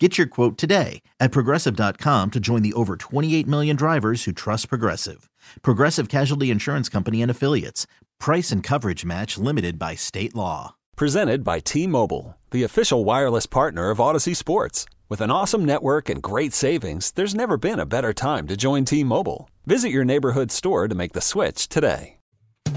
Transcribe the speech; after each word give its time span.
Get 0.00 0.18
your 0.18 0.26
quote 0.26 0.58
today 0.58 1.02
at 1.20 1.30
progressive.com 1.30 2.32
to 2.32 2.40
join 2.40 2.62
the 2.62 2.72
over 2.72 2.96
28 2.96 3.46
million 3.46 3.76
drivers 3.76 4.24
who 4.24 4.32
trust 4.32 4.68
Progressive. 4.68 5.30
Progressive 5.62 6.08
Casualty 6.08 6.50
Insurance 6.50 6.88
Company 6.88 7.22
and 7.22 7.30
Affiliates. 7.30 7.86
Price 8.18 8.50
and 8.50 8.60
coverage 8.62 9.04
match 9.04 9.38
limited 9.38 9.78
by 9.78 9.94
state 9.94 10.34
law. 10.34 10.74
Presented 10.96 11.44
by 11.44 11.60
T 11.60 11.86
Mobile, 11.86 12.36
the 12.50 12.64
official 12.64 13.04
wireless 13.04 13.46
partner 13.46 13.90
of 13.90 13.98
Audacy 13.98 14.34
Sports. 14.34 14.84
With 15.08 15.20
an 15.20 15.30
awesome 15.30 15.64
network 15.64 16.08
and 16.08 16.20
great 16.22 16.52
savings, 16.52 17.12
there's 17.12 17.34
never 17.34 17.56
been 17.56 17.78
a 17.78 17.86
better 17.86 18.12
time 18.12 18.48
to 18.48 18.56
join 18.56 18.84
T 18.84 19.04
Mobile. 19.04 19.48
Visit 19.64 19.90
your 19.90 20.04
neighborhood 20.04 20.50
store 20.50 20.88
to 20.88 20.94
make 20.96 21.12
the 21.12 21.20
switch 21.20 21.68
today. 21.68 22.16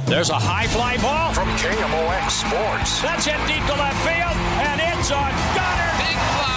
There's 0.05 0.29
a 0.29 0.37
high 0.39 0.67
fly 0.67 0.97
ball 0.97 1.33
from 1.33 1.49
KMOX 1.57 2.29
Sports. 2.29 3.01
That's 3.01 3.25
hit 3.25 3.39
deep 3.47 3.65
to 3.65 3.73
left 3.73 3.99
field, 4.05 4.37
and 4.63 4.79
it's 4.79 5.11
on 5.11 5.31
Gunner. 5.55 5.91
Big 5.99 6.17
fly, 6.37 6.56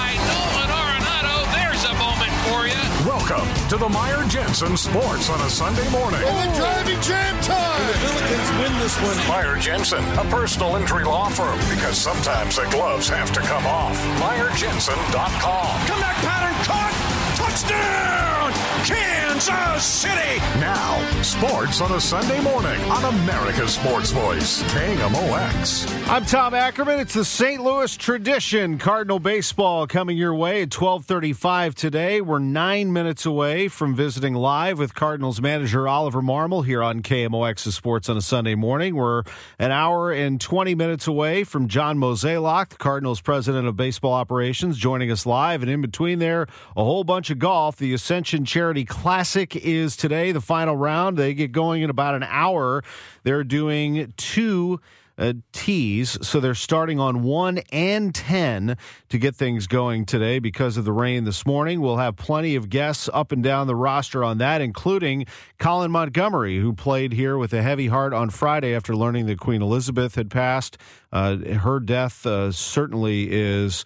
to 3.70 3.77
the 3.77 3.88
Meyer 3.88 4.24
Jensen 4.27 4.77
Sports 4.77 5.30
on 5.30 5.41
a 5.42 5.48
Sunday 5.48 5.88
morning. 5.91 6.19
Oh, 6.24 6.55
driving 6.56 7.01
jam 7.01 7.41
time! 7.41 7.80
And 7.80 7.88
the 7.88 7.98
Billikens 8.05 8.59
win 8.59 8.78
this 8.80 9.01
one. 9.01 9.16
Meyer 9.28 9.56
Jensen, 9.59 10.02
a 10.19 10.24
personal 10.24 10.74
injury 10.74 11.05
law 11.05 11.28
firm, 11.28 11.56
because 11.70 11.97
sometimes 11.97 12.56
the 12.56 12.64
gloves 12.70 13.08
have 13.08 13.30
to 13.30 13.39
come 13.39 13.64
off. 13.67 13.97
MeyerJensen.com. 14.19 15.86
Comeback 15.86 16.17
pattern 16.17 16.64
caught. 16.64 17.36
Touchdown! 17.36 18.39
Kansas 18.84 19.84
City! 19.84 20.39
Now, 20.61 21.23
sports 21.23 21.81
on 21.81 21.93
a 21.93 22.01
Sunday 22.01 22.41
morning 22.43 22.81
on 22.91 23.05
America's 23.15 23.75
Sports 23.75 24.11
Voice, 24.11 24.62
KMOX. 24.65 26.09
I'm 26.09 26.25
Tom 26.25 26.55
Ackerman. 26.55 27.01
It's 27.01 27.15
the 27.15 27.25
St. 27.25 27.62
Louis 27.62 27.97
tradition. 27.97 28.79
Cardinal 28.79 29.19
baseball 29.19 29.87
coming 29.87 30.17
your 30.19 30.34
way 30.34 30.62
at 30.62 30.75
1235 30.75 31.75
today. 31.75 32.20
We're 32.20 32.39
nine 32.39 32.92
minutes 32.92 33.25
away 33.25 33.69
from 33.69 33.95
visiting 33.95 34.34
live 34.34 34.79
with 34.79 34.95
Cardinals 34.95 35.41
manager 35.41 35.87
Oliver 35.89 36.20
Marmol 36.20 36.64
here 36.64 36.83
on 36.83 37.01
KMOX 37.01 37.73
Sports 37.73 38.09
on 38.09 38.17
a 38.17 38.23
Sunday 38.23 38.55
morning. 38.55 38.95
We're 38.97 39.23
an 39.59 39.70
hour 39.70 40.12
and 40.12 40.41
20 40.41 40.75
minutes 40.75 41.07
away 41.07 41.45
from 41.45 41.69
John 41.69 41.98
Mozeliak, 41.98 42.70
the 42.70 42.77
Cardinals 42.77 43.20
president 43.20 43.69
of 43.69 43.77
baseball 43.77 44.12
operations, 44.12 44.77
joining 44.77 45.11
us 45.11 45.25
live. 45.25 45.62
And 45.62 45.70
in 45.70 45.81
between 45.81 46.19
there, 46.19 46.47
a 46.77 46.85
whole 46.85 47.05
bunch 47.05 47.31
of 47.31 47.39
golf. 47.39 47.77
The 47.77 47.95
Ascension 47.95 48.39
Charity 48.44 48.84
Classic 48.84 49.55
is 49.56 49.96
today, 49.96 50.33
the 50.33 50.41
final 50.41 50.77
round. 50.77 51.16
They 51.16 51.34
get 51.34 51.52
going 51.52 51.83
in 51.83 51.91
about 51.91 52.14
an 52.14 52.24
hour. 52.24 52.83
They're 53.22 53.44
doing 53.44 54.12
two 54.16 54.80
uh, 55.20 55.34
tees. 55.52 56.16
So 56.27 56.41
they're 56.41 56.55
starting 56.55 56.98
on 56.98 57.22
1 57.22 57.58
and 57.70 58.14
10 58.14 58.77
to 59.11 59.18
get 59.18 59.36
things 59.36 59.66
going 59.66 60.06
today 60.06 60.38
because 60.38 60.77
of 60.77 60.84
the 60.84 60.92
rain 60.92 61.24
this 61.24 61.44
morning. 61.44 61.80
We'll 61.80 61.98
have 61.98 62.16
plenty 62.16 62.56
of 62.56 62.70
guests 62.70 63.08
up 63.12 63.30
and 63.30 63.42
down 63.42 63.66
the 63.66 63.77
roster 63.77 64.24
on 64.24 64.38
that, 64.38 64.62
including 64.62 65.27
Colin 65.58 65.91
Montgomerie, 65.91 66.58
who 66.58 66.72
played 66.72 67.12
here 67.12 67.36
with 67.36 67.52
a 67.52 67.62
heavy 67.62 67.88
heart 67.88 68.14
on 68.14 68.30
Friday 68.30 68.74
after 68.74 68.96
learning 68.96 69.27
that 69.27 69.38
Queen 69.38 69.61
Elizabeth 69.61 70.14
had 70.14 70.30
passed. 70.30 70.78
Uh, 71.12 71.36
her 71.36 71.80
death 71.80 72.24
uh, 72.24 72.50
certainly 72.50 73.28
is 73.30 73.84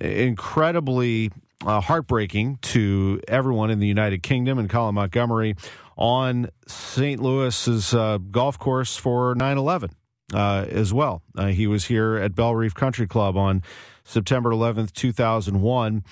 incredibly 0.00 1.30
uh, 1.64 1.80
heartbreaking 1.80 2.58
to 2.62 3.20
everyone 3.28 3.70
in 3.70 3.78
the 3.78 3.86
United 3.86 4.22
Kingdom 4.22 4.58
and 4.58 4.68
Colin 4.68 4.94
Montgomerie 4.94 5.56
on 5.96 6.50
St. 6.66 7.20
Louis's 7.20 7.94
uh, 7.94 8.18
golf 8.18 8.58
course 8.58 8.96
for 8.96 9.34
9 9.34 9.58
11 9.58 9.90
uh, 10.34 10.66
as 10.68 10.92
well. 10.92 11.22
Uh, 11.36 11.46
he 11.46 11.66
was 11.66 11.86
here 11.86 12.16
at 12.16 12.34
Bellerive 12.34 12.74
Country 12.74 13.06
Club 13.06 13.36
on 13.36 13.62
September 14.04 14.50
11th, 14.50 14.92
2001 14.92 16.04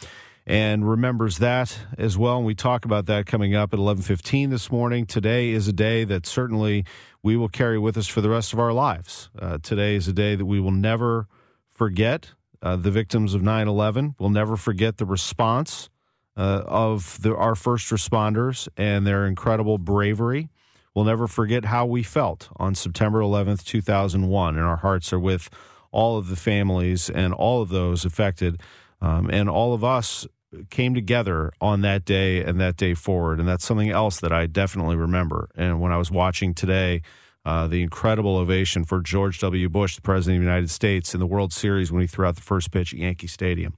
and 0.47 0.89
remembers 0.89 1.39
that 1.39 1.79
as 1.97 2.19
well 2.19 2.37
and 2.37 2.47
we 2.47 2.55
talk 2.55 2.85
about 2.85 3.07
that 3.07 3.25
coming 3.25 3.55
up 3.55 3.73
at 3.73 3.79
11:15 3.79 4.51
this 4.51 4.71
morning 4.71 5.07
today 5.07 5.51
is 5.51 5.69
a 5.69 5.73
day 5.73 6.05
that 6.05 6.27
certainly 6.27 6.85
we 7.23 7.37
will 7.37 7.49
carry 7.49 7.79
with 7.79 7.97
us 7.97 8.07
for 8.07 8.21
the 8.21 8.29
rest 8.29 8.53
of 8.53 8.59
our 8.59 8.73
lives 8.73 9.31
uh, 9.39 9.57
today 9.63 9.95
is 9.95 10.07
a 10.07 10.13
day 10.13 10.37
that 10.37 10.45
we 10.45 10.61
will 10.61 10.71
never 10.71 11.27
forget 11.73 12.33
uh, 12.65 12.75
the 12.75 12.91
victims 12.91 13.35
of 13.35 13.43
9/11 13.43 14.15
we'll 14.19 14.31
never 14.31 14.57
forget 14.57 14.97
the 14.97 15.07
response 15.07 15.89
uh, 16.37 16.65
of 16.67 17.23
the, 17.23 17.37
our 17.37 17.55
first 17.55 17.93
responders 17.93 18.67
and 18.77 19.07
their 19.07 19.27
incredible 19.27 19.79
bravery 19.79 20.49
We'll 20.95 21.05
never 21.05 21.27
forget 21.27 21.65
how 21.65 21.87
we 21.87 22.05
felt 22.05 22.49
on 22.57 22.77
September 22.77 23.21
11th, 23.21 23.65
2001, 23.65 24.57
and 24.57 24.65
our 24.65 24.77
hearts 24.77 25.13
are 25.13 25.19
with 25.19 25.51
all 25.91 26.19
of 26.19 26.29
the 26.29 26.37
families 26.37 27.11
and 27.11 27.35
all 27.35 27.63
of 27.63 27.69
those 27.69 28.05
affected. 28.05 28.61
Um, 29.01 29.29
and 29.29 29.51
all 29.51 29.75
of 29.75 29.83
us 29.83 30.27
came 30.71 30.95
together 30.95 31.53
on 31.61 31.81
that 31.81 32.05
day 32.05 32.45
and 32.45 32.61
that 32.61 32.77
day 32.77 32.95
forward. 32.95 33.41
And 33.41 33.49
that's 33.49 33.65
something 33.65 33.91
else 33.91 34.21
that 34.21 34.33
I 34.33 34.47
definitely 34.47 34.95
remember. 34.95 35.51
And 35.57 35.81
when 35.81 35.91
I 35.91 35.97
was 35.97 36.13
watching 36.13 36.55
today, 36.55 37.03
uh, 37.45 37.67
the 37.67 37.83
incredible 37.83 38.37
ovation 38.37 38.85
for 38.85 39.01
George 39.01 39.39
W. 39.41 39.69
Bush, 39.69 39.97
the 39.97 40.03
President 40.03 40.39
of 40.39 40.43
the 40.43 40.47
United 40.51 40.71
States, 40.71 41.15
in 41.15 41.21
the 41.21 41.27
World 41.27 41.53
Series 41.53 41.93
when 41.93 42.01
he 42.01 42.07
threw 42.07 42.27
out 42.27 42.37
the 42.37 42.43
first 42.43 42.71
pitch 42.71 42.93
at 42.93 42.99
Yankee 42.99 43.27
Stadium, 43.27 43.75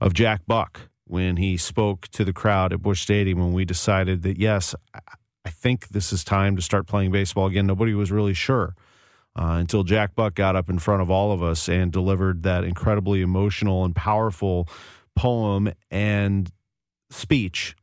of 0.00 0.14
Jack 0.14 0.42
Buck 0.46 0.88
when 1.04 1.36
he 1.36 1.56
spoke 1.56 2.06
to 2.08 2.24
the 2.24 2.32
crowd 2.32 2.72
at 2.72 2.82
Busch 2.82 3.00
Stadium 3.00 3.38
when 3.38 3.52
we 3.52 3.64
decided 3.64 4.22
that, 4.22 4.38
yes, 4.38 4.74
I 4.94 5.50
think 5.50 5.88
this 5.88 6.12
is 6.12 6.22
time 6.22 6.54
to 6.56 6.62
start 6.62 6.86
playing 6.86 7.10
baseball 7.10 7.46
again. 7.46 7.66
Nobody 7.66 7.94
was 7.94 8.12
really 8.12 8.34
sure 8.34 8.76
uh, 9.36 9.56
until 9.58 9.82
Jack 9.82 10.14
Buck 10.14 10.34
got 10.34 10.54
up 10.54 10.68
in 10.68 10.78
front 10.78 11.02
of 11.02 11.10
all 11.10 11.32
of 11.32 11.42
us 11.42 11.68
and 11.68 11.90
delivered 11.90 12.42
that 12.44 12.62
incredibly 12.64 13.22
emotional 13.22 13.84
and 13.84 13.94
powerful 13.94 14.68
poem 15.16 15.72
and 15.90 16.50
speech 17.10 17.74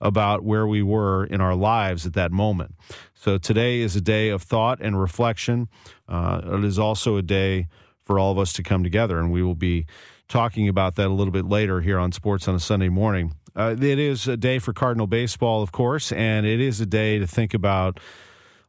about 0.00 0.44
where 0.44 0.66
we 0.66 0.82
were 0.82 1.24
in 1.24 1.40
our 1.40 1.54
lives 1.54 2.06
at 2.06 2.12
that 2.14 2.32
moment. 2.32 2.74
So 3.14 3.38
today 3.38 3.80
is 3.80 3.96
a 3.96 4.00
day 4.00 4.28
of 4.28 4.42
thought 4.42 4.80
and 4.80 5.00
reflection. 5.00 5.68
Uh, 6.08 6.40
it 6.44 6.64
is 6.64 6.78
also 6.78 7.16
a 7.16 7.22
day 7.22 7.68
for 8.04 8.18
all 8.18 8.30
of 8.30 8.38
us 8.38 8.52
to 8.54 8.62
come 8.62 8.84
together, 8.84 9.18
and 9.18 9.32
we 9.32 9.42
will 9.42 9.54
be 9.54 9.86
talking 10.28 10.68
about 10.68 10.96
that 10.96 11.06
a 11.06 11.12
little 11.12 11.32
bit 11.32 11.46
later 11.46 11.80
here 11.80 11.98
on 11.98 12.12
Sports 12.12 12.46
on 12.46 12.54
a 12.54 12.60
Sunday 12.60 12.88
morning. 12.88 13.34
Uh, 13.54 13.74
it 13.78 13.98
is 13.98 14.28
a 14.28 14.36
day 14.36 14.58
for 14.58 14.72
Cardinal 14.72 15.06
baseball, 15.06 15.62
of 15.62 15.72
course, 15.72 16.12
and 16.12 16.46
it 16.46 16.60
is 16.60 16.80
a 16.80 16.86
day 16.86 17.18
to 17.18 17.26
think 17.26 17.54
about 17.54 17.98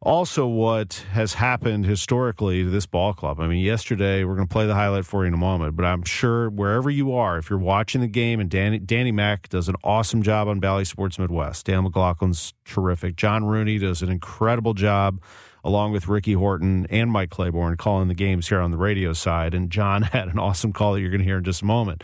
also 0.01 0.45
what 0.45 1.05
has 1.11 1.33
happened 1.33 1.85
historically 1.85 2.63
to 2.63 2.69
this 2.69 2.85
ball 2.85 3.13
club. 3.13 3.39
I 3.39 3.47
mean, 3.47 3.63
yesterday, 3.63 4.23
we're 4.23 4.35
going 4.35 4.47
to 4.47 4.51
play 4.51 4.67
the 4.67 4.75
highlight 4.75 5.05
for 5.05 5.23
you 5.23 5.29
in 5.29 5.33
a 5.33 5.37
moment, 5.37 5.75
but 5.75 5.85
I'm 5.85 6.03
sure 6.03 6.49
wherever 6.49 6.89
you 6.89 7.13
are, 7.13 7.37
if 7.37 7.49
you're 7.49 7.59
watching 7.59 8.01
the 8.01 8.07
game, 8.07 8.39
and 8.39 8.49
Danny, 8.49 8.79
Danny 8.79 9.11
Mack 9.11 9.49
does 9.49 9.67
an 9.67 9.75
awesome 9.83 10.21
job 10.21 10.47
on 10.47 10.59
Bally 10.59 10.85
Sports 10.85 11.17
Midwest, 11.17 11.65
Dan 11.65 11.83
McLaughlin's 11.83 12.53
terrific. 12.65 13.15
John 13.15 13.45
Rooney 13.45 13.79
does 13.79 14.01
an 14.01 14.09
incredible 14.09 14.73
job 14.73 15.19
along 15.63 15.91
with 15.91 16.07
Ricky 16.07 16.33
Horton 16.33 16.85
and 16.89 17.11
Mike 17.11 17.29
Claiborne 17.29 17.75
calling 17.75 18.07
the 18.07 18.13
games 18.13 18.47
here 18.47 18.61
on 18.61 18.71
the 18.71 18.77
radio 18.77 19.11
side. 19.13 19.53
And 19.53 19.69
John 19.69 20.01
had 20.03 20.29
an 20.29 20.39
awesome 20.39 20.71
call 20.71 20.93
that 20.93 21.01
you're 21.01 21.09
going 21.09 21.19
to 21.19 21.25
hear 21.25 21.39
in 21.39 21.43
just 21.43 21.61
a 21.61 21.65
moment. 21.65 22.03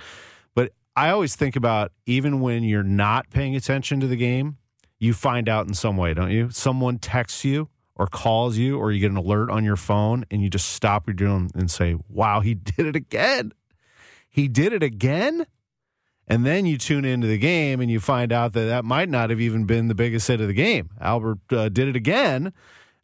But 0.56 0.74
I 0.96 1.10
always 1.10 1.36
think 1.36 1.56
about 1.56 1.92
even 2.06 2.42
when 2.42 2.64
you're 2.64 2.84
not 2.84 3.30
paying 3.30 3.56
attention 3.56 4.00
to 4.02 4.08
the 4.08 4.18
game, 4.18 4.58
you 5.00 5.14
find 5.14 5.48
out 5.48 5.68
in 5.68 5.74
some 5.74 5.98
way, 5.98 6.14
don't 6.14 6.32
you? 6.32 6.50
Someone 6.50 6.98
texts 6.98 7.46
you 7.46 7.70
or 7.96 8.08
calls 8.08 8.58
you 8.58 8.78
or 8.78 8.92
you 8.92 9.00
get 9.00 9.12
an 9.12 9.18
alert 9.18 9.50
on 9.50 9.64
your 9.64 9.76
phone 9.76 10.26
and 10.32 10.42
you 10.42 10.50
just 10.50 10.70
stop 10.70 11.04
what 11.04 11.20
you're 11.20 11.28
doing 11.28 11.52
and 11.56 11.70
say, 11.70 11.96
wow, 12.10 12.40
he 12.40 12.54
did 12.54 12.86
it 12.86 12.96
again. 12.96 13.54
He 14.30 14.48
did 14.48 14.74
it 14.74 14.84
again. 14.84 15.46
And 16.28 16.46
then 16.46 16.66
you 16.66 16.78
tune 16.78 17.04
into 17.04 17.28
the 17.28 17.38
game 17.38 17.82
and 17.82 17.92
you 17.92 18.00
find 18.00 18.32
out 18.32 18.54
that 18.54 18.66
that 18.66 18.86
might 18.86 19.10
not 19.10 19.30
have 19.30 19.42
even 19.42 19.66
been 19.66 19.90
the 19.90 19.96
biggest 19.96 20.28
hit 20.28 20.40
of 20.40 20.48
the 20.48 20.54
game. 20.54 20.90
Albert 21.02 21.40
uh, 21.52 21.70
did 21.70 21.90
it 21.90 21.96
again 21.96 22.54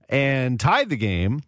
and 0.08 0.60
tied 0.60 0.90
the 0.90 0.98
game 0.98 1.42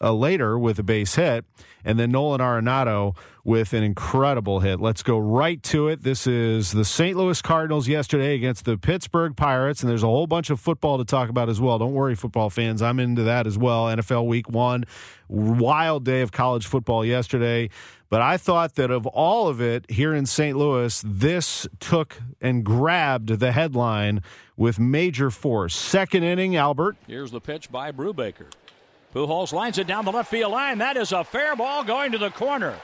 uh, 0.00 0.12
later 0.12 0.58
with 0.58 0.78
a 0.78 0.82
base 0.82 1.14
hit, 1.14 1.44
and 1.84 1.98
then 1.98 2.10
Nolan 2.10 2.40
Arenado 2.40 3.16
with 3.44 3.72
an 3.72 3.82
incredible 3.82 4.60
hit. 4.60 4.80
Let's 4.80 5.02
go 5.02 5.18
right 5.18 5.62
to 5.64 5.88
it. 5.88 6.02
This 6.02 6.26
is 6.26 6.72
the 6.72 6.84
St. 6.84 7.16
Louis 7.16 7.40
Cardinals 7.40 7.86
yesterday 7.86 8.34
against 8.34 8.64
the 8.64 8.76
Pittsburgh 8.76 9.36
Pirates, 9.36 9.82
and 9.82 9.90
there's 9.90 10.02
a 10.02 10.08
whole 10.08 10.26
bunch 10.26 10.50
of 10.50 10.58
football 10.58 10.98
to 10.98 11.04
talk 11.04 11.28
about 11.28 11.48
as 11.48 11.60
well. 11.60 11.78
Don't 11.78 11.94
worry, 11.94 12.14
football 12.14 12.50
fans, 12.50 12.82
I'm 12.82 12.98
into 12.98 13.22
that 13.22 13.46
as 13.46 13.56
well. 13.56 13.86
NFL 13.86 14.26
Week 14.26 14.50
One, 14.50 14.84
wild 15.28 16.04
day 16.04 16.22
of 16.22 16.32
college 16.32 16.66
football 16.66 17.04
yesterday. 17.04 17.70
But 18.08 18.22
I 18.22 18.36
thought 18.36 18.76
that 18.76 18.90
of 18.90 19.06
all 19.06 19.48
of 19.48 19.60
it 19.60 19.90
here 19.90 20.14
in 20.14 20.26
St. 20.26 20.56
Louis, 20.56 21.02
this 21.04 21.66
took 21.80 22.20
and 22.40 22.64
grabbed 22.64 23.40
the 23.40 23.50
headline 23.50 24.22
with 24.56 24.78
major 24.78 25.30
force. 25.30 25.74
Second 25.74 26.22
inning, 26.22 26.54
Albert. 26.56 26.96
Here's 27.06 27.32
the 27.32 27.40
pitch 27.40 27.70
by 27.70 27.90
Brubaker. 27.90 28.46
Pujols 29.14 29.52
lines 29.52 29.78
it 29.78 29.86
down 29.86 30.04
the 30.04 30.12
left 30.12 30.30
field 30.30 30.52
line. 30.52 30.78
That 30.78 30.96
is 30.96 31.12
a 31.12 31.24
fair 31.24 31.56
ball 31.56 31.84
going 31.84 32.12
to 32.12 32.18
the 32.18 32.30
corner. 32.30 32.74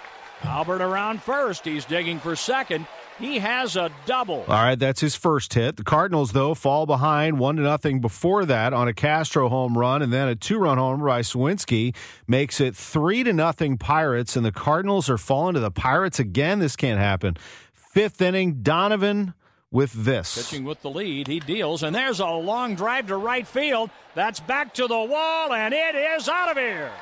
Albert 0.45 0.83
around 0.83 1.23
first. 1.23 1.65
He's 1.65 1.85
digging 1.85 2.19
for 2.19 2.35
second. 2.35 2.87
He 3.19 3.39
has 3.39 3.77
a 3.77 3.91
double. 4.07 4.45
All 4.49 4.65
right, 4.65 4.79
that's 4.79 5.01
his 5.01 5.15
first 5.15 5.55
hit. 5.55 5.77
The 5.77 5.85
Cardinals, 5.85 6.33
though, 6.33 6.55
fall 6.55 6.87
behind 6.87 7.39
one 7.39 7.57
to 7.57 7.63
nothing 7.63 8.01
before 8.01 8.45
that 8.47 8.73
on 8.73 8.89
a 8.89 8.95
Castro 8.95 9.49
home 9.49 9.77
run, 9.77 10.03
and 10.03 10.13
then 10.13 10.29
a 10.29 10.35
two-run 10.35 10.79
homer 10.79 11.07
by 11.07 11.21
Suwinski 11.21 11.95
makes 12.27 12.61
it 12.61 12.75
three 12.75 13.23
to 13.23 13.33
nothing 13.33 13.77
Pirates, 13.77 14.35
and 14.35 14.45
the 14.45 14.51
Cardinals 14.51 15.11
are 15.11 15.19
falling 15.19 15.55
to 15.55 15.61
the 15.61 15.71
Pirates 15.71 16.19
again. 16.19 16.59
This 16.59 16.75
can't 16.75 16.99
happen. 16.99 17.37
Fifth 17.75 18.21
inning, 18.23 18.63
Donovan 18.63 19.35
with 19.73 19.93
this. 19.93 20.37
Pitching 20.37 20.65
with 20.65 20.81
the 20.83 20.91
lead, 20.91 21.27
he 21.27 21.41
deals, 21.41 21.83
and 21.83 21.97
there's 21.97 22.21
a 22.21 22.27
long 22.27 22.77
drive 22.77 23.09
to 23.09 23.17
right 23.17 23.47
field. 23.47 23.91
That's 24.15 24.39
back 24.39 24.75
to 24.75 24.87
the 24.87 25.03
wall, 25.03 25.53
and 25.53 25.75
it 25.75 25.97
is 25.97 26.29
out 26.29 26.51
of 26.51 26.57
here. 26.57 26.93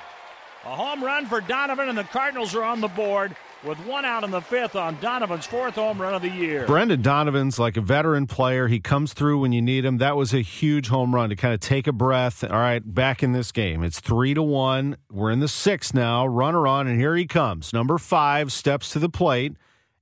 A 0.65 0.75
home 0.75 1.05
run 1.05 1.27
for 1.27 1.41
Donovan, 1.41 1.89
and 1.89 1.99
the 1.99 2.05
Cardinals 2.05 2.55
are 2.55 2.63
on 2.63 2.81
the 2.81 2.89
board 2.89 3.35
with 3.65 3.79
one 3.87 4.05
out 4.05 4.25
in 4.25 4.31
the 4.31 4.41
fifth 4.41 4.75
on 4.77 4.99
Donovan's 5.01 5.47
fourth 5.47 5.75
home 5.75 6.01
run 6.01 6.15
of 6.15 6.23
the 6.23 6.31
year. 6.31 6.67
Brendan 6.67 7.03
Donovan's 7.03 7.59
like 7.59 7.77
a 7.77 7.81
veteran 7.81 8.27
player. 8.27 8.69
He 8.69 8.81
comes 8.81 9.13
through 9.13 9.41
when 9.41 9.53
you 9.53 9.61
need 9.61 9.85
him. 9.85 9.99
That 9.99 10.17
was 10.17 10.33
a 10.33 10.41
huge 10.41 10.89
home 10.89 11.15
run 11.15 11.29
to 11.31 11.37
kind 11.37 11.53
of 11.53 11.61
take 11.61 11.87
a 11.87 11.93
breath. 11.93 12.45
All 12.45 12.51
right, 12.51 12.83
back 12.83 13.23
in 13.23 13.33
this 13.33 13.53
game. 13.53 13.83
It's 13.83 14.01
three 14.01 14.35
to 14.35 14.43
one. 14.43 14.97
We're 15.11 15.31
in 15.31 15.41
the 15.41 15.49
sixth 15.49 15.93
now. 15.95 16.27
Runner 16.27 16.67
on, 16.67 16.87
and 16.87 16.99
here 16.99 17.17
he 17.17 17.27
comes. 17.27 17.73
Number 17.73 17.99
five 17.99 18.53
steps 18.53 18.91
to 18.93 18.99
the 18.99 19.11
plate. 19.11 19.57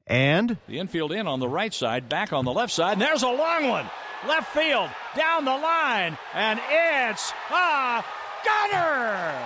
And 0.09 0.57
the 0.67 0.79
infield 0.79 1.13
in 1.13 1.27
on 1.27 1.39
the 1.39 1.49
right 1.49 1.73
side, 1.73 2.09
back 2.09 2.33
on 2.33 2.45
the 2.45 2.53
left 2.53 2.73
side, 2.73 2.95
and 2.95 3.03
there's 3.03 3.23
a 3.23 3.29
long 3.29 3.69
one. 3.69 3.87
Left 4.27 4.53
field, 4.53 4.91
down 5.15 5.45
the 5.45 5.51
line, 5.51 6.19
and 6.35 6.59
it's 6.71 7.33
a 7.53 8.05
gunner! 8.45 9.39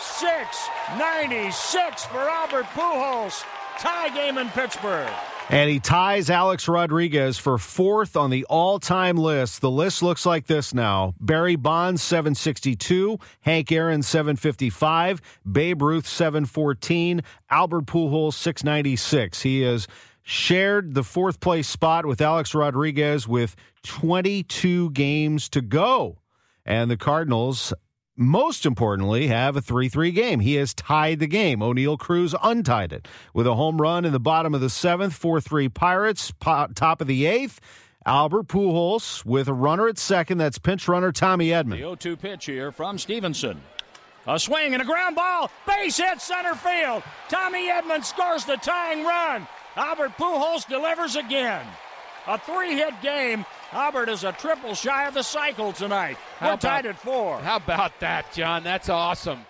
696 0.00 2.04
for 2.06 2.18
Albert 2.18 2.66
Pujols. 2.74 3.44
Tie 3.78 4.08
game 4.10 4.38
in 4.38 4.48
Pittsburgh. 4.50 5.10
And 5.50 5.68
he 5.70 5.78
ties 5.78 6.30
Alex 6.30 6.68
Rodriguez 6.68 7.36
for 7.36 7.58
fourth 7.58 8.16
on 8.16 8.30
the 8.30 8.46
all 8.46 8.78
time 8.78 9.16
list. 9.16 9.60
The 9.60 9.70
list 9.70 10.02
looks 10.02 10.24
like 10.24 10.46
this 10.46 10.72
now 10.72 11.14
Barry 11.20 11.56
Bonds, 11.56 12.02
762, 12.02 13.18
Hank 13.42 13.70
Aaron, 13.70 14.02
755, 14.02 15.20
Babe 15.50 15.82
Ruth, 15.82 16.06
714, 16.06 17.20
Albert 17.50 17.84
Pujols, 17.84 18.34
696. 18.34 19.42
He 19.42 19.60
has 19.60 19.86
shared 20.22 20.94
the 20.94 21.04
fourth 21.04 21.40
place 21.40 21.68
spot 21.68 22.06
with 22.06 22.22
Alex 22.22 22.54
Rodriguez 22.54 23.28
with 23.28 23.54
22 23.82 24.90
games 24.90 25.50
to 25.50 25.60
go. 25.60 26.18
And 26.64 26.90
the 26.90 26.96
Cardinals 26.96 27.74
most 28.16 28.64
importantly, 28.64 29.26
have 29.26 29.56
a 29.56 29.60
3 29.60 29.88
3 29.88 30.10
game. 30.12 30.40
He 30.40 30.54
has 30.54 30.74
tied 30.74 31.18
the 31.18 31.26
game. 31.26 31.60
Oneil 31.60 31.98
Cruz 31.98 32.34
untied 32.42 32.92
it 32.92 33.08
with 33.32 33.46
a 33.46 33.54
home 33.54 33.80
run 33.80 34.04
in 34.04 34.12
the 34.12 34.20
bottom 34.20 34.54
of 34.54 34.60
the 34.60 34.70
seventh, 34.70 35.14
4 35.14 35.40
3 35.40 35.68
Pirates, 35.68 36.32
top 36.40 37.00
of 37.00 37.06
the 37.06 37.26
eighth. 37.26 37.60
Albert 38.06 38.48
Pujols 38.48 39.24
with 39.24 39.48
a 39.48 39.54
runner 39.54 39.88
at 39.88 39.98
second. 39.98 40.38
That's 40.38 40.58
pinch 40.58 40.88
runner 40.88 41.10
Tommy 41.10 41.48
Edman. 41.48 41.70
The 41.70 41.78
0 41.78 41.94
2 41.96 42.16
pitch 42.16 42.46
here 42.46 42.70
from 42.70 42.98
Stephenson. 42.98 43.60
A 44.26 44.38
swing 44.38 44.72
and 44.72 44.82
a 44.82 44.86
ground 44.86 45.16
ball. 45.16 45.50
Base 45.66 45.96
hit 45.98 46.20
center 46.20 46.54
field. 46.54 47.02
Tommy 47.28 47.68
Edman 47.68 48.04
scores 48.04 48.44
the 48.44 48.56
tying 48.56 49.04
run. 49.04 49.46
Albert 49.76 50.12
Pujols 50.16 50.66
delivers 50.68 51.16
again. 51.16 51.66
A 52.26 52.38
three 52.38 52.74
hit 52.74 52.94
game 53.02 53.44
Albert 53.72 54.08
is 54.08 54.24
a 54.24 54.32
triple 54.32 54.74
shy 54.74 55.06
of 55.06 55.14
the 55.14 55.22
cycle 55.22 55.72
tonight. 55.72 56.16
We're 56.40 56.48
about, 56.48 56.60
tied 56.60 56.86
at 56.86 56.98
four. 56.98 57.40
How 57.40 57.56
about 57.56 57.98
that, 58.00 58.32
John? 58.32 58.62
That's 58.62 58.88
awesome. 58.88 59.40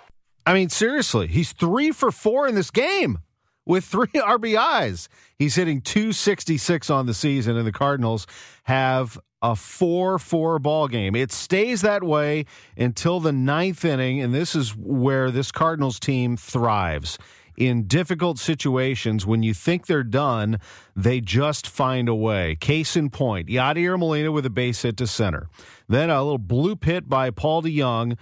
I 0.46 0.54
mean, 0.54 0.70
seriously, 0.70 1.26
he's 1.26 1.52
three 1.52 1.92
for 1.92 2.10
four 2.10 2.48
in 2.48 2.54
this 2.54 2.70
game 2.70 3.18
with 3.66 3.84
three 3.84 4.06
RBIs. 4.14 5.08
He's 5.38 5.54
hitting 5.54 5.82
266 5.82 6.90
on 6.90 7.06
the 7.06 7.14
season, 7.14 7.56
and 7.56 7.66
the 7.66 7.72
Cardinals 7.72 8.26
have 8.64 9.18
a 9.42 9.54
4 9.54 10.18
4 10.18 10.58
ball 10.58 10.88
game. 10.88 11.14
It 11.14 11.30
stays 11.30 11.82
that 11.82 12.02
way 12.02 12.46
until 12.78 13.20
the 13.20 13.32
ninth 13.32 13.84
inning, 13.84 14.20
and 14.22 14.34
this 14.34 14.54
is 14.54 14.74
where 14.74 15.30
this 15.30 15.52
Cardinals 15.52 16.00
team 16.00 16.36
thrives 16.36 17.18
in 17.56 17.86
difficult 17.86 18.38
situations, 18.38 19.26
when 19.26 19.42
you 19.42 19.54
think 19.54 19.86
they're 19.86 20.02
done, 20.02 20.58
they 20.96 21.20
just 21.20 21.66
find 21.66 22.08
a 22.08 22.14
way. 22.14 22.56
Case 22.56 22.96
in 22.96 23.10
point, 23.10 23.48
Yadier 23.48 23.98
Molina 23.98 24.32
with 24.32 24.46
a 24.46 24.50
base 24.50 24.82
hit 24.82 24.96
to 24.98 25.06
center. 25.06 25.48
Then 25.88 26.10
a 26.10 26.22
little 26.22 26.38
blue 26.38 26.76
pit 26.76 27.08
by 27.08 27.30
Paul 27.30 27.62
DeJong, 27.62 28.16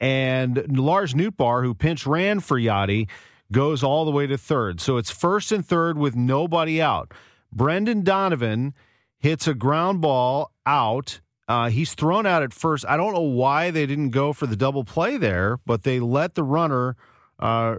and 0.00 0.78
Lars 0.78 1.14
Nootbaar, 1.14 1.64
who 1.64 1.74
pinch 1.74 2.06
ran 2.06 2.40
for 2.40 2.58
Yadi, 2.58 3.08
goes 3.52 3.84
all 3.84 4.04
the 4.04 4.10
way 4.10 4.26
to 4.26 4.36
third. 4.36 4.80
So 4.80 4.96
it's 4.96 5.10
first 5.10 5.52
and 5.52 5.64
third 5.64 5.96
with 5.96 6.16
nobody 6.16 6.82
out. 6.82 7.12
Brendan 7.52 8.02
Donovan 8.02 8.74
hits 9.18 9.46
a 9.46 9.54
ground 9.54 10.00
ball 10.00 10.50
out. 10.66 11.20
Uh, 11.46 11.68
he's 11.68 11.94
thrown 11.94 12.26
out 12.26 12.42
at 12.42 12.52
first. 12.52 12.84
I 12.88 12.96
don't 12.96 13.12
know 13.12 13.20
why 13.20 13.70
they 13.70 13.86
didn't 13.86 14.10
go 14.10 14.32
for 14.32 14.46
the 14.46 14.56
double 14.56 14.84
play 14.84 15.16
there, 15.18 15.58
but 15.66 15.82
they 15.82 16.00
let 16.00 16.34
the 16.34 16.42
runner 16.42 16.96
uh, 17.38 17.76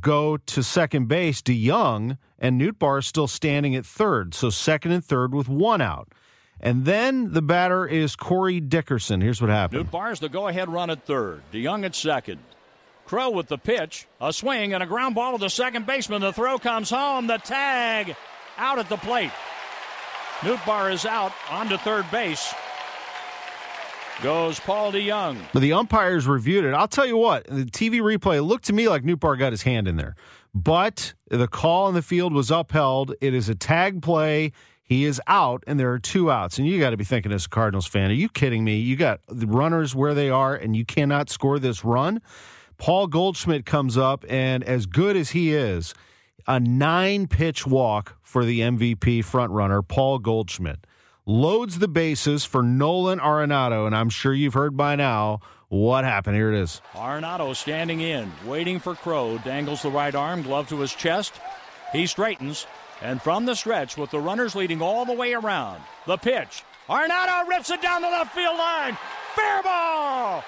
go 0.00 0.36
to 0.36 0.62
second 0.62 1.08
base, 1.08 1.42
DeJong, 1.42 2.18
and 2.38 2.60
Nootbaar 2.60 3.00
is 3.00 3.06
still 3.06 3.28
standing 3.28 3.74
at 3.74 3.86
third. 3.86 4.34
So 4.34 4.50
second 4.50 4.92
and 4.92 5.04
third 5.04 5.34
with 5.34 5.48
one 5.48 5.80
out. 5.80 6.08
And 6.60 6.84
then 6.84 7.32
the 7.32 7.42
batter 7.42 7.86
is 7.86 8.16
Corey 8.16 8.60
Dickerson. 8.60 9.20
Here's 9.20 9.40
what 9.40 9.50
happened. 9.50 9.90
Nootbaar's 9.90 10.20
the 10.20 10.28
go-ahead 10.28 10.68
run 10.68 10.90
at 10.90 11.04
third. 11.04 11.42
DeJong 11.52 11.84
at 11.84 11.94
second. 11.94 12.40
Crowe 13.06 13.30
with 13.30 13.48
the 13.48 13.56
pitch, 13.56 14.06
a 14.20 14.32
swing, 14.32 14.74
and 14.74 14.82
a 14.82 14.86
ground 14.86 15.14
ball 15.14 15.32
to 15.32 15.38
the 15.38 15.48
second 15.48 15.86
baseman. 15.86 16.20
The 16.20 16.32
throw 16.32 16.58
comes 16.58 16.90
home. 16.90 17.26
The 17.26 17.38
tag 17.38 18.14
out 18.58 18.78
at 18.78 18.88
the 18.88 18.98
plate. 18.98 19.30
Nootbaar 20.40 20.92
is 20.92 21.06
out 21.06 21.32
onto 21.50 21.76
third 21.78 22.10
base 22.10 22.52
goes 24.22 24.58
Paul 24.60 24.92
DeJong. 24.92 25.36
The 25.54 25.72
umpires 25.72 26.26
reviewed 26.26 26.64
it. 26.64 26.74
I'll 26.74 26.88
tell 26.88 27.06
you 27.06 27.16
what, 27.16 27.44
the 27.46 27.64
TV 27.64 28.00
replay 28.00 28.44
looked 28.46 28.64
to 28.66 28.72
me 28.72 28.88
like 28.88 29.02
Nootbaar 29.02 29.38
got 29.38 29.52
his 29.52 29.62
hand 29.62 29.86
in 29.88 29.96
there. 29.96 30.14
But 30.54 31.14
the 31.28 31.46
call 31.46 31.88
in 31.88 31.94
the 31.94 32.02
field 32.02 32.32
was 32.32 32.50
upheld. 32.50 33.14
It 33.20 33.34
is 33.34 33.48
a 33.48 33.54
tag 33.54 34.02
play. 34.02 34.52
He 34.82 35.04
is 35.04 35.20
out, 35.26 35.62
and 35.66 35.78
there 35.78 35.92
are 35.92 35.98
two 35.98 36.30
outs. 36.30 36.58
And 36.58 36.66
you 36.66 36.80
got 36.80 36.90
to 36.90 36.96
be 36.96 37.04
thinking, 37.04 37.30
as 37.30 37.44
a 37.44 37.48
Cardinals 37.48 37.86
fan, 37.86 38.10
are 38.10 38.14
you 38.14 38.28
kidding 38.28 38.64
me? 38.64 38.78
You 38.78 38.96
got 38.96 39.20
the 39.28 39.46
runners 39.46 39.94
where 39.94 40.14
they 40.14 40.30
are, 40.30 40.54
and 40.54 40.74
you 40.74 40.84
cannot 40.84 41.28
score 41.28 41.58
this 41.58 41.84
run. 41.84 42.22
Paul 42.78 43.06
Goldschmidt 43.06 43.66
comes 43.66 43.98
up, 43.98 44.24
and 44.28 44.64
as 44.64 44.86
good 44.86 45.16
as 45.16 45.30
he 45.30 45.52
is, 45.52 45.92
a 46.46 46.58
nine 46.58 47.26
pitch 47.26 47.66
walk 47.66 48.16
for 48.22 48.44
the 48.44 48.60
MVP 48.60 49.18
frontrunner, 49.18 49.86
Paul 49.86 50.18
Goldschmidt 50.18 50.86
loads 51.28 51.78
the 51.78 51.86
bases 51.86 52.46
for 52.46 52.62
Nolan 52.62 53.20
Arenado, 53.20 53.86
and 53.86 53.94
I'm 53.94 54.08
sure 54.08 54.32
you've 54.32 54.54
heard 54.54 54.76
by 54.76 54.96
now 54.96 55.40
what 55.68 56.04
happened. 56.04 56.36
Here 56.36 56.50
it 56.52 56.58
is. 56.58 56.80
Arenado 56.94 57.54
standing 57.54 58.00
in, 58.00 58.32
waiting 58.46 58.80
for 58.80 58.94
Crowe, 58.94 59.38
dangles 59.44 59.82
the 59.82 59.90
right 59.90 60.14
arm, 60.14 60.42
glove 60.42 60.68
to 60.70 60.80
his 60.80 60.94
chest. 60.94 61.34
He 61.92 62.06
straightens, 62.06 62.66
and 63.02 63.20
from 63.20 63.44
the 63.44 63.54
stretch, 63.54 63.98
with 63.98 64.10
the 64.10 64.18
runners 64.18 64.56
leading 64.56 64.80
all 64.80 65.04
the 65.04 65.12
way 65.12 65.34
around, 65.34 65.82
the 66.06 66.16
pitch. 66.16 66.64
Arenado 66.88 67.46
rips 67.46 67.70
it 67.70 67.82
down 67.82 68.00
the 68.00 68.08
left 68.08 68.34
field 68.34 68.56
line. 68.56 68.96
Fair 69.34 69.62
ball! 69.62 70.42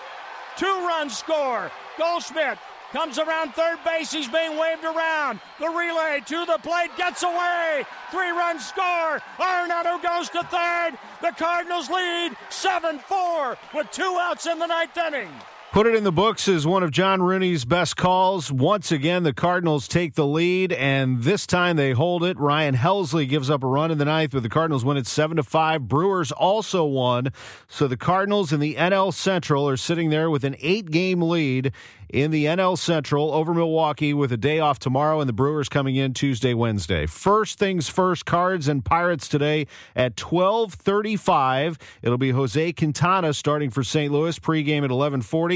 Two 0.56 0.87
runs 0.87 1.16
score. 1.16 1.70
Goldschmidt 1.99 2.58
comes 2.92 3.18
around 3.18 3.54
third 3.54 3.78
base. 3.85 4.12
He's 4.12 4.28
being 4.28 4.59
waved 4.59 4.85
around. 4.85 5.40
The 5.59 5.68
relay 5.68 6.23
to 6.26 6.44
the 6.47 6.59
plate 6.59 6.90
gets 6.97 7.23
away. 7.23 7.85
Three 8.11 8.30
run 8.30 8.59
score. 8.61 9.20
Arenado 9.38 10.02
goes 10.02 10.28
to 10.30 10.42
third. 10.44 10.99
The 11.23 11.32
Cardinals 11.37 11.88
lead 11.90 12.37
7 12.50 12.99
4 12.99 13.59
with 13.75 13.90
two 13.90 14.16
outs 14.20 14.47
in 14.47 14.59
the 14.59 14.66
ninth 14.66 14.97
inning. 14.97 15.30
Put 15.72 15.86
it 15.86 15.94
in 15.94 16.02
the 16.02 16.10
books 16.10 16.48
as 16.48 16.66
one 16.66 16.82
of 16.82 16.90
John 16.90 17.22
Rooney's 17.22 17.64
best 17.64 17.96
calls. 17.96 18.50
Once 18.50 18.90
again, 18.90 19.22
the 19.22 19.32
Cardinals 19.32 19.86
take 19.86 20.14
the 20.14 20.26
lead, 20.26 20.72
and 20.72 21.22
this 21.22 21.46
time 21.46 21.76
they 21.76 21.92
hold 21.92 22.24
it. 22.24 22.36
Ryan 22.40 22.74
Helsley 22.74 23.28
gives 23.28 23.48
up 23.48 23.62
a 23.62 23.68
run 23.68 23.92
in 23.92 23.98
the 23.98 24.04
ninth, 24.04 24.32
but 24.32 24.42
the 24.42 24.48
Cardinals 24.48 24.84
win 24.84 24.96
it 24.96 25.06
seven 25.06 25.36
to 25.36 25.44
five. 25.44 25.86
Brewers 25.86 26.32
also 26.32 26.84
won, 26.84 27.28
so 27.68 27.86
the 27.86 27.96
Cardinals 27.96 28.52
in 28.52 28.58
the 28.58 28.74
NL 28.74 29.14
Central 29.14 29.68
are 29.68 29.76
sitting 29.76 30.10
there 30.10 30.28
with 30.28 30.42
an 30.42 30.56
eight-game 30.58 31.22
lead 31.22 31.72
in 32.12 32.30
the 32.30 32.46
NL 32.46 32.76
Central 32.76 33.32
over 33.32 33.54
Milwaukee 33.54 34.12
with 34.12 34.32
a 34.32 34.36
day 34.36 34.58
off 34.58 34.78
tomorrow 34.78 35.20
and 35.20 35.28
the 35.28 35.32
Brewers 35.32 35.68
coming 35.68 35.96
in 35.96 36.12
Tuesday, 36.12 36.54
Wednesday. 36.54 37.06
First 37.06 37.58
things 37.58 37.88
first, 37.88 38.26
Cards 38.26 38.68
and 38.68 38.84
Pirates 38.84 39.28
today 39.28 39.66
at 39.94 40.16
12:35. 40.16 41.78
It'll 42.02 42.18
be 42.18 42.30
Jose 42.30 42.72
Quintana 42.72 43.32
starting 43.32 43.70
for 43.70 43.84
St. 43.84 44.12
Louis 44.12 44.38
pregame 44.38 44.84
at 44.84 44.90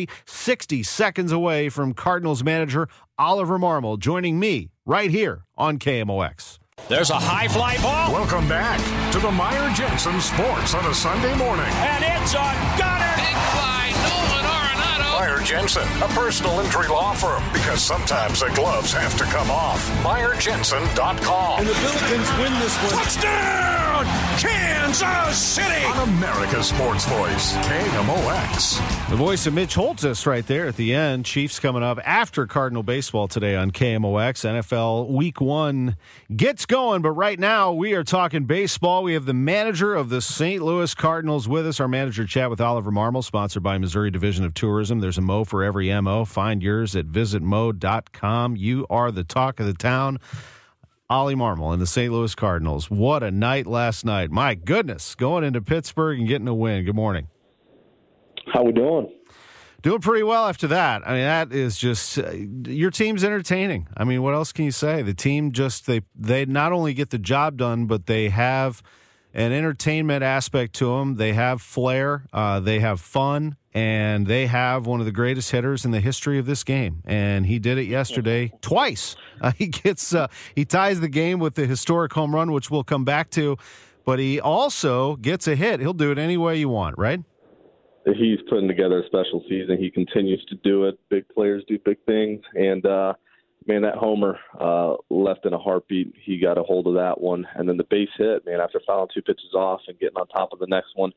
11:40, 0.06 0.10
60 0.26 0.82
seconds 0.82 1.32
away 1.32 1.68
from 1.68 1.94
Cardinals 1.94 2.44
manager 2.44 2.88
Oliver 3.18 3.58
Marmol 3.58 3.98
joining 3.98 4.38
me 4.38 4.70
right 4.84 5.10
here 5.10 5.44
on 5.56 5.78
KMOX. 5.78 6.58
There's 6.88 7.10
a 7.10 7.14
high 7.14 7.48
fly 7.48 7.76
ball. 7.78 8.12
Welcome 8.12 8.48
back 8.48 8.80
to 9.12 9.18
the 9.20 9.30
Meyer 9.30 9.72
Jensen 9.74 10.20
Sports 10.20 10.74
on 10.74 10.84
a 10.86 10.94
Sunday 10.94 11.34
morning. 11.36 11.64
And 11.64 12.02
it's 12.02 12.34
a 12.34 12.50
gunner. 12.76 13.14
Big 13.14 13.38
fly, 13.54 13.94
Nolan 14.04 14.44
Arenado 14.44 15.06
Meyer 15.14 15.33
Jensen, 15.44 15.86
a 16.02 16.08
personal 16.08 16.58
injury 16.60 16.88
law 16.88 17.12
firm, 17.12 17.42
because 17.52 17.82
sometimes 17.82 18.40
the 18.40 18.48
gloves 18.54 18.92
have 18.92 19.16
to 19.18 19.24
come 19.24 19.50
off. 19.50 19.86
MeyerJensen.com. 20.02 21.60
And 21.60 21.68
the 21.68 21.72
Billikens 21.72 22.42
win 22.42 22.52
this 22.60 22.76
one. 22.82 22.92
Touchdown! 22.92 23.84
Kansas 24.38 25.38
City! 25.38 25.84
On 25.84 26.08
America's 26.08 26.66
Sports 26.66 27.04
Voice, 27.06 27.54
KMOX. 27.56 29.08
The 29.10 29.16
voice 29.16 29.46
of 29.46 29.54
Mitch 29.54 29.74
Holtis 29.74 30.26
right 30.26 30.46
there 30.46 30.66
at 30.66 30.76
the 30.76 30.94
end. 30.94 31.24
Chiefs 31.24 31.60
coming 31.60 31.82
up 31.82 31.98
after 32.04 32.46
Cardinal 32.46 32.82
baseball 32.82 33.28
today 33.28 33.54
on 33.54 33.70
KMOX. 33.70 34.44
NFL 34.44 35.10
Week 35.10 35.40
One 35.40 35.96
gets 36.34 36.66
going, 36.66 37.02
but 37.02 37.12
right 37.12 37.38
now 37.38 37.72
we 37.72 37.94
are 37.94 38.02
talking 38.02 38.44
baseball. 38.44 39.04
We 39.04 39.14
have 39.14 39.26
the 39.26 39.34
manager 39.34 39.94
of 39.94 40.08
the 40.08 40.20
St. 40.20 40.62
Louis 40.62 40.92
Cardinals 40.94 41.48
with 41.48 41.66
us. 41.66 41.78
Our 41.78 41.88
manager 41.88 42.26
chat 42.26 42.50
with 42.50 42.60
Oliver 42.60 42.90
Marmol, 42.90 43.22
sponsored 43.22 43.62
by 43.62 43.78
Missouri 43.78 44.10
Division 44.10 44.44
of 44.44 44.54
Tourism. 44.54 45.00
There's 45.00 45.18
a 45.18 45.22
Mo 45.34 45.44
for 45.44 45.64
every 45.64 45.92
MO. 46.00 46.24
Find 46.24 46.62
yours 46.62 46.94
at 46.94 47.06
visitmo.com. 47.06 48.56
You 48.56 48.86
are 48.88 49.10
the 49.10 49.24
talk 49.24 49.58
of 49.58 49.66
the 49.66 49.74
town. 49.74 50.18
Ollie 51.10 51.34
Marmol 51.34 51.72
and 51.72 51.82
the 51.82 51.86
St. 51.86 52.12
Louis 52.12 52.34
Cardinals. 52.34 52.88
What 52.88 53.22
a 53.22 53.30
night 53.30 53.66
last 53.66 54.04
night. 54.04 54.30
My 54.30 54.54
goodness, 54.54 55.14
going 55.16 55.44
into 55.44 55.60
Pittsburgh 55.60 56.20
and 56.20 56.28
getting 56.28 56.46
a 56.48 56.54
win. 56.54 56.84
Good 56.84 56.94
morning. 56.94 57.28
How 58.52 58.62
we 58.62 58.72
doing? 58.72 59.12
Doing 59.82 60.00
pretty 60.00 60.22
well 60.22 60.46
after 60.46 60.68
that. 60.68 61.06
I 61.06 61.12
mean, 61.12 61.24
that 61.24 61.52
is 61.52 61.76
just 61.76 62.18
uh, 62.18 62.30
your 62.30 62.90
team's 62.90 63.22
entertaining. 63.22 63.88
I 63.96 64.04
mean, 64.04 64.22
what 64.22 64.34
else 64.34 64.52
can 64.52 64.64
you 64.64 64.70
say? 64.70 65.02
The 65.02 65.14
team 65.14 65.52
just 65.52 65.86
they 65.86 66.02
they 66.14 66.46
not 66.46 66.72
only 66.72 66.94
get 66.94 67.10
the 67.10 67.18
job 67.18 67.58
done, 67.58 67.86
but 67.86 68.06
they 68.06 68.28
have 68.30 68.82
an 69.34 69.52
entertainment 69.52 70.22
aspect 70.22 70.74
to 70.76 70.96
them. 70.96 71.16
They 71.16 71.32
have 71.32 71.60
flair. 71.60 72.24
Uh, 72.32 72.60
they 72.60 72.78
have 72.78 73.00
fun, 73.00 73.56
and 73.74 74.26
they 74.26 74.46
have 74.46 74.86
one 74.86 75.00
of 75.00 75.06
the 75.06 75.12
greatest 75.12 75.50
hitters 75.50 75.84
in 75.84 75.90
the 75.90 76.00
history 76.00 76.38
of 76.38 76.46
this 76.46 76.62
game. 76.62 77.02
And 77.04 77.44
he 77.44 77.58
did 77.58 77.76
it 77.76 77.84
yesterday 77.84 78.52
twice. 78.62 79.16
Uh, 79.40 79.50
he 79.58 79.66
gets 79.66 80.14
uh, 80.14 80.28
he 80.54 80.64
ties 80.64 81.00
the 81.00 81.08
game 81.08 81.40
with 81.40 81.54
the 81.54 81.66
historic 81.66 82.12
home 82.12 82.32
run, 82.32 82.52
which 82.52 82.70
we'll 82.70 82.84
come 82.84 83.04
back 83.04 83.30
to. 83.30 83.58
But 84.04 84.20
he 84.20 84.40
also 84.40 85.16
gets 85.16 85.48
a 85.48 85.56
hit. 85.56 85.80
He'll 85.80 85.92
do 85.92 86.12
it 86.12 86.18
any 86.18 86.36
way 86.36 86.56
you 86.56 86.68
want, 86.68 86.96
right? 86.96 87.20
He's 88.06 88.38
putting 88.48 88.68
together 88.68 89.02
a 89.02 89.06
special 89.06 89.42
season. 89.48 89.76
He 89.76 89.90
continues 89.90 90.42
to 90.46 90.54
do 90.62 90.84
it. 90.84 90.98
Big 91.10 91.28
players 91.28 91.64
do 91.66 91.78
big 91.84 91.98
things, 92.06 92.42
and 92.54 92.86
uh, 92.86 93.14
man, 93.66 93.82
that 93.82 93.96
homer 93.96 94.38
uh, 94.58 94.94
left 95.10 95.46
in 95.46 95.52
a 95.52 95.58
heartbeat. 95.58 96.14
He 96.22 96.38
got 96.38 96.58
a 96.58 96.62
hold 96.62 96.86
of 96.86 96.94
that 96.94 97.20
one, 97.20 97.46
and 97.54 97.68
then 97.68 97.76
the 97.76 97.84
base 97.84 98.08
hit, 98.16 98.44
man, 98.46 98.60
after 98.60 98.80
fouling 98.86 99.08
two 99.14 99.22
pitches 99.22 99.54
off 99.54 99.80
and 99.88 99.98
getting 99.98 100.16
on 100.16 100.26
top 100.28 100.52
of 100.52 100.58
the 100.58 100.66
next 100.66 100.90
one 100.94 101.12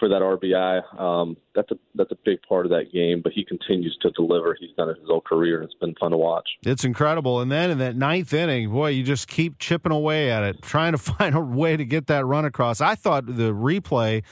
for 0.00 0.08
that 0.08 0.22
RBI. 0.22 1.00
Um, 1.00 1.36
that's 1.54 1.70
a 1.70 1.76
that's 1.94 2.10
a 2.10 2.16
big 2.24 2.42
part 2.42 2.66
of 2.66 2.70
that 2.70 2.92
game. 2.92 3.20
But 3.22 3.32
he 3.32 3.44
continues 3.44 3.96
to 4.02 4.10
deliver. 4.12 4.56
He's 4.58 4.74
done 4.76 4.88
it 4.88 4.98
his 4.98 5.06
whole 5.06 5.20
career, 5.20 5.60
and 5.60 5.64
it's 5.64 5.78
been 5.78 5.94
fun 6.00 6.10
to 6.10 6.16
watch. 6.16 6.48
It's 6.62 6.84
incredible. 6.84 7.40
And 7.40 7.52
then 7.52 7.70
in 7.70 7.78
that 7.78 7.94
ninth 7.94 8.32
inning, 8.32 8.70
boy, 8.70 8.88
you 8.88 9.04
just 9.04 9.28
keep 9.28 9.58
chipping 9.58 9.92
away 9.92 10.30
at 10.30 10.42
it, 10.42 10.62
trying 10.62 10.92
to 10.92 10.98
find 10.98 11.36
a 11.36 11.40
way 11.40 11.76
to 11.76 11.84
get 11.84 12.08
that 12.08 12.26
run 12.26 12.44
across. 12.44 12.80
I 12.80 12.96
thought 12.96 13.26
the 13.26 13.52
replay 13.52 14.24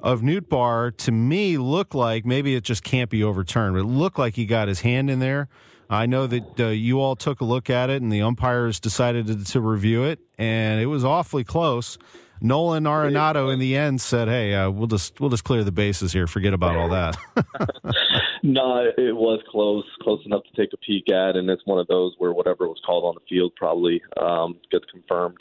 of 0.00 0.20
Nootbaar 0.20 0.96
to 0.96 1.12
me 1.12 1.58
looked 1.58 1.94
like 1.94 2.26
maybe 2.26 2.56
it 2.56 2.64
just 2.64 2.82
can't 2.82 3.08
be 3.08 3.22
overturned. 3.22 3.74
But 3.74 3.80
it 3.82 3.84
looked 3.84 4.18
like 4.18 4.34
he 4.34 4.46
got 4.46 4.66
his 4.66 4.80
hand 4.80 5.08
in 5.10 5.20
there. 5.20 5.48
I 5.90 6.06
know 6.06 6.26
that 6.26 6.60
uh, 6.60 6.68
you 6.68 7.00
all 7.00 7.16
took 7.16 7.40
a 7.40 7.44
look 7.44 7.70
at 7.70 7.90
it, 7.90 8.02
and 8.02 8.10
the 8.10 8.22
umpires 8.22 8.80
decided 8.80 9.26
to, 9.26 9.44
to 9.44 9.60
review 9.60 10.04
it, 10.04 10.20
and 10.38 10.80
it 10.80 10.86
was 10.86 11.04
awfully 11.04 11.44
close. 11.44 11.98
Nolan 12.40 12.84
Arenado 12.84 13.52
in 13.52 13.60
the 13.60 13.76
end 13.76 14.00
said, 14.00 14.26
"Hey, 14.26 14.54
uh, 14.54 14.68
we'll 14.68 14.88
just 14.88 15.20
we'll 15.20 15.30
just 15.30 15.44
clear 15.44 15.62
the 15.62 15.72
bases 15.72 16.12
here. 16.12 16.26
Forget 16.26 16.52
about 16.52 16.76
all 16.76 16.88
that." 16.88 17.16
no, 18.42 18.84
it 18.98 19.14
was 19.14 19.40
close, 19.48 19.84
close 20.02 20.20
enough 20.26 20.42
to 20.44 20.60
take 20.60 20.72
a 20.72 20.76
peek 20.78 21.08
at, 21.10 21.36
and 21.36 21.48
it's 21.48 21.62
one 21.66 21.78
of 21.78 21.86
those 21.86 22.14
where 22.18 22.32
whatever 22.32 22.66
was 22.66 22.80
called 22.84 23.04
on 23.04 23.14
the 23.14 23.20
field 23.28 23.52
probably 23.54 24.02
um, 24.20 24.58
gets 24.72 24.84
confirmed. 24.90 25.38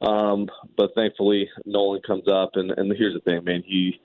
Um, 0.00 0.48
but 0.76 0.90
thankfully, 0.96 1.48
Nolan 1.64 2.02
comes 2.04 2.26
up, 2.26 2.52
and, 2.54 2.72
and 2.72 2.92
here's 2.96 3.14
the 3.14 3.20
thing, 3.20 3.44
man. 3.44 3.62
He 3.64 4.00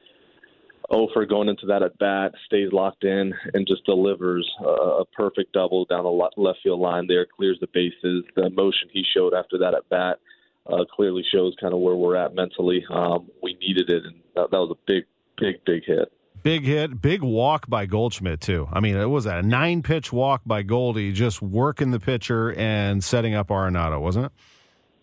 Ofer 0.89 1.25
going 1.25 1.49
into 1.49 1.65
that 1.65 1.83
at 1.83 1.97
bat 1.97 2.33
stays 2.45 2.71
locked 2.71 3.03
in 3.03 3.33
and 3.53 3.67
just 3.67 3.85
delivers 3.85 4.49
a, 4.61 5.01
a 5.01 5.05
perfect 5.05 5.51
double 5.51 5.85
down 5.85 6.03
the 6.03 6.29
left 6.37 6.59
field 6.63 6.79
line. 6.79 7.07
There 7.07 7.25
clears 7.25 7.57
the 7.59 7.67
bases. 7.73 8.23
The 8.35 8.45
emotion 8.45 8.89
he 8.93 9.03
showed 9.13 9.33
after 9.33 9.57
that 9.57 9.73
at 9.73 9.89
bat 9.89 10.19
uh, 10.65 10.85
clearly 10.85 11.23
shows 11.31 11.55
kind 11.59 11.73
of 11.73 11.79
where 11.79 11.95
we're 11.95 12.15
at 12.15 12.35
mentally. 12.35 12.85
Um, 12.89 13.29
we 13.41 13.55
needed 13.55 13.89
it, 13.89 14.05
and 14.05 14.15
that, 14.35 14.51
that 14.51 14.57
was 14.57 14.71
a 14.71 14.79
big, 14.85 15.05
big, 15.37 15.63
big 15.65 15.83
hit. 15.85 16.11
Big 16.43 16.63
hit, 16.63 17.01
big 17.01 17.21
walk 17.21 17.67
by 17.67 17.85
Goldschmidt 17.85 18.39
too. 18.39 18.69
I 18.71 18.79
mean, 18.79 18.95
it 18.95 19.09
was 19.09 19.25
a 19.25 19.41
nine 19.41 19.81
pitch 19.81 20.13
walk 20.13 20.41
by 20.45 20.61
Goldie, 20.61 21.11
just 21.11 21.41
working 21.41 21.91
the 21.91 21.99
pitcher 21.99 22.53
and 22.53 23.03
setting 23.03 23.33
up 23.33 23.49
Arenado, 23.49 23.99
wasn't 23.99 24.27
it? 24.27 24.31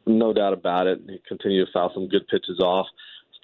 No 0.07 0.33
doubt 0.33 0.53
about 0.53 0.87
it. 0.87 1.01
He 1.07 1.21
continued 1.27 1.67
to 1.67 1.73
foul 1.73 1.91
some 1.93 2.09
good 2.09 2.27
pitches 2.29 2.61
off, 2.61 2.87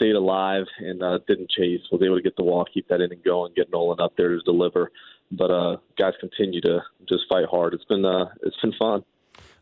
stayed 0.00 0.14
alive, 0.14 0.64
and 0.78 1.02
uh, 1.02 1.18
didn't 1.28 1.50
chase. 1.50 1.80
Was 1.92 2.02
able 2.02 2.16
to 2.16 2.22
get 2.22 2.36
the 2.36 2.44
walk, 2.44 2.68
keep 2.72 2.88
that 2.88 3.00
inning 3.00 3.20
going, 3.24 3.52
get 3.54 3.70
Nolan 3.70 4.00
up 4.00 4.14
there 4.16 4.28
to 4.30 4.40
deliver. 4.40 4.90
But 5.30 5.50
uh, 5.50 5.76
guys 5.98 6.14
continue 6.20 6.60
to 6.62 6.80
just 7.08 7.24
fight 7.28 7.44
hard. 7.50 7.74
It's 7.74 7.84
been 7.84 8.04
uh, 8.04 8.26
it's 8.42 8.56
been 8.62 8.72
fun. 8.78 9.04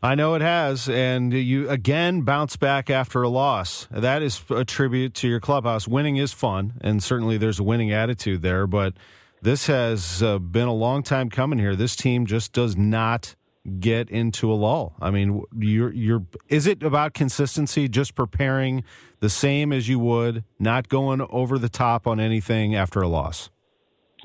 I 0.01 0.15
know 0.15 0.33
it 0.35 0.41
has, 0.41 0.87
and 0.87 1.33
you 1.33 1.69
again 1.69 2.21
bounce 2.21 2.55
back 2.55 2.89
after 2.89 3.21
a 3.21 3.29
loss. 3.29 3.87
That 3.91 4.21
is 4.21 4.41
a 4.49 4.63
tribute 4.63 5.13
to 5.15 5.27
your 5.27 5.41
clubhouse. 5.41 5.87
Winning 5.87 6.15
is 6.15 6.31
fun, 6.31 6.73
and 6.81 7.03
certainly 7.03 7.37
there's 7.37 7.59
a 7.59 7.63
winning 7.63 7.91
attitude 7.91 8.41
there. 8.41 8.65
But 8.65 8.93
this 9.41 9.67
has 9.67 10.23
uh, 10.23 10.39
been 10.39 10.67
a 10.67 10.73
long 10.73 11.03
time 11.03 11.29
coming 11.29 11.59
here. 11.59 11.75
This 11.75 11.95
team 11.95 12.25
just 12.25 12.53
does 12.53 12.77
not 12.77 13.35
get 13.79 14.09
into 14.09 14.51
a 14.51 14.55
lull. 14.55 14.95
I 15.01 15.11
mean, 15.11 15.43
you're 15.57 15.93
you're. 15.93 16.25
Is 16.47 16.65
it 16.65 16.81
about 16.81 17.13
consistency? 17.13 17.87
Just 17.89 18.15
preparing 18.15 18.83
the 19.19 19.29
same 19.29 19.73
as 19.73 19.87
you 19.87 19.99
would, 19.99 20.43
not 20.59 20.89
going 20.89 21.21
over 21.29 21.57
the 21.57 21.69
top 21.69 22.07
on 22.07 22.19
anything 22.19 22.75
after 22.75 23.01
a 23.01 23.07
loss. 23.07 23.49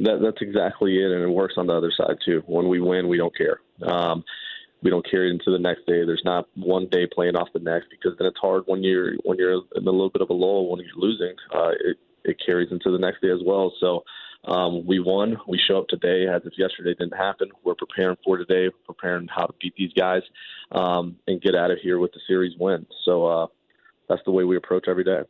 That, 0.01 0.21
that's 0.23 0.41
exactly 0.41 0.97
it, 0.99 1.11
and 1.13 1.23
it 1.23 1.29
works 1.29 1.55
on 1.57 1.69
the 1.69 1.73
other 1.75 1.93
side 1.97 2.17
too. 2.25 2.43
When 2.47 2.69
we 2.69 2.81
win, 2.81 3.09
we 3.09 3.17
don't 3.17 3.37
care. 3.37 3.61
Um, 3.83 4.25
we 4.83 4.91
don't 4.91 5.09
carry 5.09 5.31
it 5.31 5.33
into 5.33 5.51
the 5.51 5.59
next 5.59 5.87
day. 5.87 6.05
There's 6.05 6.23
not 6.25 6.47
one 6.55 6.89
day 6.91 7.07
playing 7.07 7.37
off 7.37 7.49
the 7.55 7.61
next 7.61 7.87
because 7.91 8.19
then 8.19 8.27
it's 8.27 8.39
hard 8.39 8.65
when 8.67 8.83
you're 8.83 9.15
when 9.25 9.39
you're 9.39 9.53
in 9.53 9.87
a 9.87 9.91
little 9.91 10.11
bit 10.11 10.21
of 10.21 10.31
a 10.31 10.35
lull 10.35 10.71
when 10.71 10.81
you're 10.81 10.97
losing. 10.97 11.35
Uh, 11.55 11.71
it 11.81 11.97
it 12.25 12.37
carries 12.45 12.71
into 12.71 12.91
the 12.91 12.99
next 12.99 13.21
day 13.23 13.31
as 13.31 13.41
well. 13.45 13.73
So 13.81 14.05
um, 14.47 14.87
we 14.87 15.01
won. 15.01 15.37
We 15.49 15.59
show 15.59 15.79
up 15.79 15.89
today 15.89 16.27
as 16.27 16.43
if 16.45 16.53
yesterday 16.59 16.95
didn't 16.95 17.17
happen. 17.17 17.49
We're 17.65 17.75
preparing 17.75 18.17
for 18.25 18.37
today, 18.37 18.71
preparing 18.85 19.29
how 19.29 19.47
to 19.47 19.55
beat 19.61 19.75
these 19.77 19.93
guys 19.95 20.23
um, 20.73 21.17
and 21.27 21.41
get 21.41 21.55
out 21.55 21.71
of 21.71 21.79
here 21.83 21.99
with 21.99 22.13
the 22.13 22.21
series 22.27 22.53
win. 22.59 22.87
So 23.05 23.27
uh, 23.27 23.47
that's 24.09 24.23
the 24.25 24.31
way 24.31 24.45
we 24.45 24.57
approach 24.57 24.87
every 24.89 25.05
day. 25.05 25.23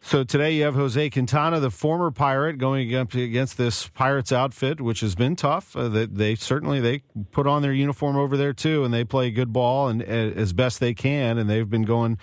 So 0.00 0.22
today 0.22 0.52
you 0.52 0.64
have 0.64 0.74
Jose 0.74 1.08
Quintana, 1.08 1.60
the 1.60 1.70
former 1.70 2.10
Pirate, 2.10 2.58
going 2.58 2.92
against 2.92 3.56
this 3.56 3.88
Pirates 3.88 4.32
outfit, 4.32 4.78
which 4.78 5.00
has 5.00 5.14
been 5.14 5.34
tough. 5.34 5.74
Uh, 5.74 5.88
they, 5.88 6.04
they, 6.04 6.34
certainly 6.34 6.78
they 6.78 7.02
put 7.30 7.46
on 7.46 7.62
their 7.62 7.72
uniform 7.72 8.14
over 8.14 8.36
there 8.36 8.52
too, 8.52 8.84
and 8.84 8.92
they 8.92 9.02
play 9.02 9.30
good 9.30 9.50
ball 9.50 9.88
and 9.88 10.02
uh, 10.02 10.04
as 10.06 10.52
best 10.52 10.78
they 10.78 10.92
can, 10.92 11.38
and 11.38 11.48
they've 11.48 11.70
been 11.70 11.84
going 11.84 12.18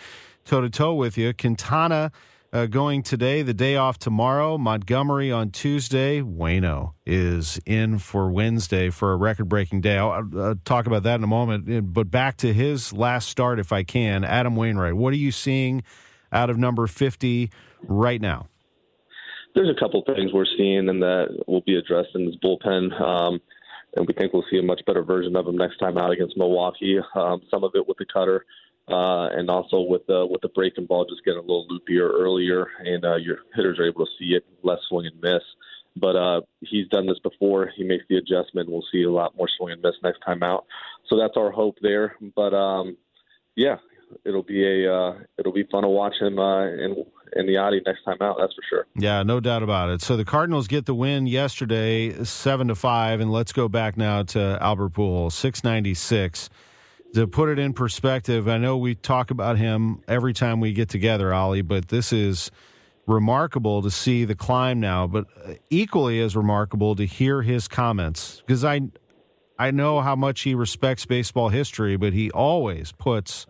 toe 0.46 0.62
to 0.62 0.70
toe 0.70 0.94
with 0.94 1.18
you. 1.18 1.34
Quintana 1.34 2.12
uh, 2.54 2.66
going 2.66 3.04
today, 3.04 3.42
the 3.42 3.54
day 3.54 3.76
off 3.76 3.98
tomorrow. 3.98 4.58
Montgomery 4.58 5.32
on 5.32 5.52
Tuesday. 5.52 6.22
Wayno 6.22 6.94
is 7.06 7.60
in 7.66 8.00
for 8.00 8.32
Wednesday 8.32 8.90
for 8.90 9.14
a 9.14 9.16
record-breaking 9.16 9.82
day. 9.82 9.98
I'll, 9.98 10.28
I'll 10.38 10.56
talk 10.66 10.88
about 10.88 11.04
that 11.04 11.16
in 11.16 11.24
a 11.24 11.28
moment. 11.28 11.94
But 11.94 12.12
back 12.12 12.38
to 12.38 12.54
his 12.54 12.94
last 12.94 13.30
start, 13.30 13.60
if 13.60 13.72
I 13.72 13.84
can. 13.84 14.24
Adam 14.24 14.56
Wainwright, 14.56 14.96
what 14.96 15.14
are 15.14 15.18
you 15.18 15.32
seeing 15.32 15.84
out 16.32 16.50
of 16.50 16.58
number 16.58 16.88
fifty? 16.88 17.52
right 17.84 18.22
now? 18.22 18.48
There's 19.54 19.70
a 19.70 19.80
couple 19.80 20.04
things 20.06 20.32
we're 20.34 20.46
seeing, 20.58 20.88
and 20.88 21.02
that 21.02 21.44
will 21.48 21.62
be 21.62 21.76
addressed 21.76 22.10
in 22.16 22.26
this 22.26 22.36
bullpen. 22.44 23.00
Um, 23.02 23.42
and 23.96 24.08
we 24.08 24.14
think 24.14 24.32
we'll 24.32 24.46
see 24.50 24.58
a 24.58 24.64
much 24.64 24.82
better 24.86 25.04
version 25.04 25.36
of 25.36 25.48
him 25.48 25.58
next 25.58 25.78
time 25.78 25.98
out 25.98 26.12
against 26.12 26.38
Milwaukee. 26.38 27.00
Um, 27.16 27.42
some 27.52 27.64
of 27.64 27.72
it 27.76 27.86
with 27.88 27.98
the 27.98 28.06
cutter, 28.12 28.46
uh, 28.88 29.28
and 29.30 29.50
also 29.50 29.82
with 29.82 30.06
the 30.08 30.26
with 30.26 30.42
the 30.42 30.50
breaking 30.50 30.86
ball 30.86 31.06
just 31.06 31.24
getting 31.24 31.40
a 31.40 31.42
little 31.42 31.68
loopier 31.68 32.10
earlier, 32.10 32.68
and 32.80 33.06
uh, 33.06 33.16
your 33.16 33.40
hitters 33.56 33.80
are 33.80 33.88
able 33.88 34.06
to 34.06 34.12
see 34.20 34.34
it 34.34 34.46
less 34.64 34.80
swing 34.90 35.08
and 35.08 35.22
miss. 35.22 35.44
But 35.96 36.16
uh, 36.16 36.42
he's 36.62 36.88
done 36.88 37.06
this 37.06 37.20
before. 37.20 37.70
He 37.76 37.84
makes 37.84 38.06
the 38.10 38.18
adjustment. 38.18 38.70
We'll 38.70 38.86
see 38.92 39.04
a 39.04 39.12
lot 39.12 39.36
more 39.36 39.50
swing 39.58 39.74
and 39.74 39.82
miss 39.82 39.96
next 40.04 40.20
time 40.20 40.42
out. 40.42 40.66
So 41.08 41.18
that's 41.18 41.36
our 41.36 41.52
hope 41.52 41.78
there. 41.82 42.16
But 42.36 42.54
um, 42.54 42.98
yeah, 43.56 43.78
it'll 44.26 44.44
be 44.44 44.66
a 44.66 44.94
uh, 44.94 45.14
it'll 45.38 45.52
be 45.54 45.68
fun 45.72 45.84
to 45.84 45.90
watch 45.90 46.16
him 46.20 46.40
uh, 46.40 46.66
in 46.68 47.06
in 47.36 47.48
the 47.48 47.58
Audi 47.58 47.82
next 47.86 48.04
time 48.04 48.18
out. 48.22 48.38
That's 48.40 48.54
for 48.54 48.64
sure. 48.70 48.88
Yeah, 48.96 49.24
no 49.24 49.40
doubt 49.40 49.64
about 49.64 49.90
it. 49.90 50.02
So 50.02 50.18
the 50.18 50.26
Cardinals 50.26 50.68
get 50.68 50.86
the 50.86 50.96
win 50.96 51.28
yesterday, 51.28 52.24
seven 52.24 52.68
to 52.70 52.76
five, 52.76 53.20
and 53.20 53.32
let's 53.32 53.54
go 53.54 53.68
back 53.68 53.98
now 53.98 54.24
to 54.24 54.58
Albert 54.62 54.94
Pujols, 54.94 55.34
six 55.34 55.64
ninety 55.64 55.94
six. 55.94 56.50
To 57.14 57.28
put 57.28 57.50
it 57.50 57.60
in 57.60 57.74
perspective, 57.74 58.48
I 58.48 58.58
know 58.58 58.78
we 58.78 58.96
talk 58.96 59.32
about 59.32 59.58
him 59.58 60.02
every 60.08 60.34
time 60.34 60.62
we 60.62 60.72
get 60.72 60.88
together, 60.88 61.34
Ollie, 61.34 61.62
but 61.62 61.90
this 61.90 62.14
is 62.14 62.52
remarkable 63.06 63.82
to 63.82 63.92
see 63.92 64.24
the 64.24 64.36
climb 64.36 64.80
now, 64.80 65.08
but 65.08 65.26
equally 65.70 66.22
as 66.22 66.38
remarkable 66.38 66.96
to 66.96 67.06
hear 67.06 67.42
his 67.42 67.68
comments 67.68 68.42
because 68.46 68.64
I 68.64 68.82
I 69.60 69.72
know 69.72 70.02
how 70.02 70.16
much 70.16 70.42
he 70.42 70.56
respects 70.56 71.06
baseball 71.06 71.50
history, 71.50 71.98
but 71.98 72.14
he 72.14 72.32
always 72.32 72.94
puts 72.94 73.46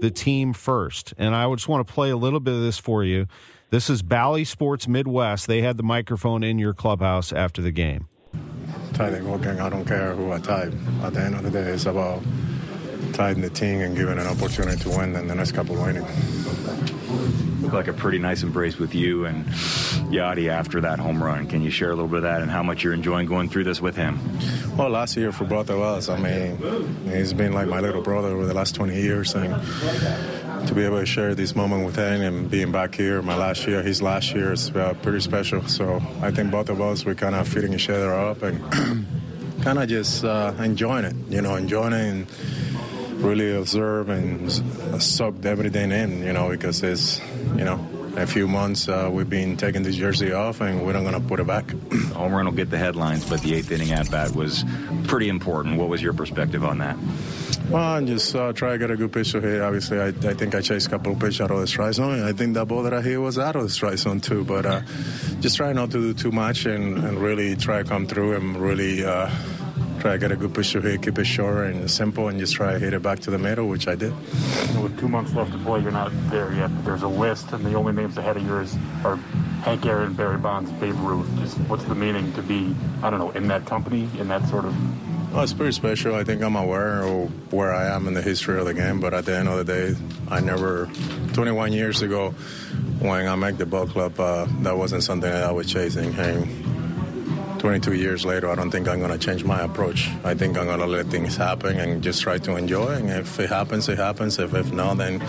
the 0.00 0.10
team 0.10 0.54
first. 0.54 1.14
And 1.18 1.36
I 1.36 1.48
just 1.54 1.68
want 1.68 1.86
to 1.86 1.92
play 1.92 2.10
a 2.10 2.16
little 2.16 2.40
bit 2.40 2.54
of 2.54 2.62
this 2.62 2.78
for 2.78 3.04
you. 3.04 3.26
This 3.70 3.88
is 3.88 4.02
Bally 4.02 4.44
Sports 4.44 4.88
Midwest. 4.88 5.46
They 5.46 5.62
had 5.62 5.76
the 5.76 5.84
microphone 5.84 6.42
in 6.42 6.58
your 6.58 6.74
clubhouse 6.74 7.32
after 7.32 7.62
the 7.62 7.70
game. 7.70 8.08
Tight 8.94 9.22
working. 9.22 9.60
I 9.60 9.68
don't 9.68 9.84
care 9.84 10.14
who 10.14 10.32
I 10.32 10.38
tie. 10.38 10.70
At 11.02 11.14
the 11.14 11.20
end 11.20 11.36
of 11.36 11.44
the 11.44 11.50
day, 11.50 11.70
it's 11.70 11.86
about 11.86 12.22
tying 13.12 13.40
the 13.40 13.50
team 13.50 13.80
and 13.80 13.96
giving 13.96 14.18
an 14.18 14.26
opportunity 14.26 14.78
to 14.82 14.88
win 14.90 15.14
in 15.16 15.28
the 15.28 15.34
next 15.34 15.52
couple 15.52 15.80
of 15.80 15.88
innings 15.88 16.52
looked 17.72 17.88
like 17.88 17.96
a 17.96 17.98
pretty 17.98 18.18
nice 18.18 18.42
embrace 18.42 18.76
with 18.76 18.94
you 18.94 19.24
and 19.24 19.46
Yadi 20.10 20.48
after 20.48 20.80
that 20.80 20.98
home 20.98 21.22
run. 21.22 21.46
Can 21.46 21.62
you 21.62 21.70
share 21.70 21.90
a 21.90 21.94
little 21.94 22.08
bit 22.08 22.18
of 22.18 22.22
that 22.24 22.42
and 22.42 22.50
how 22.50 22.62
much 22.62 22.82
you're 22.84 22.92
enjoying 22.92 23.26
going 23.26 23.48
through 23.48 23.64
this 23.64 23.80
with 23.80 23.96
him? 23.96 24.18
Well, 24.76 24.90
last 24.90 25.16
year 25.16 25.32
for 25.32 25.44
both 25.44 25.70
of 25.70 25.80
us, 25.80 26.08
I 26.08 26.18
mean, 26.18 26.58
he's 27.04 27.32
been 27.32 27.52
like 27.52 27.68
my 27.68 27.80
little 27.80 28.02
brother 28.02 28.28
over 28.28 28.46
the 28.46 28.54
last 28.54 28.74
20 28.74 29.00
years, 29.00 29.34
and 29.34 29.54
to 30.66 30.74
be 30.74 30.84
able 30.84 30.98
to 30.98 31.06
share 31.06 31.34
this 31.34 31.54
moment 31.54 31.86
with 31.86 31.96
him 31.96 32.20
and 32.20 32.50
being 32.50 32.72
back 32.72 32.94
here, 32.94 33.22
my 33.22 33.36
last 33.36 33.66
year, 33.66 33.82
his 33.82 34.02
last 34.02 34.34
year 34.34 34.52
is 34.52 34.70
uh, 34.70 34.94
pretty 35.02 35.20
special. 35.20 35.66
So 35.68 36.02
I 36.20 36.30
think 36.30 36.50
both 36.50 36.68
of 36.68 36.80
us, 36.80 37.06
we're 37.06 37.14
kind 37.14 37.34
of 37.34 37.48
fitting 37.48 37.72
each 37.72 37.88
other 37.88 38.12
up 38.12 38.42
and 38.42 38.60
kind 39.62 39.78
of 39.78 39.88
just 39.88 40.24
uh, 40.24 40.52
enjoying 40.58 41.04
it, 41.04 41.16
you 41.28 41.40
know, 41.40 41.54
enjoying 41.54 41.92
it. 41.92 42.00
And, 42.00 42.26
really 43.22 43.54
observe 43.54 44.08
and 44.08 44.50
soak 45.02 45.44
everything 45.44 45.92
in, 45.92 46.22
you 46.22 46.32
know, 46.32 46.50
because 46.50 46.82
it's, 46.82 47.20
you 47.56 47.64
know, 47.64 47.78
a 48.16 48.26
few 48.26 48.46
months 48.46 48.88
uh, 48.88 49.08
we've 49.10 49.30
been 49.30 49.56
taking 49.56 49.82
this 49.82 49.96
jersey 49.96 50.32
off 50.32 50.60
and 50.60 50.84
we're 50.84 50.92
not 50.92 51.00
going 51.00 51.14
to 51.14 51.20
put 51.20 51.40
it 51.40 51.46
back. 51.46 51.70
home 52.12 52.34
run 52.34 52.44
will 52.44 52.52
get 52.52 52.70
the 52.70 52.78
headlines, 52.78 53.28
but 53.28 53.40
the 53.40 53.54
eighth 53.54 53.70
inning 53.70 53.92
at 53.92 54.10
bat 54.10 54.34
was 54.34 54.64
pretty 55.04 55.28
important. 55.28 55.78
What 55.78 55.88
was 55.88 56.02
your 56.02 56.12
perspective 56.12 56.64
on 56.64 56.78
that? 56.78 56.96
Well, 57.70 57.82
I 57.82 58.04
just 58.04 58.34
uh, 58.34 58.52
try 58.52 58.72
to 58.72 58.78
get 58.78 58.90
a 58.90 58.96
good 58.96 59.12
pitch 59.12 59.32
to 59.32 59.40
hit. 59.40 59.62
Obviously, 59.62 59.98
I, 59.98 60.08
I 60.08 60.34
think 60.34 60.54
I 60.54 60.60
chased 60.60 60.88
a 60.88 60.90
couple 60.90 61.12
of 61.12 61.18
pitches 61.18 61.40
out 61.40 61.50
of 61.50 61.60
the 61.60 61.66
strike 61.66 61.94
zone. 61.94 62.22
I 62.22 62.32
think 62.32 62.54
that 62.54 62.66
ball 62.66 62.82
that 62.82 62.92
I 62.92 63.00
hit 63.00 63.18
was 63.18 63.38
out 63.38 63.56
of 63.56 63.62
the 63.62 63.70
strike 63.70 63.96
zone 63.96 64.20
too. 64.20 64.44
But 64.44 64.66
uh, 64.66 64.82
just 65.40 65.56
try 65.56 65.72
not 65.72 65.90
to 65.92 65.98
do 65.98 66.14
too 66.14 66.32
much 66.32 66.66
and, 66.66 66.98
and 66.98 67.18
really 67.18 67.56
try 67.56 67.82
to 67.82 67.88
come 67.88 68.06
through 68.06 68.36
and 68.36 68.56
really 68.58 69.04
uh, 69.04 69.30
try 70.02 70.12
to 70.14 70.18
get 70.18 70.32
a 70.32 70.36
good 70.36 70.52
push 70.52 70.72
here, 70.72 70.98
keep 70.98 71.16
it 71.16 71.24
short 71.24 71.68
and 71.68 71.88
simple, 71.88 72.26
and 72.26 72.40
just 72.40 72.54
try 72.54 72.72
to 72.72 72.78
hit 72.80 72.92
it 72.92 73.02
back 73.02 73.20
to 73.20 73.30
the 73.30 73.38
middle, 73.38 73.68
which 73.68 73.86
I 73.86 73.94
did. 73.94 74.12
With 74.82 74.98
two 74.98 75.06
months 75.06 75.32
left 75.32 75.52
to 75.52 75.58
play, 75.58 75.80
you're 75.80 75.92
not 75.92 76.10
there 76.28 76.52
yet. 76.52 76.70
There's 76.84 77.02
a 77.02 77.08
list, 77.08 77.52
and 77.52 77.64
the 77.64 77.74
only 77.74 77.92
names 77.92 78.18
ahead 78.18 78.36
of 78.36 78.44
yours 78.44 78.76
are 79.04 79.14
Hank 79.62 79.86
Aaron, 79.86 80.12
Barry 80.14 80.38
Bonds, 80.38 80.72
Babe 80.72 80.96
Ruth. 80.96 81.28
Just 81.38 81.56
what's 81.68 81.84
the 81.84 81.94
meaning 81.94 82.32
to 82.32 82.42
be, 82.42 82.74
I 83.00 83.10
don't 83.10 83.20
know, 83.20 83.30
in 83.30 83.46
that 83.46 83.64
company, 83.64 84.08
in 84.18 84.26
that 84.26 84.48
sort 84.48 84.64
of 84.64 84.74
well, 85.32 85.44
it's 85.44 85.54
pretty 85.54 85.72
special. 85.72 86.14
I 86.14 86.24
think 86.24 86.42
I'm 86.42 86.56
aware 86.56 87.04
of 87.04 87.52
where 87.54 87.72
I 87.72 87.86
am 87.94 88.06
in 88.06 88.12
the 88.12 88.20
history 88.20 88.58
of 88.58 88.66
the 88.66 88.74
game, 88.74 89.00
but 89.00 89.14
at 89.14 89.24
the 89.24 89.34
end 89.34 89.48
of 89.48 89.56
the 89.56 89.64
day, 89.64 89.94
I 90.28 90.40
never, 90.40 90.90
21 91.32 91.72
years 91.72 92.02
ago, 92.02 92.32
when 92.98 93.26
I 93.26 93.34
made 93.36 93.56
the 93.56 93.64
ball 93.64 93.86
club, 93.86 94.20
uh, 94.20 94.46
that 94.60 94.76
wasn't 94.76 95.04
something 95.04 95.30
that 95.30 95.44
I 95.44 95.50
was 95.50 95.72
chasing. 95.72 96.12
And 96.16 96.61
22 97.62 97.92
years 97.92 98.24
later, 98.24 98.50
I 98.50 98.56
don't 98.56 98.72
think 98.72 98.88
I'm 98.88 98.98
going 98.98 99.16
to 99.16 99.24
change 99.24 99.44
my 99.44 99.60
approach. 99.60 100.10
I 100.24 100.34
think 100.34 100.58
I'm 100.58 100.66
going 100.66 100.80
to 100.80 100.86
let 100.86 101.06
things 101.06 101.36
happen 101.36 101.78
and 101.78 102.02
just 102.02 102.20
try 102.20 102.36
to 102.38 102.56
enjoy. 102.56 102.88
And 102.94 103.08
if 103.08 103.38
it 103.38 103.48
happens, 103.48 103.88
it 103.88 103.98
happens. 103.98 104.40
If, 104.40 104.52
if 104.52 104.72
not, 104.72 104.96
then 104.96 105.22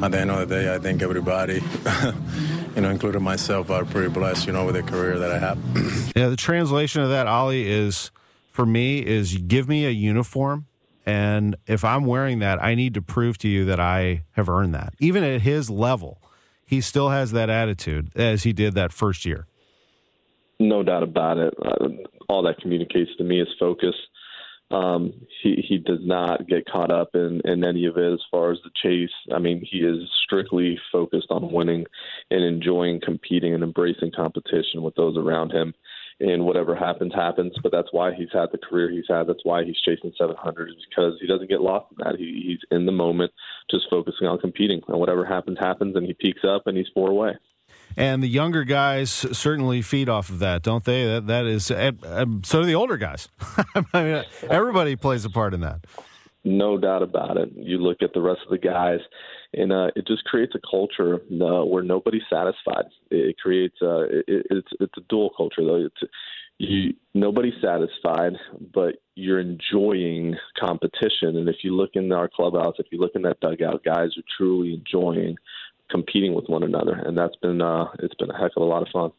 at 0.00 0.12
the 0.12 0.20
end 0.20 0.30
of 0.30 0.48
the 0.48 0.54
day, 0.54 0.72
I 0.72 0.78
think 0.78 1.02
everybody, 1.02 1.54
you 2.76 2.82
know, 2.82 2.88
including 2.88 3.24
myself, 3.24 3.68
are 3.68 3.84
pretty 3.84 4.10
blessed, 4.10 4.46
you 4.46 4.52
know, 4.52 4.64
with 4.64 4.76
the 4.76 4.84
career 4.84 5.18
that 5.18 5.32
I 5.32 5.40
have. 5.40 5.58
yeah, 6.14 6.28
the 6.28 6.36
translation 6.36 7.02
of 7.02 7.08
that, 7.08 7.26
Ollie, 7.26 7.68
is 7.68 8.12
for 8.52 8.64
me 8.64 9.04
is 9.04 9.36
give 9.38 9.68
me 9.68 9.84
a 9.84 9.90
uniform. 9.90 10.66
And 11.04 11.56
if 11.66 11.84
I'm 11.84 12.04
wearing 12.04 12.38
that, 12.38 12.62
I 12.62 12.76
need 12.76 12.94
to 12.94 13.02
prove 13.02 13.38
to 13.38 13.48
you 13.48 13.64
that 13.64 13.80
I 13.80 14.22
have 14.36 14.48
earned 14.48 14.76
that. 14.76 14.94
Even 15.00 15.24
at 15.24 15.40
his 15.40 15.68
level, 15.68 16.22
he 16.64 16.80
still 16.80 17.08
has 17.08 17.32
that 17.32 17.50
attitude 17.50 18.12
as 18.14 18.44
he 18.44 18.52
did 18.52 18.74
that 18.74 18.92
first 18.92 19.26
year. 19.26 19.48
No 20.62 20.84
doubt 20.84 21.02
about 21.02 21.38
it. 21.38 21.54
Uh, 21.60 21.88
all 22.28 22.44
that 22.44 22.60
communicates 22.60 23.10
to 23.18 23.24
me 23.24 23.40
is 23.40 23.48
focus. 23.58 23.96
Um, 24.70 25.12
he 25.42 25.56
he 25.68 25.78
does 25.78 25.98
not 26.00 26.46
get 26.46 26.70
caught 26.70 26.92
up 26.92 27.10
in 27.14 27.42
in 27.44 27.64
any 27.64 27.84
of 27.86 27.96
it 27.96 28.12
as 28.12 28.20
far 28.30 28.52
as 28.52 28.58
the 28.62 28.70
chase. 28.80 29.10
I 29.34 29.38
mean, 29.38 29.66
he 29.68 29.78
is 29.78 30.08
strictly 30.24 30.78
focused 30.90 31.26
on 31.30 31.52
winning 31.52 31.84
and 32.30 32.44
enjoying 32.44 33.00
competing 33.00 33.54
and 33.54 33.64
embracing 33.64 34.12
competition 34.12 34.82
with 34.82 34.94
those 34.94 35.16
around 35.16 35.50
him. 35.50 35.74
And 36.20 36.46
whatever 36.46 36.76
happens, 36.76 37.12
happens. 37.12 37.54
But 37.60 37.72
that's 37.72 37.88
why 37.90 38.14
he's 38.14 38.32
had 38.32 38.50
the 38.52 38.58
career 38.58 38.88
he's 38.88 39.08
had. 39.08 39.26
That's 39.26 39.44
why 39.44 39.64
he's 39.64 39.80
chasing 39.84 40.12
700 40.16 40.68
is 40.68 40.76
because 40.88 41.18
he 41.20 41.26
doesn't 41.26 41.50
get 41.50 41.60
lost 41.60 41.86
in 41.90 42.04
that. 42.04 42.16
He, 42.16 42.44
he's 42.46 42.60
in 42.70 42.86
the 42.86 42.92
moment, 42.92 43.32
just 43.68 43.90
focusing 43.90 44.28
on 44.28 44.38
competing. 44.38 44.80
And 44.86 45.00
whatever 45.00 45.24
happens, 45.24 45.58
happens. 45.60 45.96
And 45.96 46.06
he 46.06 46.14
peaks 46.14 46.42
up 46.48 46.68
and 46.68 46.76
he's 46.76 46.86
four 46.94 47.10
away 47.10 47.32
and 47.96 48.22
the 48.22 48.28
younger 48.28 48.64
guys 48.64 49.10
certainly 49.10 49.82
feed 49.82 50.08
off 50.08 50.28
of 50.28 50.40
that, 50.40 50.62
don't 50.62 50.84
they? 50.84 51.04
That 51.04 51.26
that 51.26 51.46
is, 51.46 51.66
so 51.66 52.60
do 52.60 52.64
the 52.64 52.74
older 52.74 52.96
guys. 52.96 53.28
I 53.94 54.02
mean, 54.02 54.24
everybody 54.48 54.96
plays 54.96 55.24
a 55.24 55.30
part 55.30 55.54
in 55.54 55.60
that. 55.60 55.84
No 56.44 56.76
doubt 56.76 57.02
about 57.02 57.36
it. 57.36 57.50
You 57.54 57.78
look 57.78 58.02
at 58.02 58.12
the 58.14 58.20
rest 58.20 58.40
of 58.44 58.50
the 58.50 58.58
guys, 58.58 58.98
and 59.54 59.72
uh, 59.72 59.88
it 59.94 60.06
just 60.08 60.24
creates 60.24 60.54
a 60.56 60.60
culture 60.68 61.14
uh, 61.14 61.64
where 61.64 61.84
nobody's 61.84 62.22
satisfied. 62.28 62.86
It 63.10 63.38
creates 63.38 63.76
uh, 63.80 64.02
it, 64.08 64.46
it's 64.50 64.68
it's 64.80 64.94
a 64.98 65.02
dual 65.08 65.30
culture 65.36 65.64
though. 65.64 65.86
It's 65.86 66.10
you 66.58 66.94
nobody's 67.14 67.54
satisfied, 67.62 68.32
but 68.74 68.96
you're 69.14 69.40
enjoying 69.40 70.34
competition. 70.58 71.36
And 71.36 71.48
if 71.48 71.56
you 71.62 71.76
look 71.76 71.90
in 71.94 72.10
our 72.12 72.28
clubhouse, 72.28 72.74
if 72.78 72.86
you 72.90 72.98
look 72.98 73.12
in 73.14 73.22
that 73.22 73.40
dugout, 73.40 73.84
guys 73.84 74.10
are 74.16 74.24
truly 74.36 74.74
enjoying 74.74 75.36
competing 75.92 76.34
with 76.34 76.46
one 76.48 76.64
another, 76.64 76.94
and 76.94 77.16
that's 77.16 77.36
been 77.36 77.60
uh, 77.60 77.84
it's 78.00 78.14
been 78.14 78.30
a 78.30 78.36
heck 78.36 78.52
of 78.56 78.62
a 78.62 78.66
lot 78.66 78.82
of 78.82 78.88
fun. 78.92 79.12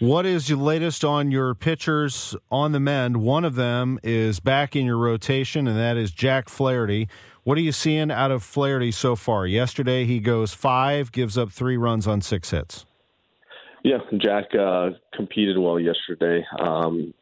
What 0.00 0.26
is 0.26 0.48
your 0.48 0.58
latest 0.58 1.04
on 1.04 1.30
your 1.30 1.54
pitchers 1.54 2.36
on 2.50 2.72
the 2.72 2.80
mend? 2.80 3.18
One 3.18 3.44
of 3.44 3.54
them 3.54 3.98
is 4.02 4.40
back 4.40 4.76
in 4.76 4.84
your 4.84 4.98
rotation, 4.98 5.66
and 5.66 5.78
that 5.78 5.96
is 5.96 6.10
Jack 6.10 6.48
Flaherty. 6.48 7.08
What 7.44 7.58
are 7.58 7.62
you 7.62 7.72
seeing 7.72 8.10
out 8.10 8.30
of 8.30 8.42
Flaherty 8.42 8.90
so 8.90 9.16
far? 9.16 9.46
Yesterday, 9.46 10.04
he 10.04 10.18
goes 10.18 10.52
five, 10.52 11.12
gives 11.12 11.38
up 11.38 11.52
three 11.52 11.76
runs 11.76 12.06
on 12.06 12.20
six 12.20 12.50
hits. 12.50 12.84
Yeah, 13.84 13.98
Jack 14.16 14.46
uh, 14.58 14.90
competed 15.14 15.58
well 15.58 15.78
yesterday. 15.78 16.44
Um, 16.58 17.14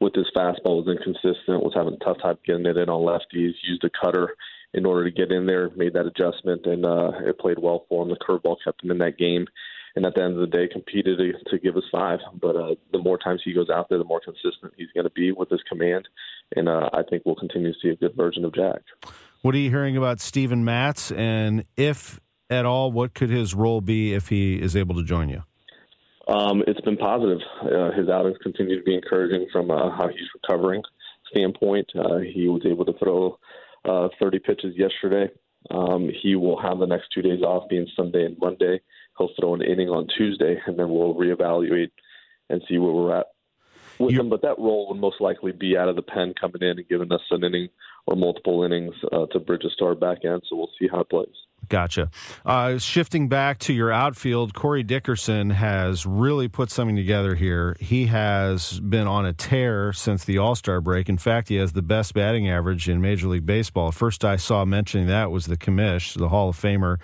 with 0.00 0.14
his 0.14 0.26
fastball 0.36 0.84
was 0.84 0.88
inconsistent, 0.88 1.62
was 1.62 1.72
having 1.74 1.94
a 1.94 2.04
tough 2.04 2.18
time 2.20 2.38
getting 2.44 2.66
it 2.66 2.76
in 2.76 2.88
on 2.88 3.02
lefties. 3.02 3.54
Used 3.62 3.84
a 3.84 3.90
cutter 4.04 4.34
in 4.74 4.84
order 4.84 5.04
to 5.04 5.10
get 5.10 5.32
in 5.32 5.46
there, 5.46 5.70
made 5.76 5.94
that 5.94 6.06
adjustment, 6.06 6.66
and 6.66 6.84
uh, 6.84 7.10
it 7.26 7.38
played 7.38 7.58
well 7.58 7.86
for 7.88 8.02
him. 8.02 8.10
The 8.10 8.16
curveball 8.16 8.56
kept 8.62 8.84
him 8.84 8.90
in 8.90 8.98
that 8.98 9.18
game, 9.18 9.46
and 9.96 10.04
at 10.04 10.14
the 10.14 10.22
end 10.22 10.34
of 10.34 10.40
the 10.40 10.46
day, 10.46 10.68
competed 10.70 11.18
to, 11.18 11.32
to 11.50 11.58
give 11.58 11.76
us 11.76 11.84
five. 11.90 12.18
But 12.40 12.56
uh, 12.56 12.74
the 12.92 12.98
more 12.98 13.18
times 13.18 13.40
he 13.44 13.54
goes 13.54 13.70
out 13.70 13.88
there, 13.88 13.98
the 13.98 14.04
more 14.04 14.20
consistent 14.20 14.74
he's 14.76 14.92
going 14.94 15.04
to 15.04 15.10
be 15.10 15.32
with 15.32 15.48
his 15.48 15.62
command, 15.68 16.06
and 16.54 16.68
uh, 16.68 16.90
I 16.92 17.02
think 17.08 17.22
we'll 17.24 17.36
continue 17.36 17.72
to 17.72 17.78
see 17.82 17.88
a 17.88 17.96
good 17.96 18.14
version 18.14 18.44
of 18.44 18.54
Jack. 18.54 18.82
What 19.42 19.54
are 19.54 19.58
you 19.58 19.70
hearing 19.70 19.96
about 19.96 20.20
Steven 20.20 20.64
Matz, 20.64 21.12
and 21.12 21.64
if 21.76 22.20
at 22.50 22.66
all, 22.66 22.92
what 22.92 23.14
could 23.14 23.30
his 23.30 23.54
role 23.54 23.80
be 23.80 24.14
if 24.14 24.28
he 24.28 24.56
is 24.60 24.74
able 24.74 24.94
to 24.96 25.04
join 25.04 25.28
you? 25.28 25.42
Um, 26.28 26.62
it's 26.66 26.80
been 26.82 26.96
positive. 26.96 27.38
Uh, 27.62 27.90
his 27.92 28.08
outings 28.08 28.36
continue 28.42 28.78
to 28.78 28.84
be 28.84 28.94
encouraging 28.94 29.46
from 29.50 29.70
uh, 29.70 29.90
how 29.96 30.08
he's 30.08 30.28
recovering 30.34 30.82
standpoint. 31.30 31.90
Uh, 31.98 32.18
he 32.18 32.48
was 32.48 32.62
able 32.66 32.84
to 32.84 32.92
throw 32.98 33.38
uh, 33.88 34.08
30 34.20 34.38
pitches 34.40 34.76
yesterday. 34.76 35.32
Um, 35.70 36.10
he 36.22 36.36
will 36.36 36.60
have 36.60 36.78
the 36.78 36.86
next 36.86 37.08
two 37.14 37.22
days 37.22 37.42
off, 37.42 37.68
being 37.68 37.86
Sunday 37.96 38.24
and 38.24 38.36
Monday. 38.38 38.80
He'll 39.16 39.30
throw 39.38 39.54
an 39.54 39.62
inning 39.62 39.88
on 39.88 40.06
Tuesday, 40.16 40.56
and 40.66 40.78
then 40.78 40.88
we'll 40.90 41.14
reevaluate 41.14 41.90
and 42.48 42.62
see 42.68 42.78
where 42.78 42.92
we're 42.92 43.16
at 43.16 43.26
with 43.98 44.12
you 44.12 44.20
him. 44.20 44.30
But 44.30 44.42
that 44.42 44.58
role 44.58 44.88
would 44.88 45.00
most 45.00 45.20
likely 45.20 45.52
be 45.52 45.76
out 45.76 45.88
of 45.88 45.96
the 45.96 46.02
pen 46.02 46.34
coming 46.40 46.62
in 46.62 46.78
and 46.78 46.88
giving 46.88 47.12
us 47.12 47.20
an 47.30 47.44
inning 47.44 47.68
or 48.08 48.16
multiple 48.16 48.62
innings 48.64 48.94
uh, 49.12 49.26
to 49.26 49.38
bridge 49.38 49.64
a 49.64 49.70
star 49.70 49.94
back 49.94 50.24
end. 50.24 50.42
So 50.48 50.56
we'll 50.56 50.70
see 50.80 50.88
how 50.90 51.00
it 51.00 51.10
plays. 51.10 51.28
Gotcha. 51.68 52.10
Uh, 52.46 52.78
shifting 52.78 53.28
back 53.28 53.58
to 53.58 53.74
your 53.74 53.92
outfield, 53.92 54.54
Corey 54.54 54.82
Dickerson 54.82 55.50
has 55.50 56.06
really 56.06 56.48
put 56.48 56.70
something 56.70 56.96
together 56.96 57.34
here. 57.34 57.76
He 57.78 58.06
has 58.06 58.80
been 58.80 59.06
on 59.06 59.26
a 59.26 59.34
tear 59.34 59.92
since 59.92 60.24
the 60.24 60.38
All 60.38 60.54
Star 60.54 60.80
break. 60.80 61.10
In 61.10 61.18
fact, 61.18 61.48
he 61.50 61.56
has 61.56 61.72
the 61.72 61.82
best 61.82 62.14
batting 62.14 62.48
average 62.48 62.88
in 62.88 63.02
Major 63.02 63.28
League 63.28 63.44
Baseball. 63.44 63.92
First 63.92 64.24
I 64.24 64.36
saw 64.36 64.64
mentioning 64.64 65.08
that 65.08 65.30
was 65.30 65.44
the 65.44 65.58
commish, 65.58 66.16
the 66.16 66.30
Hall 66.30 66.48
of 66.48 66.56
Famer 66.56 66.98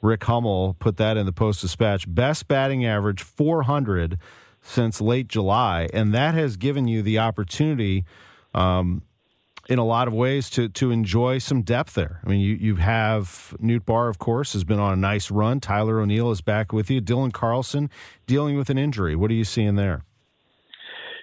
Rick 0.00 0.24
Hummel 0.24 0.76
put 0.78 0.96
that 0.96 1.16
in 1.16 1.26
the 1.26 1.32
Post 1.32 1.60
Dispatch. 1.60 2.12
Best 2.12 2.48
batting 2.48 2.84
average 2.84 3.22
400 3.22 4.18
since 4.60 5.00
late 5.00 5.28
July, 5.28 5.88
and 5.92 6.12
that 6.14 6.34
has 6.34 6.56
given 6.56 6.88
you 6.88 7.02
the 7.02 7.18
opportunity. 7.18 8.04
Um, 8.54 9.02
in 9.68 9.78
a 9.78 9.84
lot 9.84 10.08
of 10.08 10.14
ways 10.14 10.48
to 10.50 10.68
to 10.70 10.90
enjoy 10.90 11.38
some 11.38 11.62
depth 11.62 11.94
there. 11.94 12.20
I 12.24 12.28
mean, 12.28 12.40
you 12.40 12.54
you 12.54 12.76
have 12.76 13.54
Nootbaar, 13.62 14.08
of 14.08 14.18
course, 14.18 14.54
has 14.54 14.64
been 14.64 14.80
on 14.80 14.92
a 14.92 14.96
nice 14.96 15.30
run. 15.30 15.60
Tyler 15.60 16.00
O'Neill 16.00 16.30
is 16.30 16.40
back 16.40 16.72
with 16.72 16.90
you. 16.90 17.00
Dylan 17.00 17.32
Carlson 17.32 17.90
dealing 18.26 18.56
with 18.56 18.70
an 18.70 18.78
injury. 18.78 19.14
What 19.14 19.30
are 19.30 19.34
you 19.34 19.44
seeing 19.44 19.76
there? 19.76 20.04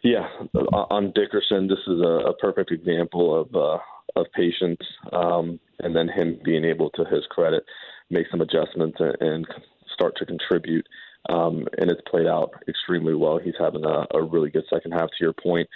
Yeah, 0.03 0.27
on 0.53 1.11
Dickerson, 1.15 1.67
this 1.67 1.79
is 1.87 1.99
a, 1.99 2.29
a 2.29 2.33
perfect 2.35 2.71
example 2.71 3.41
of 3.41 3.55
uh, 3.55 3.79
of 4.15 4.27
patience, 4.35 4.79
um, 5.11 5.59
and 5.79 5.95
then 5.95 6.07
him 6.07 6.39
being 6.45 6.63
able, 6.63 6.91
to 6.91 7.05
his 7.05 7.25
credit, 7.31 7.63
make 8.11 8.27
some 8.29 8.41
adjustments 8.41 8.97
and, 8.99 9.15
and 9.19 9.47
start 9.93 10.15
to 10.17 10.25
contribute. 10.25 10.85
Um, 11.27 11.67
and 11.79 11.89
it's 11.89 12.01
played 12.07 12.27
out 12.27 12.51
extremely 12.67 13.15
well. 13.15 13.39
He's 13.39 13.55
having 13.59 13.83
a, 13.83 14.05
a 14.15 14.21
really 14.21 14.51
good 14.51 14.65
second 14.69 14.91
half. 14.91 15.09
To 15.09 15.21
your 15.21 15.33
point, 15.33 15.67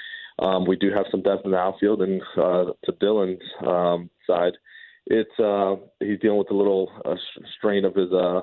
um, 0.42 0.66
we 0.66 0.76
do 0.76 0.92
have 0.92 1.06
some 1.12 1.22
depth 1.22 1.46
in 1.46 1.52
the 1.52 1.58
outfield, 1.58 2.02
and 2.02 2.22
uh, 2.38 2.66
to 2.86 2.92
Dylan's 2.94 3.42
um, 3.66 4.10
side, 4.26 4.54
it's 5.08 5.40
uh, 5.40 5.76
he's 6.00 6.20
dealing 6.20 6.38
with 6.38 6.52
a 6.52 6.56
little 6.56 6.92
uh, 7.06 7.16
strain 7.58 7.86
of 7.86 7.96
his 7.96 8.12
uh, 8.14 8.42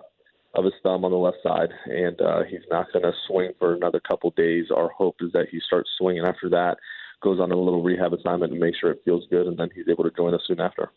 of 0.55 0.65
his 0.65 0.75
thumb 0.83 1.05
on 1.05 1.11
the 1.11 1.17
left 1.17 1.39
side, 1.43 1.69
and 1.87 2.21
uh, 2.21 2.43
he's 2.49 2.67
not 2.71 2.87
going 2.93 3.05
to 3.05 3.13
swing 3.27 3.53
for 3.59 3.75
another 3.75 4.01
couple 4.01 4.31
days. 4.37 4.67
Our 4.75 4.89
hope 4.89 5.17
is 5.21 5.33
that 5.33 5.49
he 5.51 5.61
starts 5.61 5.91
swinging 5.99 6.25
after 6.25 6.49
that, 6.51 6.77
goes 7.23 7.41
on 7.41 7.53
a 7.53 7.57
little 7.57 7.83
rehab 7.83 8.13
assignment, 8.13 8.53
and 8.53 8.61
makes 8.61 8.79
sure 8.79 8.91
it 8.91 9.03
feels 9.05 9.25
good, 9.31 9.47
and 9.47 9.57
then 9.57 9.69
he's 9.75 9.89
able 9.89 10.05
to 10.05 10.11
join 10.17 10.35
us 10.35 10.43
soon 10.47 10.61
after. 10.61 10.91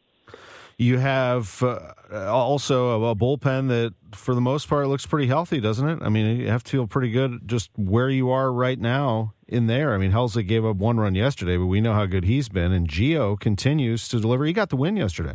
You 0.79 0.97
have 0.97 1.61
uh, 1.61 1.91
also 2.09 3.03
a, 3.03 3.11
a, 3.11 3.15
bullpen 3.15 3.67
that, 3.67 3.93
for 4.15 4.33
the 4.33 4.39
most 4.39 4.69
part, 4.69 4.87
looks 4.87 5.05
pretty 5.05 5.27
healthy, 5.27 5.59
doesn't 5.59 5.85
it? 5.85 5.99
I 6.01 6.07
mean, 6.07 6.39
you 6.39 6.47
have 6.47 6.63
to 6.63 6.71
feel 6.71 6.87
pretty 6.87 7.11
good 7.11 7.49
just 7.49 7.69
where 7.75 8.09
you 8.09 8.29
are 8.29 8.49
right 8.49 8.79
now 8.79 9.33
in 9.45 9.67
there. 9.67 9.93
I 9.93 9.97
mean, 9.97 10.13
Helsley 10.13 10.47
gave 10.47 10.63
up 10.63 10.77
one 10.77 10.97
run 10.97 11.15
yesterday, 11.15 11.57
but 11.57 11.65
we 11.65 11.81
know 11.81 11.91
how 11.91 12.05
good 12.05 12.23
he's 12.23 12.47
been, 12.47 12.71
and 12.71 12.87
Gio 12.87 13.37
continues 13.37 14.07
to 14.07 14.21
deliver. 14.21 14.45
He 14.45 14.53
got 14.53 14.69
the 14.69 14.77
win 14.77 14.95
yesterday. 14.95 15.33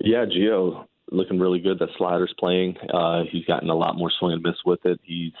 Yeah, 0.00 0.24
Gio 0.24 0.86
looking 1.12 1.38
really 1.38 1.60
good. 1.60 1.78
That 1.78 1.90
slider's 1.96 2.34
playing. 2.36 2.76
Uh, 2.92 3.22
he's 3.30 3.44
gotten 3.44 3.70
a 3.70 3.76
lot 3.76 3.96
more 3.96 4.10
swing 4.18 4.32
and 4.32 4.42
miss 4.42 4.56
with 4.66 4.84
it. 4.84 4.98
He's 5.04 5.34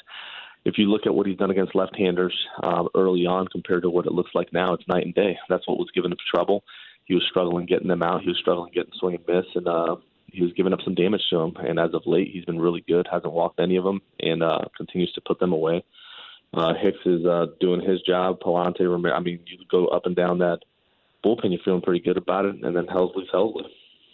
if 0.64 0.78
you 0.78 0.88
look 0.88 1.06
at 1.06 1.14
what 1.14 1.26
he's 1.26 1.38
done 1.38 1.50
against 1.50 1.74
left-handers 1.74 2.38
um, 2.62 2.88
early 2.94 3.26
on 3.26 3.48
compared 3.48 3.82
to 3.82 3.90
what 3.90 4.06
it 4.06 4.12
looks 4.12 4.30
like 4.32 4.52
now, 4.52 4.74
it's 4.74 4.86
night 4.86 5.04
and 5.04 5.12
day. 5.12 5.36
That's 5.48 5.66
what 5.66 5.76
was 5.76 5.90
giving 5.92 6.12
him 6.12 6.18
trouble 6.32 6.62
he 7.04 7.14
was 7.14 7.24
struggling 7.28 7.66
getting 7.66 7.88
them 7.88 8.02
out. 8.02 8.22
He 8.22 8.28
was 8.28 8.38
struggling 8.38 8.72
getting 8.72 8.92
swing 8.98 9.16
and 9.16 9.26
miss, 9.26 9.46
and 9.54 9.68
uh, 9.68 9.96
he 10.26 10.42
was 10.42 10.52
giving 10.54 10.72
up 10.72 10.80
some 10.84 10.94
damage 10.94 11.22
to 11.30 11.40
him. 11.40 11.54
And 11.56 11.78
as 11.78 11.94
of 11.94 12.02
late, 12.06 12.30
he's 12.32 12.44
been 12.44 12.60
really 12.60 12.84
good. 12.86 13.06
Hasn't 13.10 13.32
walked 13.32 13.60
any 13.60 13.76
of 13.76 13.84
them, 13.84 14.00
and 14.20 14.42
uh, 14.42 14.60
continues 14.76 15.12
to 15.14 15.20
put 15.20 15.38
them 15.38 15.52
away. 15.52 15.84
Uh, 16.54 16.74
Hicks 16.74 16.98
is 17.06 17.24
uh, 17.24 17.46
doing 17.60 17.80
his 17.80 18.02
job. 18.02 18.40
Pallante, 18.40 18.82
I 19.12 19.20
mean, 19.20 19.40
you 19.46 19.58
go 19.70 19.86
up 19.86 20.04
and 20.04 20.14
down 20.14 20.38
that 20.38 20.60
bullpen, 21.24 21.50
you're 21.50 21.60
feeling 21.64 21.80
pretty 21.80 22.00
good 22.00 22.16
about 22.16 22.44
it. 22.44 22.56
And 22.62 22.76
then 22.76 22.86
Helsley's 22.86 23.30
Helsley. 23.32 23.64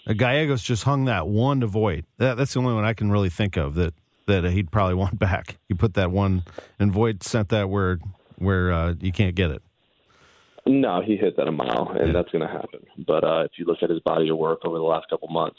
Uh, 0.07 0.13
Gallegos 0.13 0.63
just 0.63 0.85
hung 0.85 1.07
that 1.07 1.27
one 1.27 1.61
to 1.61 1.67
Voit. 1.67 2.05
That, 2.19 2.37
that's 2.37 2.55
the 2.55 2.61
only 2.61 2.75
one 2.75 2.85
I 2.85 2.95
can 2.95 3.11
really 3.11 3.31
think 3.31 3.57
of 3.57 3.75
that 3.75 3.95
that 4.27 4.45
he'd 4.45 4.71
probably 4.71 4.95
want 5.03 5.19
back. 5.19 5.59
He 5.69 5.75
put 5.75 5.95
that 5.95 6.11
one, 6.11 6.45
and 6.79 6.93
Voit 6.93 7.23
sent 7.23 7.49
that 7.49 7.71
where 7.71 7.99
where 8.37 8.73
uh, 8.73 8.95
you 9.01 9.11
can't 9.11 9.35
get 9.35 9.51
it. 9.51 9.63
No, 10.69 11.01
he 11.01 11.17
hit 11.17 11.37
that 11.39 11.49
a 11.49 11.53
mile, 11.53 11.91
and 11.99 12.09
yeah. 12.09 12.13
that's 12.13 12.31
going 12.31 12.47
to 12.47 12.53
happen. 12.53 12.81
But 12.99 13.25
uh, 13.25 13.45
if 13.45 13.53
you 13.57 13.65
look 13.65 13.79
at 13.83 13.89
his 13.89 14.01
body 14.01 14.29
of 14.29 14.37
work 14.37 14.61
over 14.65 14.77
the 14.77 14.85
last 14.85 15.09
couple 15.09 15.29
months, 15.29 15.59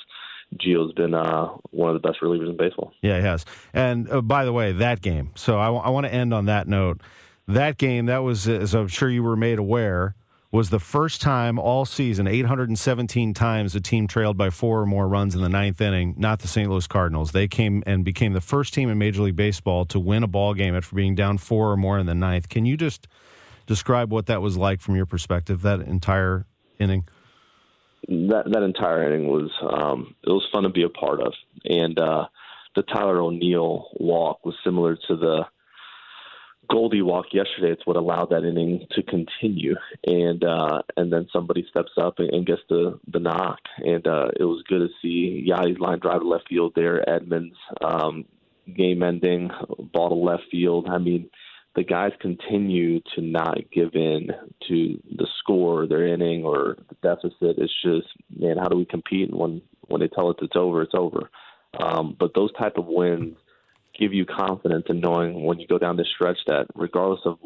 Gio's 0.58 0.94
been 0.94 1.16
uh, 1.16 1.48
one 1.72 1.94
of 1.94 2.00
the 2.00 2.08
best 2.08 2.22
relievers 2.22 2.48
in 2.48 2.58
baseball. 2.58 2.94
Yeah, 3.02 3.18
he 3.18 3.24
has. 3.24 3.44
And 3.74 4.10
uh, 4.12 4.22
by 4.22 4.46
the 4.46 4.54
way, 4.54 4.72
that 4.72 5.02
game. 5.02 5.32
So 5.36 5.60
I, 5.60 5.66
w- 5.66 5.84
I 5.84 5.90
want 5.90 6.06
to 6.06 6.14
end 6.14 6.32
on 6.34 6.46
that 6.46 6.68
note. 6.68 7.02
That 7.48 7.80
game, 7.80 8.06
that 8.06 8.20
was, 8.20 8.48
as 8.48 8.76
I'm 8.76 8.88
sure 8.88 9.10
you 9.10 9.24
were 9.24 9.36
made 9.36 9.58
aware, 9.58 10.16
was 10.52 10.70
the 10.70 10.80
first 10.80 11.22
time 11.22 11.58
all 11.58 11.86
season, 11.86 12.28
817 12.28 13.34
times, 13.34 13.76
a 13.76 13.82
team 13.82 14.08
trailed 14.08 14.38
by 14.38 14.52
four 14.52 14.82
or 14.82 14.86
more 14.86 15.08
runs 15.08 15.34
in 15.34 15.42
the 15.42 15.50
ninth 15.50 15.82
inning. 15.82 16.14
Not 16.18 16.40
the 16.40 16.48
St. 16.48 16.70
Louis 16.70 16.86
Cardinals. 16.86 17.32
They 17.32 17.48
came 17.48 17.84
and 17.88 18.06
became 18.06 18.34
the 18.34 18.42
first 18.42 18.74
team 18.76 18.90
in 18.90 18.98
Major 19.00 19.24
League 19.24 19.36
Baseball 19.36 19.86
to 19.86 20.00
win 20.00 20.22
a 20.22 20.28
ball 20.28 20.54
game 20.54 20.76
after 20.76 20.96
being 20.96 21.16
down 21.16 21.40
four 21.40 21.72
or 21.72 21.78
more 21.78 21.98
in 21.98 22.06
the 22.06 22.16
ninth. 22.16 22.50
Can 22.50 22.66
you 22.66 22.78
just 22.78 23.08
describe 23.70 24.12
what 24.12 24.26
that 24.26 24.42
was 24.42 24.58
like 24.58 24.82
from 24.82 24.96
your 24.96 25.06
perspective, 25.06 25.62
that 25.62 25.80
entire 25.80 26.48
inning? 26.80 27.08
That 28.08 28.46
that 28.52 28.64
entire 28.64 29.06
inning 29.06 29.28
was 29.28 29.52
um, 29.62 30.16
it 30.24 30.30
was 30.30 30.46
fun 30.52 30.64
to 30.64 30.70
be 30.70 30.84
a 30.84 30.90
part 30.90 31.22
of, 31.22 31.34
and 31.64 31.98
uh, 32.00 32.26
the 32.76 32.82
Tyler 32.82 33.22
O'Neill 33.22 33.90
walk 34.00 34.44
was 34.44 34.56
similar 34.64 34.96
to 35.08 35.16
the 35.16 35.44
Goldie 36.72 37.04
walk 37.04 37.28
yesterday. 37.32 37.72
It's 37.72 37.86
what 37.86 37.98
allowed 37.98 38.32
that 38.32 38.44
inning 38.44 38.88
to 38.92 39.04
continue, 39.04 39.76
and 40.06 40.44
uh, 40.44 40.82
and 40.98 41.14
then 41.14 41.28
somebody 41.32 41.68
steps 41.70 41.92
up 42.02 42.18
and, 42.18 42.32
and 42.32 42.48
gets 42.48 42.62
the 42.70 43.00
the 43.12 43.20
knock, 43.20 43.60
and 43.78 44.06
uh, 44.08 44.30
it 44.40 44.46
was 44.46 44.64
good 44.68 44.80
to 44.80 44.90
see 45.02 45.48
Yadi's 45.48 45.80
line 45.80 46.00
drive 46.00 46.24
left 46.24 46.50
field 46.50 46.74
there. 46.76 47.04
Edman's 47.08 47.58
um, 47.82 48.26
game 48.76 49.04
ending 49.04 49.52
ball 49.94 50.10
to 50.10 50.16
left 50.16 50.44
field. 50.50 50.88
I 50.90 50.98
mean 50.98 51.30
the 51.76 51.84
guys 51.84 52.12
continue 52.20 53.00
to 53.16 53.22
not 53.22 53.58
give 53.72 53.94
in 53.94 54.30
to 54.68 55.02
the 55.16 55.28
score, 55.40 55.88
their 55.88 56.08
inning, 56.08 56.44
or 56.44 56.78
the 56.90 56.96
deficit. 57.02 57.58
It's 57.58 57.74
just, 57.84 58.08
man, 58.36 58.58
how 58.58 58.68
do 58.68 58.78
we 58.78 58.86
compete? 58.86 59.34
When 59.34 59.62
when 59.88 60.02
they 60.02 60.08
tell 60.08 60.30
us 60.30 60.36
it's 60.42 60.56
over, 60.56 60.82
it's 60.82 60.94
over. 60.94 61.30
Um, 61.80 62.16
but 62.20 62.34
those 62.34 62.52
type 62.54 62.78
of 62.78 62.86
wins 62.86 63.38
give 63.98 64.14
you 64.14 64.26
confidence 64.26 64.86
in 64.90 65.00
knowing 65.00 65.44
when 65.44 65.60
you 65.60 65.68
go 65.68 65.78
down 65.78 65.98
this 65.98 66.08
stretch 66.14 66.38
that 66.48 66.68
regardless 66.76 67.22
of 67.26 67.38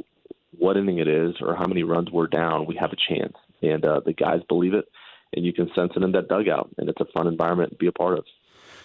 what 0.57 0.77
inning 0.77 0.99
it 0.99 1.07
is 1.07 1.35
or 1.41 1.55
how 1.55 1.65
many 1.65 1.83
runs 1.83 2.11
we're 2.11 2.27
down, 2.27 2.65
we 2.65 2.75
have 2.79 2.91
a 2.91 3.13
chance. 3.13 3.33
And 3.61 3.83
uh, 3.85 4.01
the 4.05 4.13
guys 4.13 4.41
believe 4.47 4.73
it, 4.73 4.85
and 5.33 5.45
you 5.45 5.53
can 5.53 5.69
sense 5.73 5.93
it 5.95 6.03
in 6.03 6.11
that 6.13 6.27
dugout. 6.27 6.69
And 6.77 6.89
it's 6.89 7.01
a 7.01 7.05
fun 7.13 7.27
environment 7.27 7.71
to 7.71 7.77
be 7.77 7.87
a 7.87 7.91
part 7.91 8.17
of 8.17 8.25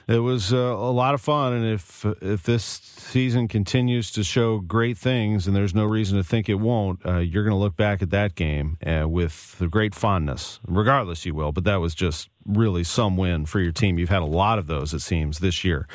it 0.09 0.21
was 0.21 0.55
uh, 0.55 0.57
a 0.57 0.90
lot 0.90 1.12
of 1.12 1.21
fun. 1.21 1.53
And 1.53 1.66
if 1.66 2.05
if 2.23 2.42
this 2.42 2.64
season 2.64 3.47
continues 3.47 4.11
to 4.12 4.25
show 4.25 4.59
great 4.59 4.97
things, 4.97 5.47
and 5.47 5.55
there's 5.55 5.75
no 5.75 5.85
reason 5.85 6.16
to 6.16 6.25
think 6.25 6.49
it 6.49 6.55
won't, 6.55 7.05
uh, 7.05 7.18
you're 7.18 7.44
going 7.44 7.55
to 7.55 7.59
look 7.59 7.77
back 7.77 8.01
at 8.01 8.09
that 8.11 8.35
game 8.35 8.79
uh, 8.87 9.07
with 9.07 9.62
great 9.71 9.94
fondness. 9.94 10.61
Regardless, 10.66 11.27
you 11.27 11.35
will. 11.35 11.53
But 11.53 11.64
that 11.64 11.77
was 11.77 11.94
just 11.94 12.31
really 12.47 12.85
some 12.85 13.18
win 13.18 13.44
for 13.44 13.61
your 13.61 13.73
team. 13.73 13.99
You've 13.99 14.09
had 14.09 14.23
a 14.23 14.27
lot 14.27 14.59
of 14.59 14.66
those, 14.66 14.94
it 14.94 15.01
seems, 15.01 15.40
this 15.40 15.62
year. 15.62 15.87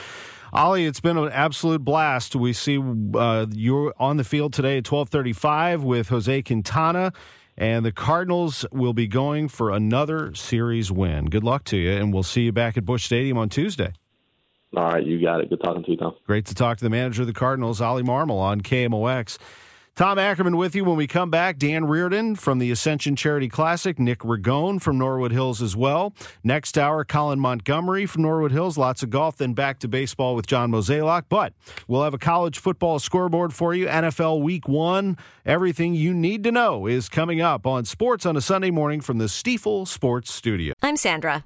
Ollie, 0.54 0.86
it's 0.86 1.00
been 1.00 1.18
an 1.18 1.32
absolute 1.32 1.84
blast. 1.84 2.36
We 2.36 2.54
see 2.54 2.80
uh, 3.16 3.48
you're 3.52 3.96
on 3.98 4.18
the 4.18 4.24
field 4.24 4.54
today 4.54 4.78
at 4.78 4.84
12:35 4.84 5.82
with 5.82 6.10
Jose 6.10 6.44
Quintana. 6.44 7.14
And 7.56 7.86
the 7.86 7.92
Cardinals 7.92 8.66
will 8.72 8.94
be 8.94 9.06
going 9.08 9.48
for 9.48 9.70
another 9.70 10.34
series 10.34 10.92
win. 10.92 11.26
Good 11.26 11.44
luck 11.44 11.64
to 11.66 11.78
you, 11.78 11.92
and 11.92 12.12
we'll 12.12 12.24
see 12.24 12.42
you 12.42 12.52
back 12.52 12.78
at 12.78 12.86
Busch 12.86 13.06
Stadium 13.06 13.38
on 13.38 13.50
Tuesday. 13.50 13.94
All 14.76 14.84
right, 14.84 15.06
you 15.06 15.22
got 15.22 15.42
it. 15.42 15.50
Good 15.50 15.62
talking 15.64 15.84
to 15.84 15.92
you, 15.92 15.98
Tom. 15.98 16.16
Great 16.26 16.46
to 16.48 16.56
talk 16.56 16.78
to 16.78 16.84
the 16.84 16.90
manager 16.90 17.22
of 17.22 17.28
the 17.28 17.34
Cardinals, 17.34 17.80
Ollie 17.80 18.04
Marmol, 18.04 18.40
on 18.40 18.62
KMOX. 18.62 19.38
Tom 19.96 20.18
Ackerman 20.18 20.58
with 20.58 20.74
you 20.74 20.84
when 20.84 20.96
we 20.96 21.06
come 21.06 21.30
back. 21.30 21.60
Dan 21.60 21.86
Reardon 21.86 22.36
from 22.36 22.58
the 22.58 22.72
Ascension 22.72 23.16
Charity 23.16 23.48
Classic. 23.48 24.00
Nick 24.00 24.20
Ragone 24.20 24.82
from 24.82 24.98
Norwood 24.98 25.32
Hills 25.32 25.62
as 25.62 25.76
well. 25.76 26.16
Next 26.44 26.80
hour, 26.80 27.06
Colin 27.06 27.40
Montgomerie 27.40 28.08
from 28.08 28.24
Norwood 28.24 28.52
Hills. 28.52 28.76
Lots 28.76 29.04
of 29.04 29.12
golf. 29.12 29.38
Then 29.38 29.54
back 29.54 29.78
to 29.82 29.88
baseball 29.88 30.36
with 30.36 30.48
John 30.48 30.72
Mozeliak. 30.72 31.26
But 31.30 31.54
we'll 31.88 32.02
have 32.02 32.16
a 32.16 32.18
college 32.18 32.58
football 32.58 32.98
scoreboard 32.98 33.54
for 33.54 33.76
you. 33.76 33.86
NFL 33.86 34.42
Week 34.42 34.68
One. 34.68 35.16
Everything 35.46 35.94
you 35.94 36.12
need 36.12 36.44
to 36.46 36.52
know 36.52 36.88
is 36.88 37.08
coming 37.08 37.40
up 37.40 37.68
on 37.68 37.86
Sports 37.86 38.26
on 38.26 38.36
a 38.36 38.42
Sunday 38.42 38.72
morning 38.72 39.00
from 39.00 39.20
the 39.20 39.26
Stifel 39.26 39.88
Sports 39.88 40.34
Studio. 40.34 40.74
I'm 40.82 40.98
Sandra, 40.98 41.46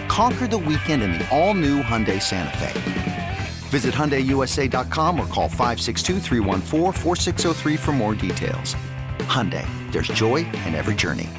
Conquer 0.11 0.45
the 0.45 0.57
weekend 0.57 1.01
in 1.03 1.13
the 1.13 1.25
all 1.29 1.53
new 1.53 1.81
Hyundai 1.81 2.21
Santa 2.21 2.57
Fe. 2.57 3.37
Visit 3.69 3.93
HyundaiUSA.com 3.93 5.17
or 5.17 5.25
call 5.27 5.47
562 5.47 6.19
for 7.77 7.91
more 7.93 8.13
details. 8.13 8.75
Hyundai, 9.19 9.65
there's 9.93 10.09
joy 10.09 10.43
in 10.67 10.75
every 10.75 10.95
journey. 10.95 11.29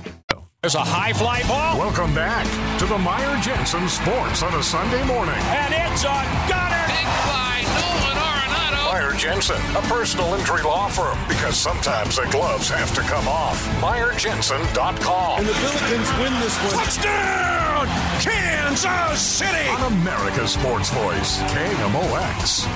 There's 0.63 0.75
a 0.75 0.81
high 0.81 1.13
fly 1.13 1.43
ball. 1.43 1.77
Welcome 1.77 2.15
back 2.15 2.49
to 2.79 2.87
the 2.87 2.97
Meyer 2.97 3.39
Jensen 3.43 3.87
Sports 3.91 4.43
on 4.43 4.55
a 4.55 4.63
Sunday 4.63 5.05
morning. 5.05 5.37
And 5.53 5.75
it's 5.77 6.05
a 6.05 6.17
gunner. 6.49 6.87
Big 6.89 7.09
fly, 7.29 7.61
Nolan 7.77 8.17
Arenado. 8.25 8.89
Meyer 8.91 9.13
Jensen, 9.19 9.61
a 9.77 9.83
personal 9.83 10.33
injury 10.33 10.63
law 10.63 10.89
firm, 10.89 11.19
because 11.29 11.59
sometimes 11.59 12.17
the 12.17 12.25
gloves 12.31 12.71
have 12.71 12.95
to 12.95 13.03
come 13.03 13.29
off. 13.29 13.63
MeyerJensen.com. 13.83 15.41
And 15.41 15.47
the 15.47 15.53
Billikens 15.61 16.23
win 16.23 16.33
this 16.41 16.57
one. 16.73 16.87
Touchdown! 16.87 17.72
Kansas 18.21 19.21
City! 19.21 19.69
On 19.69 19.93
America's 19.93 20.53
Sports 20.53 20.91
Voice, 20.91 21.39
KMOX. 21.43 22.67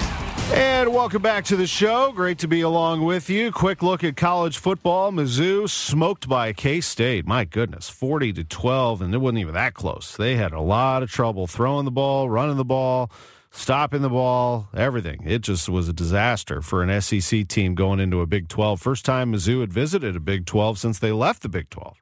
And 0.53 0.95
welcome 0.95 1.23
back 1.23 1.45
to 1.47 1.57
the 1.57 1.67
show. 1.67 2.13
Great 2.13 2.39
to 2.39 2.49
be 2.49 2.61
along 2.61 3.05
with 3.05 3.29
you. 3.29 3.51
Quick 3.51 3.83
look 3.83 4.05
at 4.05 4.17
college 4.17 4.59
football. 4.59 5.11
Mizzou 5.11 5.69
smoked 5.69 6.29
by 6.29 6.53
K 6.53 6.81
State. 6.81 7.27
My 7.27 7.45
goodness, 7.45 7.89
40 7.89 8.33
to 8.35 8.45
12, 8.45 9.03
and 9.03 9.13
it 9.13 9.19
wasn't 9.19 9.39
even 9.39 9.55
that 9.55 9.75
close. 9.75 10.17
They 10.17 10.37
had 10.37 10.53
a 10.53 10.61
lot 10.61 11.03
of 11.03 11.11
trouble 11.11 11.49
throwing 11.49 11.85
the 11.85 11.91
ball, 11.91 12.31
running 12.31 12.57
the 12.57 12.65
ball, 12.65 13.11
stopping 13.51 14.03
the 14.03 14.09
ball, 14.09 14.69
everything. 14.73 15.23
It 15.25 15.41
just 15.41 15.69
was 15.69 15.89
a 15.89 15.93
disaster 15.93 16.63
for 16.63 16.83
an 16.83 17.01
SEC 17.01 17.49
team 17.49 17.75
going 17.75 17.99
into 17.99 18.21
a 18.21 18.27
Big 18.27 18.47
12. 18.49 18.81
First 18.81 19.05
time 19.05 19.33
Mizzou 19.33 19.63
had 19.63 19.73
visited 19.73 20.15
a 20.15 20.21
Big 20.21 20.47
12 20.47 20.79
since 20.79 21.01
they 21.01 21.11
left 21.11 21.43
the 21.43 21.49
Big 21.49 21.71
12. 21.71 21.97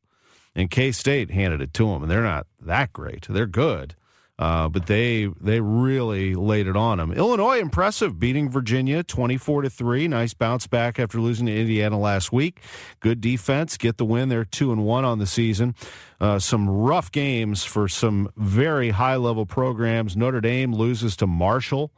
And 0.55 0.71
K 0.71 0.93
State 0.93 1.31
handed 1.31 1.61
it 1.61 1.75
to 1.75 1.87
them, 1.88 2.03
and 2.03 2.11
they're 2.11 2.23
not 2.23 2.47
that 2.61 2.93
great. 2.93 3.27
They're 3.29 3.47
good. 3.47 3.97
Uh, 4.37 4.69
but 4.69 4.87
they 4.87 5.29
they 5.40 5.61
really 5.61 6.35
laid 6.35 6.67
it 6.67 6.77
on 6.77 6.99
them. 6.99 7.12
Illinois 7.12 7.61
impressive, 7.61 8.19
beating 8.19 8.51
Virginia 8.51 9.05
twenty 9.05 9.37
four 9.37 9.62
to 9.62 9.71
three. 9.71 10.09
Nice 10.09 10.35
bounce 10.35 10.67
back 10.67 10.99
after 10.99 11.21
losing 11.21 11.47
to 11.47 11.57
Indiana 11.57 11.99
last 12.01 12.33
week. 12.33 12.61
Good 12.99 13.21
defense, 13.21 13.77
get 13.77 13.97
the 13.97 14.05
win. 14.05 14.31
They're 14.31 14.45
two 14.45 14.73
and 14.73 14.85
one 14.85 15.05
on 15.05 15.21
the 15.21 15.27
season. 15.27 15.77
Uh, 16.21 16.40
some 16.40 16.69
rough 16.69 17.12
games 17.12 17.62
for 17.62 17.87
some 17.87 18.29
very 18.37 18.90
high 18.90 19.17
level 19.17 19.47
programs. 19.47 20.17
Notre 20.17 20.40
Dame 20.40 20.75
loses 20.75 21.14
to 21.19 21.29
Marshall. 21.29 21.93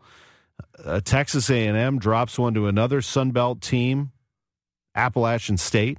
Uh, 0.84 1.00
Texas 1.02 1.48
A 1.48 1.66
and 1.66 1.76
M 1.76 1.98
drops 1.98 2.38
one 2.38 2.52
to 2.52 2.66
another 2.66 3.00
Sun 3.00 3.30
Belt 3.30 3.62
team, 3.62 4.12
Appalachian 4.94 5.56
State. 5.56 5.96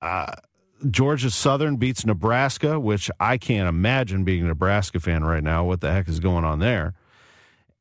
Uh, 0.00 0.32
Georgia 0.90 1.30
Southern 1.30 1.76
beats 1.76 2.04
Nebraska, 2.04 2.78
which 2.78 3.10
I 3.20 3.38
can't 3.38 3.68
imagine 3.68 4.24
being 4.24 4.42
a 4.42 4.48
Nebraska 4.48 5.00
fan 5.00 5.24
right 5.24 5.42
now. 5.42 5.64
What 5.64 5.80
the 5.80 5.92
heck 5.92 6.08
is 6.08 6.20
going 6.20 6.44
on 6.44 6.58
there? 6.58 6.94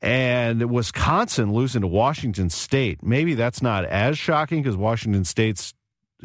And 0.02 0.72
Wisconsin 0.72 1.54
losing 1.54 1.82
to 1.82 1.88
Washington 1.88 2.50
State. 2.50 3.04
Maybe 3.04 3.36
that's 3.36 3.62
not 3.62 3.86
as 3.86 4.18
shocking 4.18 4.64
because 4.64 4.76
Washington 4.76 5.26
State's 5.26 5.74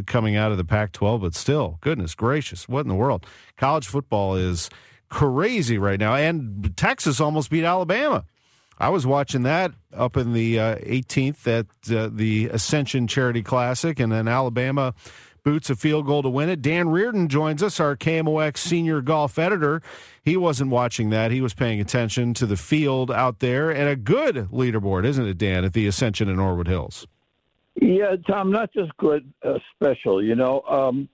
coming 0.06 0.36
out 0.36 0.50
of 0.50 0.58
the 0.58 0.64
Pac 0.64 0.92
12, 0.92 1.20
but 1.22 1.34
still, 1.34 1.78
goodness 1.80 2.14
gracious, 2.14 2.68
what 2.68 2.80
in 2.80 2.88
the 2.88 2.94
world? 2.94 3.26
College 3.56 3.86
football 3.86 4.34
is 4.34 4.70
crazy 5.08 5.78
right 5.78 6.00
now. 6.00 6.14
And 6.14 6.74
Texas 6.76 7.20
almost 7.20 7.50
beat 7.50 7.64
Alabama. 7.64 8.24
I 8.78 8.90
was 8.90 9.06
watching 9.06 9.42
that 9.44 9.72
up 9.94 10.18
in 10.18 10.34
the 10.34 10.60
uh, 10.60 10.76
18th 10.76 11.46
at 11.46 11.96
uh, 11.96 12.10
the 12.12 12.48
Ascension 12.48 13.06
Charity 13.06 13.42
Classic, 13.42 13.98
and 13.98 14.12
then 14.12 14.28
Alabama 14.28 14.94
boots 15.46 15.70
a 15.70 15.76
field 15.76 16.06
goal 16.06 16.24
to 16.24 16.28
win 16.28 16.48
it. 16.48 16.60
Dan 16.60 16.88
Reardon 16.88 17.28
joins 17.28 17.62
us, 17.62 17.78
our 17.78 17.96
KMOX 17.96 18.56
senior 18.56 19.00
golf 19.00 19.38
editor. 19.38 19.80
He 20.24 20.36
wasn't 20.36 20.72
watching 20.72 21.10
that. 21.10 21.30
He 21.30 21.40
was 21.40 21.54
paying 21.54 21.80
attention 21.80 22.34
to 22.34 22.46
the 22.46 22.56
field 22.56 23.12
out 23.12 23.38
there 23.38 23.70
and 23.70 23.88
a 23.88 23.94
good 23.94 24.48
leaderboard, 24.50 25.06
isn't 25.06 25.24
it, 25.24 25.38
Dan, 25.38 25.64
at 25.64 25.72
the 25.72 25.86
Ascension 25.86 26.28
in 26.28 26.38
Norwood 26.38 26.66
Hills? 26.66 27.06
Yeah, 27.80 28.16
Tom, 28.28 28.50
not 28.50 28.72
just 28.72 28.90
good, 28.96 29.32
uh, 29.44 29.60
special. 29.72 30.20
You 30.20 30.34
know, 30.34 30.62
um, 30.62 31.08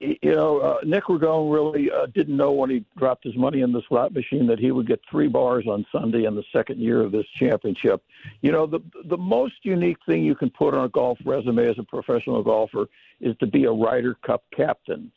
you 0.00 0.34
know, 0.34 0.58
uh, 0.60 0.78
Nick 0.82 1.04
Ragone 1.04 1.52
really 1.52 1.90
uh, 1.90 2.06
didn't 2.06 2.36
know 2.36 2.52
when 2.52 2.70
he 2.70 2.84
dropped 2.96 3.22
his 3.22 3.36
money 3.36 3.60
in 3.60 3.70
the 3.70 3.82
slot 3.86 4.14
machine 4.14 4.46
that 4.46 4.58
he 4.58 4.72
would 4.72 4.88
get 4.88 5.00
three 5.10 5.28
bars 5.28 5.66
on 5.68 5.84
Sunday 5.92 6.24
in 6.24 6.34
the 6.34 6.44
second 6.54 6.80
year 6.80 7.02
of 7.02 7.12
this 7.12 7.26
championship. 7.38 8.02
You 8.40 8.50
know, 8.50 8.66
the 8.66 8.80
the 9.04 9.18
most 9.18 9.56
unique 9.62 9.98
thing 10.06 10.24
you 10.24 10.34
can 10.34 10.48
put 10.48 10.72
on 10.72 10.84
a 10.84 10.88
golf 10.88 11.18
resume 11.24 11.68
as 11.68 11.78
a 11.78 11.82
professional 11.82 12.42
golfer 12.42 12.86
is 13.20 13.36
to 13.40 13.46
be 13.46 13.64
a 13.64 13.70
Ryder 13.70 14.14
Cup 14.26 14.42
captain, 14.56 15.12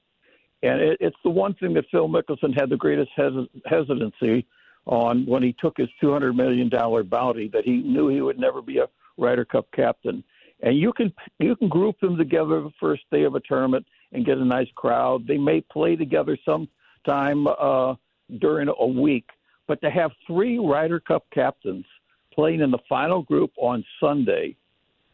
and 0.63 0.82
it, 0.82 0.98
it's 1.00 1.17
the 1.24 1.30
one 1.30 1.54
thing 1.54 1.74
that 1.76 1.86
Phil 1.89 2.10
Mickelson 2.10 2.54
had 2.54 2.69
the 2.69 2.78
greatest 2.78 3.12
hes- 3.15 3.48
hesitancy 3.65 4.46
on 4.86 5.26
when 5.26 5.43
he 5.43 5.54
took 5.54 5.78
his 5.78 5.89
two 6.02 6.12
hundred 6.12 6.36
million 6.36 6.67
dollar 6.67 7.04
bounty 7.04 7.48
that 7.48 7.63
he 7.63 7.78
knew 7.78 8.10
he 8.10 8.19
would 8.19 8.38
never 8.38 8.62
be 8.62 8.80
a 8.80 8.89
Ryder 9.17 9.46
Cup 9.46 9.67
captain. 9.74 10.26
And 10.62 10.78
you 10.78 10.91
can 10.91 11.13
you 11.39 11.56
can 11.56 11.69
group 11.69 12.00
them 12.02 12.17
together 12.17 12.62
the 12.62 12.74
first 12.80 13.04
day 13.12 13.24
of 13.24 13.36
a 13.36 13.39
tournament 13.39 13.86
and 14.13 14.26
get 14.26 14.38
a 14.38 14.45
nice 14.45 14.67
crowd. 14.76 15.28
They 15.28 15.38
may 15.38 15.62
play 15.62 15.95
together 15.95 16.38
sometime 16.45 17.47
uh, 17.47 17.95
during 18.39 18.69
a 18.69 18.88
week, 18.88 19.26
but 19.67 19.82
to 19.82 19.89
have 19.89 20.12
three 20.26 20.60
Ryder 20.60 20.99
Cup 20.99 21.26
captains 21.34 21.86
playing 22.34 22.62
in 22.62 22.71
the 22.71 22.80
final 22.88 23.21
group 23.21 23.52
on 23.58 23.84
Sunday 23.99 24.56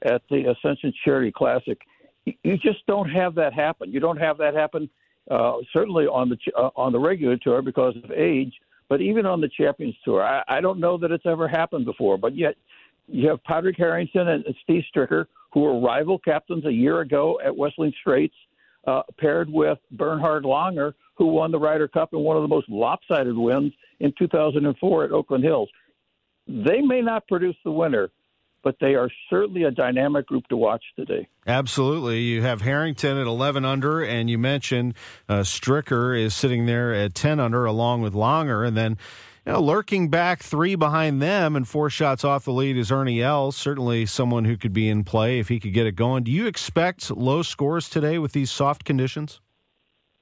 at 0.03 0.21
the 0.29 0.51
Ascension 0.51 0.93
Charity 1.03 1.31
Classic, 1.31 1.79
you 2.25 2.57
just 2.57 2.85
don't 2.87 3.09
have 3.09 3.35
that 3.35 3.53
happen. 3.53 3.91
You 3.91 3.99
don't 3.99 4.17
have 4.17 4.37
that 4.37 4.53
happen 4.53 4.89
uh, 5.29 5.57
certainly 5.71 6.05
on 6.05 6.29
the 6.29 6.37
uh, 6.57 6.69
on 6.75 6.91
the 6.91 6.99
regular 6.99 7.37
tour 7.37 7.61
because 7.61 7.95
of 8.03 8.11
age, 8.11 8.53
but 8.87 9.01
even 9.01 9.25
on 9.25 9.41
the 9.41 9.49
Champions 9.49 9.95
Tour, 10.03 10.23
I, 10.23 10.43
I 10.47 10.61
don't 10.61 10.79
know 10.79 10.97
that 10.97 11.11
it's 11.11 11.25
ever 11.25 11.47
happened 11.47 11.85
before. 11.85 12.17
But 12.17 12.35
yet, 12.35 12.55
you 13.07 13.29
have 13.29 13.43
Padraig 13.43 13.75
Harrington 13.77 14.27
and 14.27 14.43
Steve 14.63 14.83
Stricker, 14.93 15.25
who 15.53 15.61
were 15.61 15.79
rival 15.79 16.17
captains 16.19 16.65
a 16.65 16.71
year 16.71 17.01
ago 17.01 17.39
at 17.45 17.55
Whistling 17.55 17.93
Straits 18.01 18.35
uh, 18.89 19.03
paired 19.19 19.49
with 19.49 19.77
Bernhard 19.91 20.43
Langer, 20.43 20.93
who 21.15 21.27
won 21.27 21.51
the 21.51 21.59
Ryder 21.59 21.87
Cup 21.87 22.13
in 22.13 22.19
one 22.19 22.37
of 22.37 22.41
the 22.41 22.47
most 22.47 22.69
lopsided 22.69 23.37
wins 23.37 23.73
in 23.99 24.13
2004 24.17 25.03
at 25.05 25.11
Oakland 25.11 25.43
Hills. 25.43 25.69
They 26.47 26.81
may 26.81 27.01
not 27.01 27.27
produce 27.27 27.55
the 27.63 27.71
winner, 27.71 28.09
but 28.63 28.75
they 28.81 28.95
are 28.95 29.09
certainly 29.29 29.63
a 29.63 29.71
dynamic 29.71 30.25
group 30.25 30.47
to 30.47 30.57
watch 30.57 30.83
today. 30.95 31.27
Absolutely. 31.45 32.21
You 32.21 32.41
have 32.41 32.61
Harrington 32.61 33.17
at 33.17 33.27
11 33.27 33.63
under, 33.65 34.01
and 34.01 34.29
you 34.29 34.37
mentioned 34.37 34.95
uh, 35.27 35.41
Stricker 35.41 36.19
is 36.19 36.33
sitting 36.33 36.65
there 36.65 36.93
at 36.93 37.13
10 37.13 37.39
under 37.39 37.65
along 37.65 38.01
with 38.01 38.13
Langer. 38.13 38.67
And 38.67 38.75
then 38.75 38.97
you 39.49 39.53
know, 39.55 39.61
lurking 39.61 40.09
back 40.09 40.43
three 40.43 40.75
behind 40.75 41.23
them 41.23 41.55
and 41.55 41.67
four 41.67 41.89
shots 41.89 42.23
off 42.23 42.45
the 42.45 42.51
lead 42.51 42.77
is 42.77 42.91
Ernie 42.91 43.23
Els. 43.23 43.57
Certainly 43.57 44.05
someone 44.05 44.45
who 44.45 44.55
could 44.55 44.73
be 44.73 44.87
in 44.87 45.03
play 45.03 45.39
if 45.39 45.47
he 45.47 45.59
could 45.59 45.73
get 45.73 45.87
it 45.87 45.93
going. 45.93 46.23
Do 46.23 46.29
you 46.29 46.45
expect 46.45 47.09
low 47.09 47.41
scores 47.41 47.89
today 47.89 48.19
with 48.19 48.31
these 48.31 48.51
soft 48.51 48.85
conditions? 48.85 49.41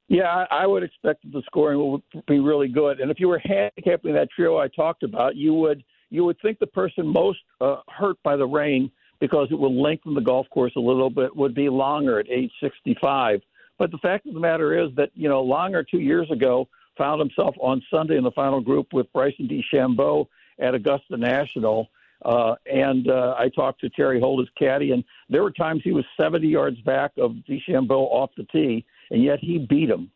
Yeah, 0.08 0.46
I 0.50 0.66
would 0.66 0.82
expect 0.82 1.24
that 1.24 1.32
the 1.32 1.42
scoring 1.44 1.76
will 1.78 2.02
be 2.26 2.38
really 2.38 2.68
good. 2.68 3.00
And 3.00 3.10
if 3.10 3.20
you 3.20 3.28
were 3.28 3.38
handicapping 3.44 4.14
that 4.14 4.30
trio 4.34 4.56
I 4.56 4.68
talked 4.68 5.02
about, 5.02 5.36
you 5.36 5.52
would 5.52 5.84
you 6.08 6.24
would 6.24 6.40
think 6.40 6.58
the 6.58 6.66
person 6.66 7.06
most 7.06 7.40
uh, 7.60 7.82
hurt 7.90 8.16
by 8.22 8.34
the 8.34 8.46
rain 8.46 8.90
because 9.20 9.48
it 9.50 9.58
will 9.58 9.82
lengthen 9.82 10.14
the 10.14 10.22
golf 10.22 10.48
course 10.48 10.72
a 10.74 10.80
little 10.80 11.10
bit 11.10 11.36
would 11.36 11.54
be 11.54 11.66
Langer 11.66 12.18
at 12.18 12.30
age 12.30 12.50
65. 12.62 13.42
But 13.78 13.90
the 13.90 13.98
fact 13.98 14.24
of 14.24 14.32
the 14.32 14.40
matter 14.40 14.82
is 14.82 14.88
that 14.96 15.10
you 15.12 15.28
know 15.28 15.44
Langer 15.44 15.86
two 15.86 16.00
years 16.00 16.30
ago 16.30 16.66
found 16.98 17.20
himself 17.20 17.54
on 17.60 17.82
Sunday 17.90 18.18
in 18.18 18.24
the 18.24 18.32
final 18.32 18.60
group 18.60 18.92
with 18.92 19.10
Bryson 19.12 19.48
DeChambeau 19.48 20.26
at 20.58 20.74
Augusta 20.74 21.16
National. 21.16 21.88
Uh, 22.24 22.56
and 22.66 23.08
uh, 23.08 23.36
I 23.38 23.48
talked 23.48 23.80
to 23.82 23.88
Terry 23.90 24.20
Holt, 24.20 24.40
his 24.40 24.48
caddy, 24.58 24.90
and 24.90 25.04
there 25.30 25.42
were 25.42 25.52
times 25.52 25.82
he 25.84 25.92
was 25.92 26.04
70 26.20 26.48
yards 26.48 26.80
back 26.80 27.12
of 27.16 27.36
DeChambeau 27.48 28.10
off 28.10 28.30
the 28.36 28.44
tee, 28.44 28.84
and 29.10 29.22
yet 29.22 29.38
he 29.40 29.58
beat 29.58 29.88
him 29.88 30.10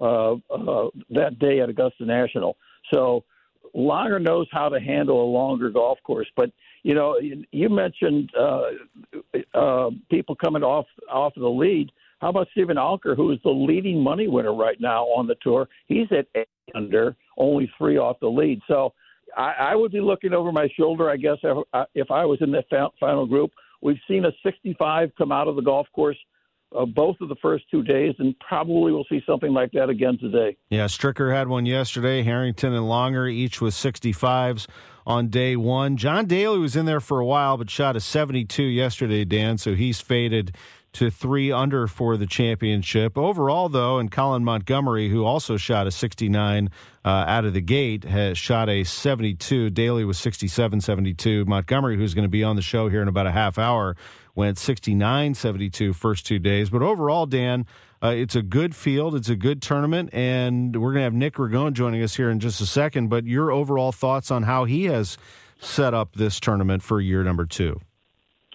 uh, 0.00 0.34
uh, 0.34 0.88
that 1.10 1.38
day 1.40 1.60
at 1.60 1.68
Augusta 1.68 2.04
National. 2.04 2.56
So 2.94 3.24
Langer 3.74 4.22
knows 4.22 4.46
how 4.52 4.68
to 4.68 4.80
handle 4.80 5.22
a 5.22 5.28
longer 5.30 5.70
golf 5.70 5.98
course. 6.04 6.28
But 6.36 6.50
you 6.82 6.94
know, 6.94 7.18
you 7.50 7.68
mentioned 7.68 8.30
uh, 8.38 8.62
uh, 9.54 9.90
people 10.10 10.36
coming 10.36 10.62
off 10.62 10.86
off 11.10 11.36
of 11.36 11.42
the 11.42 11.50
lead. 11.50 11.90
How 12.20 12.30
about 12.30 12.48
Steven 12.52 12.76
Alker, 12.76 13.16
who 13.16 13.30
is 13.30 13.38
the 13.44 13.50
leading 13.50 14.02
money 14.02 14.26
winner 14.26 14.54
right 14.54 14.80
now 14.80 15.04
on 15.04 15.26
the 15.26 15.36
tour? 15.42 15.68
He's 15.86 16.06
at 16.10 16.26
eight 16.34 16.48
under, 16.74 17.16
only 17.36 17.70
three 17.78 17.96
off 17.96 18.18
the 18.20 18.28
lead. 18.28 18.60
So 18.66 18.92
I, 19.36 19.52
I 19.58 19.74
would 19.76 19.92
be 19.92 20.00
looking 20.00 20.32
over 20.32 20.50
my 20.50 20.68
shoulder, 20.76 21.10
I 21.10 21.16
guess, 21.16 21.38
if, 21.42 21.64
if 21.94 22.10
I 22.10 22.24
was 22.24 22.38
in 22.40 22.50
that 22.52 22.64
final 22.98 23.26
group. 23.26 23.50
We've 23.80 24.00
seen 24.08 24.24
a 24.24 24.32
65 24.42 25.10
come 25.16 25.30
out 25.30 25.46
of 25.46 25.54
the 25.56 25.62
golf 25.62 25.86
course 25.94 26.16
uh, 26.76 26.84
both 26.84 27.16
of 27.20 27.28
the 27.28 27.36
first 27.36 27.64
two 27.70 27.82
days, 27.82 28.14
and 28.18 28.38
probably 28.40 28.92
we'll 28.92 29.06
see 29.08 29.22
something 29.26 29.52
like 29.52 29.72
that 29.72 29.88
again 29.88 30.18
today. 30.18 30.56
Yeah, 30.68 30.84
Stricker 30.84 31.32
had 31.34 31.48
one 31.48 31.66
yesterday. 31.66 32.22
Harrington 32.22 32.74
and 32.74 32.84
Langer 32.84 33.30
each 33.30 33.60
with 33.60 33.74
65s 33.74 34.66
on 35.06 35.28
day 35.28 35.56
one. 35.56 35.96
John 35.96 36.26
Daly 36.26 36.58
was 36.58 36.76
in 36.76 36.84
there 36.84 37.00
for 37.00 37.20
a 37.20 37.24
while, 37.24 37.56
but 37.56 37.70
shot 37.70 37.96
a 37.96 38.00
72 38.00 38.62
yesterday, 38.62 39.24
Dan, 39.24 39.56
so 39.56 39.74
he's 39.74 40.00
faded 40.00 40.54
to 40.94 41.10
three 41.10 41.52
under 41.52 41.86
for 41.86 42.16
the 42.16 42.26
championship. 42.26 43.16
Overall, 43.16 43.68
though, 43.68 43.98
and 43.98 44.10
Colin 44.10 44.44
Montgomerie, 44.44 45.08
who 45.10 45.24
also 45.24 45.56
shot 45.56 45.86
a 45.86 45.90
69 45.90 46.70
uh, 47.04 47.08
out 47.08 47.44
of 47.44 47.54
the 47.54 47.60
gate, 47.60 48.04
has 48.04 48.38
shot 48.38 48.68
a 48.68 48.84
72. 48.84 49.70
Daly 49.70 50.04
was 50.04 50.18
67 50.18 50.80
72. 50.80 51.44
Montgomerie, 51.44 51.96
who's 51.96 52.14
going 52.14 52.24
to 52.24 52.28
be 52.28 52.42
on 52.42 52.56
the 52.56 52.62
show 52.62 52.88
here 52.88 53.02
in 53.02 53.08
about 53.08 53.26
a 53.26 53.32
half 53.32 53.58
hour, 53.58 53.96
went 54.34 54.58
69 54.58 55.34
72 55.34 55.92
first 55.92 56.26
two 56.26 56.38
days. 56.38 56.70
But 56.70 56.82
overall, 56.82 57.26
Dan, 57.26 57.66
uh, 58.02 58.08
it's 58.08 58.36
a 58.36 58.42
good 58.42 58.74
field. 58.74 59.14
It's 59.14 59.28
a 59.28 59.36
good 59.36 59.60
tournament. 59.60 60.10
And 60.12 60.74
we're 60.76 60.92
going 60.92 61.00
to 61.00 61.04
have 61.04 61.14
Nick 61.14 61.34
Ragone 61.34 61.72
joining 61.72 62.02
us 62.02 62.16
here 62.16 62.30
in 62.30 62.40
just 62.40 62.60
a 62.60 62.66
second. 62.66 63.08
But 63.08 63.24
your 63.24 63.50
overall 63.50 63.92
thoughts 63.92 64.30
on 64.30 64.44
how 64.44 64.64
he 64.64 64.84
has 64.84 65.18
set 65.60 65.94
up 65.94 66.14
this 66.14 66.40
tournament 66.40 66.82
for 66.82 67.00
year 67.00 67.22
number 67.24 67.44
two? 67.44 67.80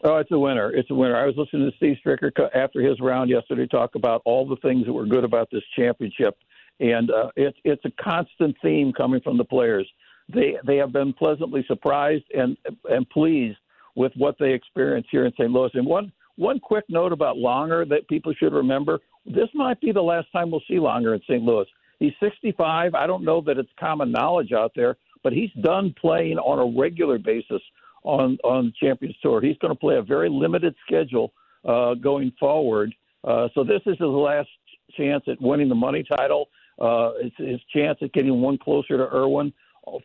Oh, 0.06 0.18
it's 0.18 0.32
a 0.32 0.40
winner. 0.40 0.70
It's 0.72 0.90
a 0.92 0.96
winner. 0.96 1.16
I 1.16 1.26
was 1.26 1.36
listening 1.38 1.70
to 1.70 1.78
Steve 1.78 1.96
Stricker 2.06 2.50
after 2.54 2.82
his 2.82 3.00
round 3.00 3.30
yesterday 3.30 3.66
talk 3.66 3.96
about 3.96 4.22
all 4.26 4.46
the 4.46 4.58
things 4.58 4.86
that 4.86 4.92
were 4.92 5.06
good 5.06 5.24
about 5.24 5.50
this 5.50 5.64
championship, 5.78 6.38
and 6.82 7.10
uh, 7.10 7.30
it's 7.38 7.58
it's 7.64 7.86
a 7.86 8.04
constant 8.04 8.58
theme 8.62 8.92
coming 8.92 9.22
from 9.22 9.38
the 9.38 9.46
players. 9.46 9.90
They 10.28 10.58
they 10.68 10.76
have 10.76 10.92
been 10.92 11.14
pleasantly 11.14 11.64
surprised 11.68 12.26
and 12.36 12.58
and 12.90 13.10
pleased 13.12 13.58
with 13.96 14.12
what 14.18 14.36
they 14.40 14.52
experienced 14.52 15.08
here 15.10 15.26
in 15.26 15.32
St. 15.34 15.50
Louis. 15.50 15.72
And 15.74 15.86
one 15.86 16.12
one 16.36 16.60
quick 16.60 16.84
note 16.90 17.14
about 17.14 17.38
Langer 17.38 17.88
that 17.88 18.10
people 18.10 18.34
should 18.34 18.52
remember: 18.52 19.00
this 19.26 19.50
might 19.54 19.80
be 19.80 19.94
the 19.94 20.02
last 20.02 20.30
time 20.34 20.52
we'll 20.52 20.64
see 20.68 20.76
Langer 20.76 21.16
in 21.16 21.22
St. 21.22 21.44
Louis. 21.44 21.66
He's 22.00 22.14
65. 22.20 22.94
I 22.94 23.08
don't 23.08 23.24
know 23.24 23.40
that 23.40 23.58
it's 23.58 23.70
common 23.80 24.12
knowledge 24.12 24.52
out 24.52 24.74
there, 24.76 24.98
but 25.24 25.32
he's 25.32 25.52
done 25.62 25.96
playing 26.02 26.40
on 26.40 26.60
a 26.60 26.78
regular 26.78 27.18
basis 27.18 27.62
on 28.04 28.38
on 28.44 28.68
the 28.68 28.74
Champions 28.86 29.16
Tour. 29.22 29.42
He's 29.42 29.58
going 29.58 29.74
to 29.74 29.80
play 29.80 29.96
a 29.96 30.02
very 30.02 30.30
limited 30.30 30.76
schedule 30.86 31.34
uh, 31.66 31.96
going 31.96 32.32
forward. 32.40 32.94
Uh, 33.24 33.48
so 33.56 33.64
this 33.64 33.82
is 33.86 33.98
his 33.98 34.08
last 34.08 34.50
chance 34.98 35.24
at 35.28 35.42
winning 35.42 35.70
the 35.70 35.76
money 35.76 36.04
title. 36.04 36.50
Uh, 36.80 37.12
it's 37.18 37.36
his 37.38 37.60
chance 37.74 37.98
at 38.02 38.12
getting 38.14 38.42
one 38.42 38.58
closer 38.58 38.98
to 38.98 39.08
Irwin 39.14 39.54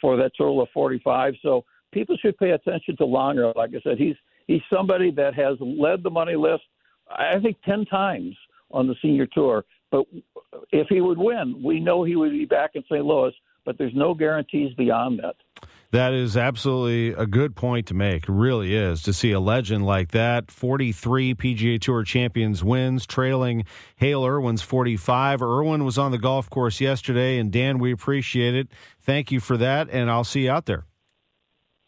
for 0.00 0.16
that 0.16 0.32
total 0.36 0.62
of 0.62 0.68
45. 0.72 1.34
So 1.42 1.64
people 1.92 2.16
should 2.16 2.36
pay 2.38 2.50
attention 2.50 2.96
to 2.98 3.04
Langer. 3.04 3.54
Like 3.56 3.70
I 3.74 3.80
said, 3.82 3.98
he's 3.98 4.16
he's 4.46 4.62
somebody 4.72 5.10
that 5.12 5.34
has 5.34 5.56
led 5.60 6.02
the 6.02 6.10
money 6.10 6.36
list. 6.36 6.64
I 7.10 7.38
think 7.40 7.56
10 7.64 7.86
times 7.86 8.36
on 8.70 8.86
the 8.86 8.94
senior 9.00 9.26
tour. 9.26 9.64
But 9.90 10.04
if 10.72 10.88
he 10.88 11.00
would 11.00 11.18
win, 11.18 11.62
we 11.64 11.80
know 11.80 12.04
he 12.04 12.16
would 12.16 12.32
be 12.32 12.44
back 12.44 12.72
in 12.74 12.82
St. 12.84 13.04
Louis. 13.04 13.32
But 13.64 13.76
there's 13.78 13.94
no 13.94 14.14
guarantees 14.14 14.72
beyond 14.74 15.20
that. 15.20 15.36
That 15.90 16.12
is 16.12 16.36
absolutely 16.36 17.08
a 17.20 17.26
good 17.26 17.56
point 17.56 17.86
to 17.86 17.94
make. 17.94 18.24
It 18.24 18.32
really 18.32 18.74
is 18.74 19.02
to 19.04 19.14
see 19.14 19.32
a 19.32 19.40
legend 19.40 19.86
like 19.86 20.10
that. 20.10 20.50
43 20.50 21.34
PGA 21.34 21.80
Tour 21.80 22.04
champions 22.04 22.62
wins, 22.62 23.06
trailing 23.06 23.64
Hale 23.96 24.24
Irwin's 24.24 24.60
45. 24.60 25.40
Irwin 25.40 25.84
was 25.84 25.96
on 25.96 26.10
the 26.10 26.18
golf 26.18 26.50
course 26.50 26.78
yesterday, 26.80 27.38
and 27.38 27.50
Dan, 27.50 27.78
we 27.78 27.90
appreciate 27.90 28.54
it. 28.54 28.68
Thank 29.00 29.32
you 29.32 29.40
for 29.40 29.56
that, 29.56 29.88
and 29.90 30.10
I'll 30.10 30.24
see 30.24 30.44
you 30.44 30.50
out 30.50 30.66
there. 30.66 30.84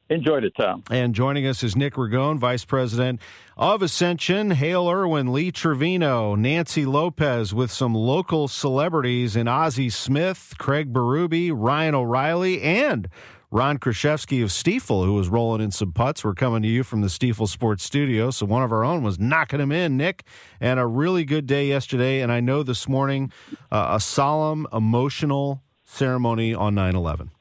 Enjoyed 0.08 0.42
it, 0.42 0.54
Tom. 0.56 0.82
And 0.90 1.14
joining 1.14 1.46
us 1.46 1.62
is 1.62 1.76
Nick 1.76 1.94
Ragone, 1.94 2.38
Vice 2.38 2.64
President 2.64 3.20
of 3.56 3.80
Ascension, 3.80 4.50
Hale 4.50 4.88
Irwin, 4.88 5.32
Lee 5.32 5.52
Trevino, 5.52 6.34
Nancy 6.34 6.84
Lopez, 6.84 7.54
with 7.54 7.70
some 7.70 7.94
local 7.94 8.48
celebrities 8.48 9.36
in 9.36 9.46
Ozzie 9.46 9.90
Smith, 9.90 10.54
Craig 10.58 10.92
Berube, 10.92 11.52
Ryan 11.54 11.94
O'Reilly, 11.94 12.60
and 12.60 13.08
Ron 13.52 13.78
Kruszewski 13.78 14.44
of 14.44 14.50
Stifel, 14.50 15.04
who 15.04 15.14
was 15.14 15.28
rolling 15.28 15.60
in 15.60 15.72
some 15.72 15.90
putts. 15.92 16.22
We're 16.22 16.34
coming 16.34 16.62
to 16.62 16.68
you 16.68 16.84
from 16.84 17.00
the 17.00 17.08
Stifel 17.08 17.48
Sports 17.48 17.82
Studio. 17.82 18.30
So 18.30 18.46
one 18.46 18.62
of 18.62 18.70
our 18.70 18.84
own 18.84 19.02
was 19.02 19.18
knocking 19.18 19.58
him 19.58 19.72
in, 19.72 19.96
Nick. 19.96 20.22
And 20.60 20.78
a 20.78 20.86
really 20.86 21.24
good 21.24 21.48
day 21.48 21.66
yesterday. 21.66 22.20
And 22.20 22.30
I 22.30 22.38
know 22.38 22.62
this 22.62 22.88
morning, 22.88 23.32
uh, 23.72 23.88
a 23.90 24.00
solemn, 24.00 24.68
emotional 24.72 25.62
ceremony 25.84 26.54
on 26.54 26.76
9 26.76 26.94
11. 26.94 27.32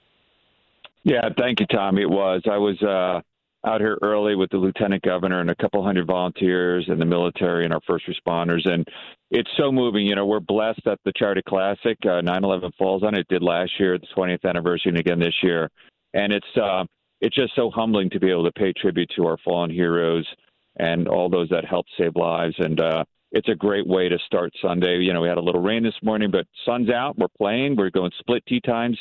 Yeah, 1.04 1.30
thank 1.38 1.60
you, 1.60 1.68
Tom. 1.68 2.00
It 2.00 2.10
was. 2.10 2.42
I 2.50 2.58
was 2.58 2.82
uh, 2.82 3.22
out 3.68 3.80
here 3.80 4.00
early 4.02 4.36
with 4.36 4.50
the 4.50 4.58
lieutenant 4.58 5.04
governor 5.04 5.42
and 5.42 5.52
a 5.52 5.56
couple 5.56 5.84
hundred 5.84 6.08
volunteers 6.08 6.86
and 6.88 7.00
the 7.00 7.06
military 7.06 7.66
and 7.66 7.74
our 7.74 7.82
first 7.86 8.06
responders. 8.08 8.68
And 8.68 8.84
it's 9.30 9.50
so 9.58 9.72
moving. 9.72 10.08
You 10.08 10.16
know, 10.16 10.26
we're 10.26 10.40
blessed 10.40 10.82
that 10.86 10.98
the 11.06 11.14
Charity 11.16 11.44
Classic, 11.48 11.98
uh, 12.04 12.22
9 12.22 12.44
11 12.44 12.72
falls 12.80 13.04
on 13.04 13.14
it. 13.14 13.20
it. 13.20 13.28
did 13.28 13.44
last 13.44 13.74
year, 13.80 14.00
the 14.00 14.08
20th 14.18 14.44
anniversary, 14.44 14.90
and 14.90 15.00
again 15.00 15.20
this 15.20 15.36
year 15.44 15.70
and 16.14 16.34
it's 16.34 16.58
uh, 16.62 16.84
it's 17.22 17.36
just 17.36 17.56
so 17.56 17.70
humbling 17.70 18.10
to 18.12 18.20
be 18.20 18.30
able 18.30 18.46
to 18.46 18.52
pay 18.52 18.74
tribute 18.74 19.12
to 19.16 19.26
our 19.26 19.38
fallen 19.44 19.70
heroes 19.70 20.26
and 20.78 21.08
all 21.08 21.30
those 21.30 21.50
that 21.50 21.66
helped 21.66 21.90
save 21.98 22.16
lives. 22.16 22.56
And 22.58 22.80
uh, 22.80 23.04
it's 23.32 23.50
a 23.50 23.56
great 23.56 23.86
way 23.86 24.10
to 24.10 24.18
start 24.26 24.52
Sunday. 24.62 25.00
You 25.00 25.14
know, 25.14 25.22
we 25.22 25.28
had 25.28 25.38
a 25.38 25.42
little 25.42 25.62
rain 25.62 25.84
this 25.84 25.96
morning, 26.02 26.32
but 26.32 26.48
sun's 26.66 26.90
out. 26.90 27.18
We're 27.18 27.28
playing. 27.38 27.76
We're 27.76 27.90
going 27.90 28.12
split 28.20 28.44
tee 28.48 28.62
times. 28.62 28.98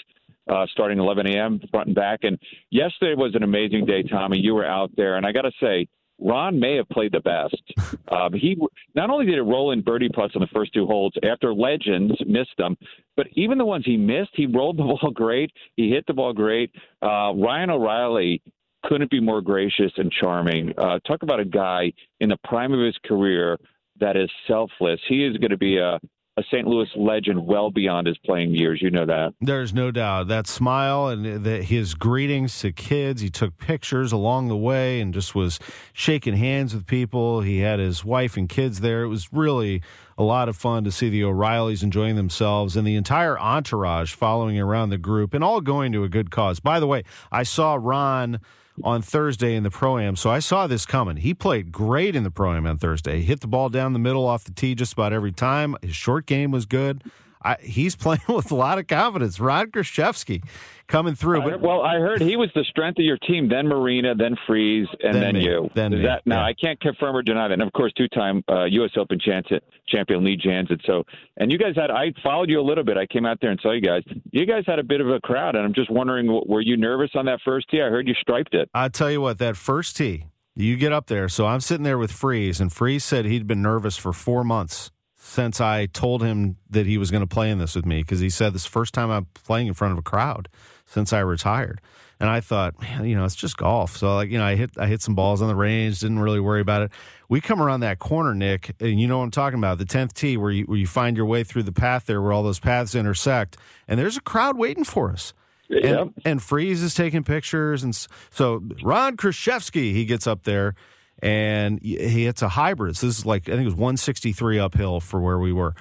Uh, 0.51 0.67
starting 0.73 0.99
11 0.99 1.27
a.m. 1.27 1.61
front 1.71 1.89
and 1.89 1.95
back, 1.95 2.21
and 2.23 2.39
yesterday 2.71 3.15
was 3.15 3.35
an 3.35 3.43
amazing 3.43 3.85
day, 3.85 4.03
Tommy. 4.03 4.39
You 4.39 4.55
were 4.55 4.65
out 4.65 4.91
there, 4.97 5.17
and 5.17 5.27
I 5.27 5.31
got 5.31 5.43
to 5.43 5.51
say, 5.61 5.87
Ron 6.21 6.59
may 6.59 6.77
have 6.77 6.89
played 6.89 7.13
the 7.13 7.21
best. 7.21 7.63
Um, 8.11 8.33
he 8.33 8.57
not 8.95 9.11
only 9.11 9.27
did 9.27 9.35
it 9.35 9.43
roll 9.43 9.71
in 9.73 9.83
birdie 9.83 10.09
putts 10.09 10.35
on 10.35 10.41
the 10.41 10.47
first 10.47 10.73
two 10.73 10.87
holes 10.87 11.13
after 11.23 11.53
Legends 11.53 12.15
missed 12.27 12.57
them, 12.57 12.75
but 13.19 13.27
even 13.35 13.59
the 13.59 13.67
ones 13.67 13.85
he 13.85 13.99
missed, 13.99 14.31
he 14.33 14.47
rolled 14.47 14.79
the 14.79 14.83
ball 15.01 15.11
great. 15.13 15.53
He 15.77 15.91
hit 15.91 16.07
the 16.07 16.15
ball 16.15 16.33
great. 16.33 16.73
Uh, 17.03 17.35
Ryan 17.35 17.69
O'Reilly 17.69 18.41
couldn't 18.85 19.11
be 19.11 19.21
more 19.21 19.43
gracious 19.43 19.93
and 19.99 20.11
charming. 20.11 20.73
Uh, 20.79 20.99
talk 21.01 21.23
about 21.23 21.39
a 21.39 21.45
guy 21.45 21.93
in 22.21 22.31
the 22.31 22.39
prime 22.45 22.73
of 22.73 22.81
his 22.81 22.97
career 23.05 23.59
that 24.01 24.17
is 24.17 24.31
selfless. 24.47 25.01
He 25.07 25.27
is 25.27 25.37
going 25.37 25.51
to 25.51 25.59
be 25.59 25.77
a 25.77 26.01
a 26.39 26.43
St. 26.53 26.69
Louis 26.69 26.89
legend 26.95 27.45
well 27.45 27.71
beyond 27.71 28.07
his 28.07 28.17
playing 28.19 28.55
years. 28.55 28.81
You 28.81 28.91
know 28.91 29.07
that. 29.07 29.35
There's 29.41 29.75
no 29.75 29.91
doubt. 29.91 30.29
That 30.29 30.47
smile 30.47 31.09
and 31.09 31.45
the, 31.45 31.63
his 31.65 31.95
greetings 31.95 32.61
to 32.61 32.71
kids. 32.71 33.21
He 33.21 33.29
took 33.29 33.59
pictures 33.59 34.13
along 34.13 34.47
the 34.47 34.57
way 34.57 35.01
and 35.01 35.13
just 35.13 35.35
was 35.35 35.59
shaking 35.93 36.37
hands 36.37 36.75
with 36.75 36.87
people. 36.87 37.41
He 37.41 37.59
had 37.59 37.81
his 37.81 38.05
wife 38.05 38.37
and 38.37 38.49
kids 38.49 38.81
there. 38.81 39.03
It 39.03 39.09
was 39.09 39.33
really 39.33 39.83
a 40.17 40.23
lot 40.23 40.49
of 40.49 40.57
fun 40.57 40.85
to 40.85 40.93
see 40.93 41.09
the 41.09 41.25
O'Reillys 41.25 41.83
enjoying 41.83 42.15
themselves 42.15 42.77
and 42.77 42.87
the 42.87 42.95
entire 42.95 43.37
entourage 43.39 44.15
following 44.15 44.61
around 44.61 44.91
the 44.91 44.99
group 44.99 45.35
and 45.35 45.43
all 45.43 45.61
going 45.61 45.91
to 45.93 46.05
a 46.05 46.09
good 46.09 46.31
cause. 46.31 46.61
By 46.61 46.79
the 46.79 46.87
way, 46.87 47.03
I 47.33 47.43
saw 47.43 47.77
Ron 47.81 48.39
on 48.83 49.03
Thursday 49.03 49.55
in 49.55 49.63
the 49.63 49.71
pro 49.71 49.99
am. 49.99 50.17
So 50.17 50.31
I 50.31 50.39
saw 50.39 50.67
this 50.67 50.87
coming. 50.87 51.17
He 51.17 51.35
played 51.35 51.73
great 51.73 52.15
in 52.17 52.25
the 52.25 52.31
pro 52.31 52.55
am 52.55 52.67
on 52.67 52.79
Thursday. 52.79 53.19
He 53.19 53.25
hit 53.25 53.41
the 53.41 53.47
ball 53.47 53.69
down 53.69 53.93
the 53.93 53.99
middle 53.99 54.27
off 54.27 54.45
the 54.45 54.53
tee 54.53 54.75
just 54.75 54.93
about 54.93 55.13
every 55.13 55.33
time. 55.33 55.77
His 55.83 55.95
short 55.95 56.27
game 56.27 56.51
was 56.51 56.67
good. 56.67 57.03
I, 57.43 57.57
he's 57.61 57.97
playing 57.97 58.21
with 58.29 58.51
a 58.51 58.55
lot 58.55 58.79
of 58.79 58.87
confidence. 58.87 59.41
Ron 59.41 59.71
Kruszewski 59.71 60.43
coming 60.87 61.15
through. 61.15 61.43
But, 61.43 61.61
well, 61.61 61.83
I 61.83 61.97
heard 61.97 62.21
he 62.21 62.37
was 62.37 62.51
the 62.55 62.65
strength 62.65 62.99
of 62.99 63.05
your 63.05 63.19
team, 63.19 63.49
then 63.49 63.69
Marina, 63.69 64.15
then 64.15 64.37
Freese, 64.47 64.89
and 65.03 65.15
then, 65.15 65.35
then 65.35 65.37
you. 65.37 65.71
Then 65.75 65.93
Is 65.93 66.05
that, 66.05 66.27
now, 66.27 66.41
yeah. 66.41 66.47
I 66.47 66.55
can't 66.55 66.81
confirm 66.81 67.17
or 67.17 67.23
deny 67.23 67.49
that. 67.49 67.55
And 67.55 67.63
of 67.63 67.73
course, 67.73 67.93
two-time 67.97 68.43
uh, 68.49 68.65
U.S. 68.65 68.91
Open 68.97 69.19
champion 69.21 70.25
Lee 70.25 70.37
Janzen. 70.37 70.81
So, 70.87 71.05
and 71.37 71.53
you 71.53 71.59
guys 71.59 71.75
had 71.77 71.91
I 71.91 72.13
followed 72.23 72.49
you 72.49 72.61
a 72.61 72.63
little 72.63 72.85
bit. 72.85 72.97
I 72.97 73.07
came 73.07 73.27
out 73.27 73.39
there 73.41 73.51
and 73.51 73.61
saw 73.63 73.73
you 73.73 73.81
guys. 73.81 74.03
You 74.31 74.47
guys 74.47 74.65
had 74.67 74.79
a 74.79 74.85
bit 74.85 75.01
of 75.01 75.09
a 75.09 75.21
crowd, 75.21 75.55
and 75.55 75.65
I'm 75.65 75.75
just 75.75 75.91
wondering, 75.91 76.27
were 76.47 76.61
you 76.61 76.77
nervous 76.77 77.11
on 77.15 77.27
that 77.27 77.41
first 77.45 77.69
tee? 77.71 77.81
I 77.81 77.89
heard 77.89 78.09
you 78.09 78.15
striped 78.21 78.55
it. 78.55 78.69
I 78.75 78.89
tell 78.89 79.11
you 79.11 79.21
what, 79.21 79.39
that 79.39 79.57
first 79.57 79.97
tee. 79.97 80.27
You 80.55 80.77
get 80.77 80.93
up 80.93 81.07
there. 81.07 81.29
So 81.29 81.47
I'm 81.47 81.61
sitting 81.61 81.85
there 81.85 81.99
with 81.99 82.11
Freese, 82.11 82.59
and 82.59 82.73
Freese 82.73 83.05
said 83.05 83.27
he'd 83.27 83.47
been 83.47 83.63
nervous 83.63 83.97
for 83.97 84.13
four 84.13 84.43
months 84.43 84.91
since 85.29 85.61
I 85.61 85.85
told 85.85 86.23
him 86.23 86.57
that 86.71 86.87
he 86.87 86.97
was 86.97 87.11
going 87.11 87.21
to 87.21 87.27
play 87.27 87.51
in 87.51 87.59
this 87.59 87.75
with 87.75 87.85
me 87.85 88.01
because 88.01 88.19
he 88.19 88.31
said 88.31 88.55
this 88.55 88.65
first 88.65 88.95
time 88.95 89.11
I'm 89.11 89.27
playing 89.35 89.67
in 89.67 89.75
front 89.75 89.93
of 89.93 89.99
a 89.99 90.03
crowd 90.03 90.49
since 90.87 91.13
I 91.13 91.21
retired. 91.21 91.83
And 92.19 92.31
I 92.31 92.41
thought, 92.41 92.81
man, 92.81 93.05
you 93.05 93.15
know, 93.15 93.27
it's 93.27 93.35
just 93.35 93.59
golf. 93.59 93.95
So 93.95 94.15
like, 94.15 94.31
you 94.31 94.39
know, 94.39 94.45
I 94.45 94.57
hit 94.57 94.71
I 94.79 94.87
hit 94.87 95.03
some 95.03 95.15
balls 95.15 95.43
on 95.43 95.49
the 95.49 95.55
range, 95.55 96.01
didn't 96.01 96.21
really 96.21 96.41
worry 96.41 96.63
about 96.63 96.81
it. 96.81 96.93
We 97.29 97.43
come 97.43 97.61
around 97.61 97.81
that 97.81 97.99
corner, 97.99 98.35
Nick, 98.35 98.75
and 98.81 98.99
you 98.99 99.07
know 99.07 99.19
what 99.19 99.25
I'm 99.25 99.31
talking 99.31 99.59
about, 99.59 99.77
the 99.77 99.85
tenth 99.85 100.15
tee 100.15 100.39
where 100.39 100.51
you 100.51 100.65
where 100.65 100.79
you 100.79 100.87
find 100.87 101.15
your 101.15 101.27
way 101.27 101.45
through 101.45 101.65
the 101.65 101.73
path 101.73 102.07
there 102.07 102.23
where 102.23 102.33
all 102.33 102.43
those 102.43 102.59
paths 102.59 102.95
intersect, 102.95 103.59
and 103.87 104.01
there's 104.01 104.17
a 104.17 104.23
crowd 104.23 104.57
waiting 104.57 104.85
for 104.85 105.13
us. 105.13 105.35
Yeah. 105.69 106.01
And, 106.01 106.15
and 106.25 106.43
Freese 106.43 106.81
is 106.81 106.95
taking 106.95 107.23
pictures, 107.23 107.85
and 107.85 107.95
so 108.31 108.63
Ron 108.83 109.19
Kruszewski, 109.19 109.93
he 109.93 110.07
gets 110.07 110.27
up 110.27 110.45
there 110.45 110.75
and 111.21 111.81
he 111.83 112.25
hits 112.25 112.43
a 112.43 112.49
hybrid. 112.49 112.97
So 112.97 113.07
this 113.07 113.19
is 113.19 113.27
like 113.27 113.49
I 113.49 113.53
think 113.53 113.63
it 113.63 113.67
was 113.67 113.75
163 113.75 114.59
uphill 114.59 115.01
for 115.01 115.21
where 115.21 115.39
we 115.39 115.53
were, 115.53 115.75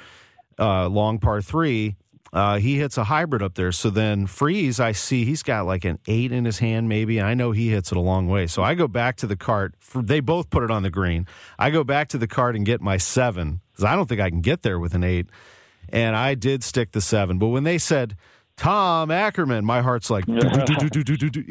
uh, 0.59 0.88
long 0.88 1.19
par 1.19 1.41
three. 1.41 1.95
Uh, 2.33 2.57
he 2.57 2.77
hits 2.77 2.97
a 2.97 3.05
hybrid 3.05 3.41
up 3.41 3.55
there. 3.55 3.71
So 3.71 3.89
then 3.89 4.27
Freese, 4.27 4.79
I 4.79 4.91
see 4.91 5.23
he's 5.23 5.43
got 5.43 5.65
like 5.65 5.85
an 5.85 5.97
eight 6.07 6.31
in 6.31 6.45
his 6.45 6.59
hand, 6.59 6.89
maybe. 6.89 7.21
I 7.21 7.33
know 7.33 7.51
he 7.51 7.69
hits 7.69 7.91
it 7.91 7.97
a 7.97 8.01
long 8.01 8.27
way. 8.27 8.47
So 8.47 8.61
I 8.61 8.75
go 8.75 8.88
back 8.88 9.15
to 9.17 9.27
the 9.27 9.38
cart. 9.38 9.75
For, 9.79 10.01
they 10.01 10.19
both 10.19 10.49
put 10.49 10.63
it 10.63 10.69
on 10.69 10.83
the 10.83 10.89
green. 10.89 11.25
I 11.57 11.69
go 11.69 11.83
back 11.83 12.09
to 12.09 12.17
the 12.17 12.27
cart 12.27 12.55
and 12.55 12.65
get 12.65 12.81
my 12.81 12.97
seven 12.97 13.61
because 13.71 13.85
I 13.85 13.95
don't 13.95 14.07
think 14.09 14.19
I 14.19 14.29
can 14.29 14.41
get 14.41 14.61
there 14.61 14.77
with 14.77 14.93
an 14.93 15.03
eight. 15.03 15.27
And 15.89 16.17
I 16.17 16.35
did 16.35 16.63
stick 16.63 16.91
the 16.91 16.99
seven. 16.99 17.39
But 17.39 17.47
when 17.47 17.63
they 17.63 17.77
said, 17.77 18.17
Tom 18.58 19.12
Ackerman. 19.12 19.64
My 19.64 19.82
heart's 19.82 20.10
like, 20.10 20.26
you 20.28 20.34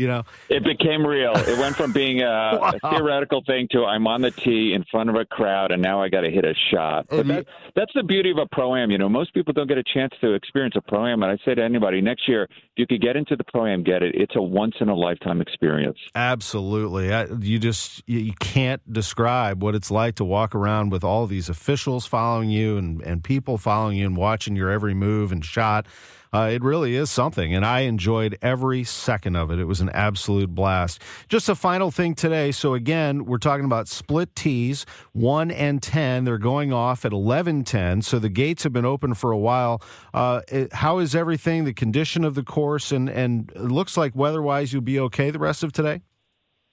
know. 0.09 0.23
It 0.49 0.65
became 0.65 1.07
real. 1.07 1.33
It 1.35 1.59
went 1.59 1.77
from 1.77 1.93
being 1.93 2.21
a, 2.23 2.25
wow. 2.61 2.73
a, 2.83 2.91
theoretical 2.91 3.43
thing 3.47 3.69
to 3.71 3.85
I'm 3.85 4.07
on 4.07 4.23
the 4.23 4.31
tee 4.31 4.73
in 4.75 4.85
front 4.91 5.11
of 5.11 5.17
a 5.17 5.25
crowd, 5.25 5.71
and 5.71 5.81
now 5.81 6.03
I 6.03 6.09
got 6.09 6.23
to 6.23 6.31
hit 6.31 6.45
a 6.45 6.55
shot. 6.73 7.07
But 7.09 7.21
mm-hmm. 7.21 7.29
that, 7.29 7.47
that's 7.75 7.93
the 7.95 8.03
beauty 8.03 8.31
of 8.31 8.39
a 8.39 8.47
pro 8.51 8.75
am. 8.75 8.91
You 8.91 8.99
know, 8.99 9.09
most 9.09 9.33
people 9.35 9.53
don't 9.53 9.69
get 9.69 9.79
a 9.79 9.85
chance 9.85 10.13
to 10.21 10.35
experience 10.35 10.75
a 10.77 10.81
pro 10.81 11.07
am, 11.07 11.23
and 11.23 11.31
I 11.31 11.39
say 11.45 11.55
to 11.55 11.63
anybody, 11.63 12.01
next 12.01 12.29
year, 12.29 12.45
if 12.45 12.51
you 12.77 12.87
could 12.87 13.01
get 13.01 13.17
into 13.17 13.37
the 13.37 13.45
pro 13.45 13.67
am, 13.67 13.85
get 13.85 14.03
it. 14.03 14.15
It's 14.15 14.35
a 14.35 14.43
once 14.43 14.75
in 14.81 14.89
a 14.89 14.95
lifetime 14.95 15.41
experience. 15.41 15.99
Absolutely. 16.15 17.13
I, 17.13 17.27
you 17.41 17.59
just 17.59 18.03
you 18.09 18.33
can't 18.41 18.83
describe 18.93 19.63
what 19.63 19.75
it's 19.75 19.91
like 19.91 20.17
to 20.17 20.25
walk 20.25 20.55
around 20.55 20.91
with 20.91 21.05
all 21.05 21.27
these 21.27 21.49
officials 21.49 22.07
following 22.07 22.51
you 22.51 22.77
and 22.79 23.01
and 23.03 23.23
people 23.23 23.59
following 23.59 23.97
you 23.97 24.07
and 24.07 24.17
watching 24.17 24.57
your 24.57 24.71
every 24.71 24.95
move 24.95 25.31
and 25.31 25.45
shot. 25.45 25.87
Uh, 26.37 26.49
it 26.49 26.63
really 26.63 26.95
is 26.95 27.11
something, 27.11 27.55
and 27.55 27.65
I 27.65 27.81
enjoyed 27.81 28.37
every 28.43 28.85
second 28.85 29.37
of 29.37 29.51
it. 29.51 29.59
It 29.59 29.65
was 29.65 29.81
an 29.81 29.89
absolute 29.89 30.55
blast. 30.55 31.01
Just 31.31 31.49
a 31.49 31.55
final 31.55 31.91
thing 31.91 32.15
today. 32.15 32.53
So, 32.53 32.75
again, 32.75 33.25
we're 33.25 33.39
talking 33.39 33.65
about 33.65 33.89
split 33.89 34.37
tees, 34.37 34.85
1 35.15 35.51
and 35.51 35.83
10. 35.83 36.25
They're 36.25 36.37
going 36.37 36.75
off 36.75 37.07
at 37.07 37.13
11:10. 37.13 38.03
So, 38.03 38.19
the 38.19 38.29
gates 38.29 38.65
have 38.65 38.73
been 38.75 38.85
open 38.85 39.15
for 39.15 39.33
a 39.33 39.39
while. 39.39 39.81
Uh, 40.13 40.43
it, 40.49 40.75
how 40.75 40.99
is 40.99 41.15
everything, 41.15 41.65
the 41.65 41.73
condition 41.73 42.23
of 42.23 42.35
the 42.35 42.43
course, 42.43 42.93
and, 42.93 43.09
and 43.09 43.51
it 43.57 43.71
looks 43.71 43.97
like 43.97 44.15
weather 44.15 44.43
wise 44.43 44.75
you'll 44.75 44.83
be 44.83 45.01
okay 45.01 45.31
the 45.31 45.39
rest 45.39 45.65
of 45.65 45.73
today? 45.73 46.03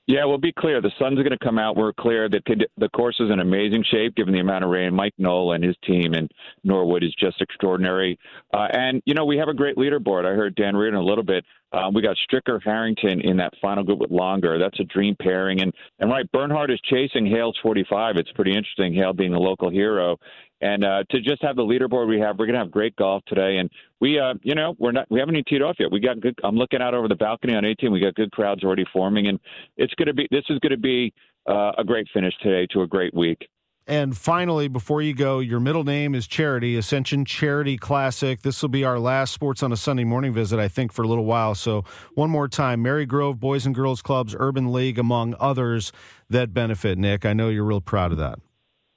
Yeah, 0.05 0.25
we'll 0.25 0.37
be 0.37 0.51
clear. 0.51 0.81
The 0.81 0.91
sun's 0.99 1.15
going 1.15 1.31
to 1.31 1.37
come 1.37 1.57
out. 1.57 1.77
We're 1.77 1.93
clear 1.93 2.27
that 2.27 2.43
the 2.77 2.89
course 2.89 3.15
is 3.21 3.31
in 3.31 3.39
amazing 3.39 3.85
shape 3.89 4.15
given 4.15 4.33
the 4.33 4.41
amount 4.41 4.65
of 4.65 4.69
rain. 4.69 4.93
Mike 4.93 5.13
Knoll 5.17 5.53
and 5.53 5.63
his 5.63 5.77
team 5.85 6.13
in 6.13 6.27
Norwood 6.65 7.05
is 7.05 7.15
just 7.17 7.41
extraordinary. 7.41 8.19
Uh, 8.53 8.67
and, 8.73 9.01
you 9.05 9.13
know, 9.13 9.23
we 9.23 9.37
have 9.37 9.47
a 9.47 9.53
great 9.53 9.77
leaderboard. 9.77 10.25
I 10.25 10.35
heard 10.35 10.55
Dan 10.55 10.75
Reardon 10.75 10.99
a 10.99 11.03
little 11.03 11.23
bit. 11.23 11.45
Um, 11.71 11.93
we 11.93 12.01
got 12.01 12.17
Stricker 12.29 12.61
Harrington 12.61 13.21
in 13.21 13.37
that 13.37 13.53
final 13.61 13.83
group 13.83 13.99
with 13.99 14.11
Langer. 14.11 14.59
That's 14.59 14.79
a 14.81 14.83
dream 14.83 15.15
pairing. 15.21 15.61
And, 15.61 15.73
and 15.99 16.11
right, 16.11 16.29
Bernhard 16.33 16.69
is 16.69 16.81
chasing 16.81 17.25
Hale's 17.25 17.57
45. 17.63 18.17
It's 18.17 18.31
pretty 18.33 18.51
interesting, 18.51 18.93
Hale 18.93 19.13
being 19.13 19.33
a 19.33 19.39
local 19.39 19.69
hero. 19.69 20.17
And 20.63 20.85
uh, 20.85 21.03
to 21.09 21.19
just 21.19 21.43
have 21.43 21.57
the 21.57 21.61
leaderboard 21.61 22.07
we 22.07 22.21
have, 22.21 22.39
we're 22.39 22.45
going 22.45 22.53
to 22.53 22.59
have 22.59 22.71
great 22.71 22.95
golf 22.95 23.21
today. 23.27 23.57
And 23.57 23.69
we, 23.99 24.17
uh, 24.17 24.35
you 24.43 24.55
know, 24.55 24.75
we're 24.79 24.93
not, 24.93 25.11
we 25.11 25.19
haven't 25.19 25.35
even 25.35 25.43
teed 25.43 25.61
off 25.61 25.75
yet. 25.77 25.91
We 25.91 25.99
got 25.99 26.21
good. 26.21 26.39
I'm 26.41 26.55
looking 26.55 26.81
out 26.81 26.93
over 26.93 27.09
the 27.09 27.15
balcony 27.15 27.53
on 27.53 27.65
18. 27.65 27.91
We 27.91 27.99
got 27.99 28.15
good 28.15 28.31
crowds 28.31 28.63
already 28.63 28.85
forming, 28.93 29.27
and 29.27 29.41
it's 29.75 29.93
going 29.95 30.07
to 30.07 30.13
be. 30.13 30.25
This 30.31 30.45
is 30.49 30.59
going 30.59 30.71
to 30.71 30.77
be 30.77 31.13
uh, 31.49 31.73
a 31.77 31.83
great 31.83 32.07
finish 32.13 32.33
today 32.41 32.65
to 32.71 32.83
a 32.83 32.87
great 32.87 33.13
week. 33.13 33.45
And 33.87 34.15
finally, 34.15 34.69
before 34.69 35.01
you 35.01 35.13
go, 35.13 35.39
your 35.39 35.59
middle 35.59 35.83
name 35.83 36.15
is 36.15 36.27
Charity, 36.27 36.77
Ascension 36.77 37.25
Charity 37.25 37.75
Classic. 37.75 38.41
This 38.41 38.61
will 38.61 38.69
be 38.69 38.85
our 38.85 38.97
last 38.97 39.33
Sports 39.33 39.61
on 39.63 39.73
a 39.73 39.75
Sunday 39.77 40.05
morning 40.05 40.31
visit, 40.31 40.59
I 40.59 40.69
think, 40.69 40.93
for 40.93 41.03
a 41.03 41.07
little 41.09 41.25
while. 41.25 41.55
So, 41.55 41.83
one 42.13 42.29
more 42.29 42.47
time 42.47 42.81
Marygrove 42.81 43.37
Boys 43.37 43.65
and 43.65 43.75
Girls 43.75 44.01
Clubs, 44.01 44.33
Urban 44.39 44.71
League, 44.71 44.97
among 44.97 45.35
others 45.41 45.91
that 46.29 46.53
benefit. 46.53 46.97
Nick, 46.97 47.25
I 47.25 47.33
know 47.33 47.49
you're 47.49 47.65
real 47.65 47.81
proud 47.81 48.13
of 48.13 48.17
that. 48.19 48.39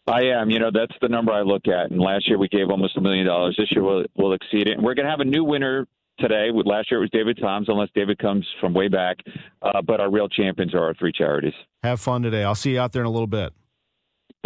I 0.07 0.23
am. 0.41 0.51
You 0.51 0.59
know, 0.59 0.71
that's 0.73 0.95
the 1.01 1.09
number 1.09 1.33
I 1.33 1.43
look 1.43 1.67
at. 1.67 1.91
And 1.91 2.01
last 2.01 2.29
year 2.29 2.39
we 2.39 2.49
gave 2.49 2.71
almost 2.71 2.97
a 2.97 3.01
million 3.01 3.27
dollars. 3.27 3.57
This 3.59 3.69
year 3.73 3.85
we'll, 3.85 4.05
we'll 4.17 4.33
exceed 4.35 4.69
it. 4.69 4.75
And 4.77 4.83
we're 4.85 4.95
going 4.95 5.07
to 5.07 5.11
have 5.11 5.21
a 5.21 5.25
new 5.25 5.45
winner 5.45 5.87
today. 6.19 6.49
Last 6.53 6.91
year 6.91 6.99
it 6.99 7.03
was 7.03 7.11
David 7.11 7.39
Toms, 7.41 7.69
unless 7.69 7.89
David 7.95 8.19
comes 8.19 8.47
from 8.61 8.73
way 8.73 8.89
back. 8.89 9.19
Uh, 9.63 9.83
but 9.83 10.01
our 10.01 10.11
real 10.11 10.29
champions 10.29 10.75
are 10.75 10.85
our 10.85 10.95
three 10.95 11.13
charities. 11.13 11.55
Have 11.83 12.01
fun 12.01 12.23
today. 12.23 12.45
I'll 12.45 12.55
see 12.55 12.73
you 12.73 12.81
out 12.81 12.93
there 12.93 13.03
in 13.03 13.07
a 13.07 13.11
little 13.11 13.27
bit. 13.27 13.53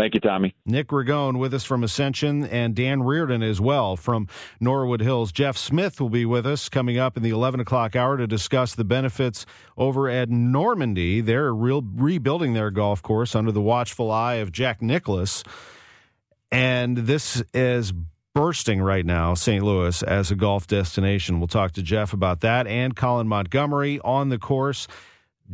Thank 0.00 0.14
you, 0.14 0.20
Tommy. 0.20 0.54
Nick 0.64 0.88
Ragone 0.88 1.38
with 1.38 1.52
us 1.52 1.64
from 1.64 1.84
Ascension 1.84 2.46
and 2.46 2.74
Dan 2.74 3.02
Reardon 3.02 3.42
as 3.42 3.60
well 3.60 3.98
from 3.98 4.28
Norwood 4.58 5.02
Hills. 5.02 5.30
Jeff 5.30 5.58
Smith 5.58 6.00
will 6.00 6.08
be 6.08 6.24
with 6.24 6.46
us 6.46 6.70
coming 6.70 6.96
up 6.96 7.18
in 7.18 7.22
the 7.22 7.28
11 7.28 7.60
o'clock 7.60 7.94
hour 7.94 8.16
to 8.16 8.26
discuss 8.26 8.74
the 8.74 8.82
benefits 8.82 9.44
over 9.76 10.08
at 10.08 10.30
Normandy. 10.30 11.20
They're 11.20 11.52
real, 11.52 11.82
rebuilding 11.82 12.54
their 12.54 12.70
golf 12.70 13.02
course 13.02 13.34
under 13.34 13.52
the 13.52 13.60
watchful 13.60 14.10
eye 14.10 14.36
of 14.36 14.52
Jack 14.52 14.80
Nicklaus. 14.80 15.44
And 16.50 16.96
this 16.96 17.42
is 17.52 17.92
bursting 18.34 18.80
right 18.80 19.04
now, 19.04 19.34
St. 19.34 19.62
Louis, 19.62 20.02
as 20.02 20.30
a 20.30 20.34
golf 20.34 20.66
destination. 20.66 21.40
We'll 21.40 21.48
talk 21.48 21.72
to 21.72 21.82
Jeff 21.82 22.14
about 22.14 22.40
that 22.40 22.66
and 22.66 22.96
Colin 22.96 23.28
Montgomerie 23.28 24.00
on 24.00 24.30
the 24.30 24.38
course. 24.38 24.88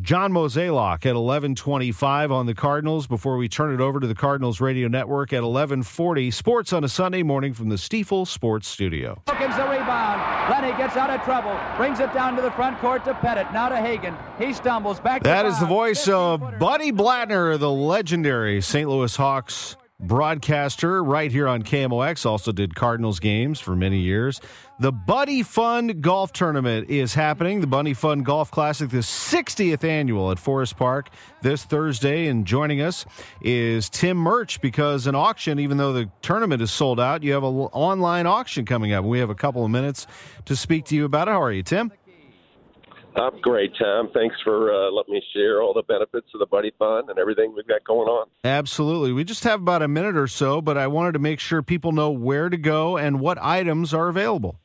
John 0.03 0.31
Mozeliak 0.31 1.07
at 1.07 1.15
1125 1.15 2.31
on 2.31 2.45
the 2.45 2.55
Cardinals 2.55 3.07
before 3.07 3.39
we 3.39 3.49
turn 3.49 3.73
it 3.73 3.81
over 3.81 3.99
to 3.99 4.07
the 4.07 4.15
Cardinals 4.15 4.61
Radio 4.61 4.89
Network 4.89 5.33
at 5.33 5.43
1140. 5.43 6.31
Sports 6.31 6.75
on 6.75 6.85
a 6.85 6.89
Sunday 6.89 7.23
morning 7.23 7.55
from 7.55 7.71
the 7.71 7.77
Stifel 7.77 8.27
Sports 8.27 8.69
Studio. 8.69 9.23
Wilkens 9.27 9.57
the 9.57 9.65
rebound. 9.65 10.21
Lenny 10.51 10.77
gets 10.77 10.97
out 10.97 11.09
of 11.09 11.23
trouble. 11.23 11.59
Brings 11.79 11.99
it 11.99 12.13
down 12.13 12.37
to 12.37 12.43
the 12.43 12.51
front 12.51 12.79
court 12.79 13.07
to 13.07 13.15
Pettit. 13.15 13.51
Now 13.55 13.71
to 13.71 13.77
Hagan. 13.77 14.15
He 14.39 14.53
stumbles 14.53 15.01
back. 15.01 15.23
That 15.23 15.47
is 15.47 15.59
the 15.61 15.67
voice 15.67 16.07
of 16.09 16.59
Buddy 16.59 16.93
Blattner, 16.93 17.59
the 17.59 17.71
legendary 17.71 18.61
St. 18.61 18.87
Louis 18.87 19.17
Hawks 19.17 19.77
broadcaster 19.99 21.03
right 21.03 21.33
here 21.33 21.49
on 21.49 21.63
KMOX. 21.63 22.27
Also 22.27 22.53
did 22.53 22.75
Cardinals 22.75 23.21
games 23.21 23.61
for 23.61 23.75
many 23.75 23.99
years. 23.99 24.41
The 24.79 24.93
Buddy 24.93 25.43
Fund 25.43 26.03
Golf 26.03 26.33
Tournament 26.33 26.91
is 26.91 27.15
happening. 27.15 27.61
The 27.61 27.67
Buddy 27.67 27.95
Fund 27.95 28.27
Golf 28.27 28.51
Classic, 28.51 28.91
the 28.91 28.99
60th 28.99 29.85
annual 29.85 30.31
at 30.31 30.39
Forest 30.39 30.77
Park 30.77 31.09
this 31.41 31.65
Thursday. 31.65 32.27
And 32.27 32.47
joining 32.47 32.83
us 32.83 33.07
is 33.41 33.89
Tim 33.89 34.19
Murch 34.19 34.61
because 34.61 35.07
an 35.07 35.15
auction, 35.15 35.59
even 35.59 35.79
though 35.79 35.93
the 35.93 36.11
tournament 36.21 36.61
is 36.61 36.71
sold 36.71 37.01
out, 37.01 37.23
you 37.23 37.33
have 37.33 37.45
an 37.45 37.55
online 37.55 38.27
auction 38.27 38.67
coming 38.67 38.93
up. 38.93 39.05
We 39.05 39.19
have 39.21 39.31
a 39.31 39.35
couple 39.35 39.65
of 39.65 39.71
minutes 39.71 40.07
to 40.45 40.55
speak 40.55 40.85
to 40.87 40.95
you 40.95 41.07
about 41.07 41.29
it. 41.29 41.31
How 41.31 41.43
are 41.43 41.53
you, 41.53 41.63
Tim? 41.63 41.91
I'm 43.17 43.41
great, 43.41 43.73
Tom. 43.79 44.11
Thanks 44.13 44.37
for 44.45 44.73
uh, 44.73 44.91
letting 44.91 45.15
me 45.15 45.23
share 45.33 45.63
all 45.63 45.73
the 45.73 45.83
benefits 45.83 46.27
of 46.35 46.41
the 46.41 46.47
Buddy 46.47 46.71
Fund 46.79 47.09
and 47.09 47.19
everything 47.19 47.55
we've 47.55 47.67
got 47.67 47.83
going 47.85 48.09
on. 48.09 48.29
Absolutely. 48.45 49.13
We 49.13 49.25
just 49.25 49.45
have 49.45 49.63
about 49.63 49.81
a 49.81 49.89
minute 49.89 50.17
or 50.17 50.27
so, 50.27 50.61
but 50.61 50.77
I 50.77 50.87
wanted 50.87 51.13
to 51.13 51.19
make 51.19 51.41
sure 51.41 51.63
people 51.63 51.93
know 51.93 52.11
where 52.11 52.51
to 52.51 52.57
go 52.59 52.99
and 52.99 53.21
what 53.21 53.39
items 53.41 53.95
are 53.95 54.09
available. 54.09 54.61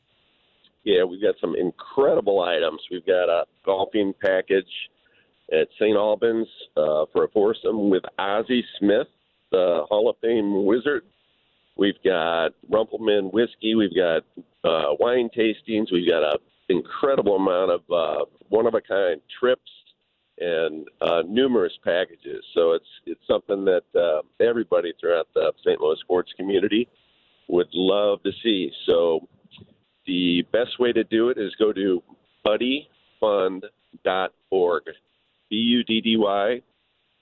Yeah, 0.84 1.04
we've 1.04 1.22
got 1.22 1.36
some 1.40 1.54
incredible 1.54 2.42
items. 2.42 2.80
We've 2.90 3.06
got 3.06 3.28
a 3.30 3.44
golfing 3.64 4.12
package 4.20 4.66
at 5.50 5.68
St. 5.78 5.96
Albans 5.96 6.48
uh, 6.76 7.06
for 7.12 7.24
a 7.24 7.28
foursome 7.28 7.88
with 7.88 8.02
Ozzie 8.18 8.64
Smith, 8.78 9.06
the 9.50 9.84
Hall 9.88 10.10
of 10.10 10.16
Fame 10.20 10.66
wizard. 10.66 11.04
We've 11.76 12.02
got 12.04 12.50
Rumpleman 12.70 13.32
whiskey. 13.32 13.74
We've 13.74 13.94
got 13.94 14.24
uh, 14.64 14.94
wine 14.98 15.30
tastings. 15.36 15.90
We've 15.90 16.08
got 16.08 16.22
a 16.22 16.38
incredible 16.72 17.36
amount 17.36 17.70
of 17.70 17.80
uh, 17.90 18.24
one 18.48 18.66
of 18.66 18.74
a 18.74 18.80
kind 18.80 19.20
trips 19.38 19.70
and 20.38 20.88
uh, 21.00 21.22
numerous 21.28 21.72
packages. 21.84 22.44
So 22.54 22.72
it's 22.72 22.88
it's 23.06 23.24
something 23.26 23.64
that 23.64 23.84
uh, 23.94 24.22
everybody 24.44 24.92
throughout 25.00 25.28
the 25.34 25.52
St. 25.64 25.80
Louis 25.80 25.98
sports 26.00 26.32
community 26.36 26.88
would 27.48 27.68
love 27.72 28.22
to 28.24 28.32
see. 28.42 28.72
So 28.86 29.28
the 30.06 30.44
best 30.52 30.80
way 30.80 30.92
to 30.92 31.04
do 31.04 31.28
it 31.28 31.38
is 31.38 31.54
go 31.58 31.72
to 31.72 32.02
buddyfund.org. 32.44 34.82
B 35.50 35.56
U 35.56 35.84
D 35.84 36.00
D 36.00 36.16
Y 36.16 36.60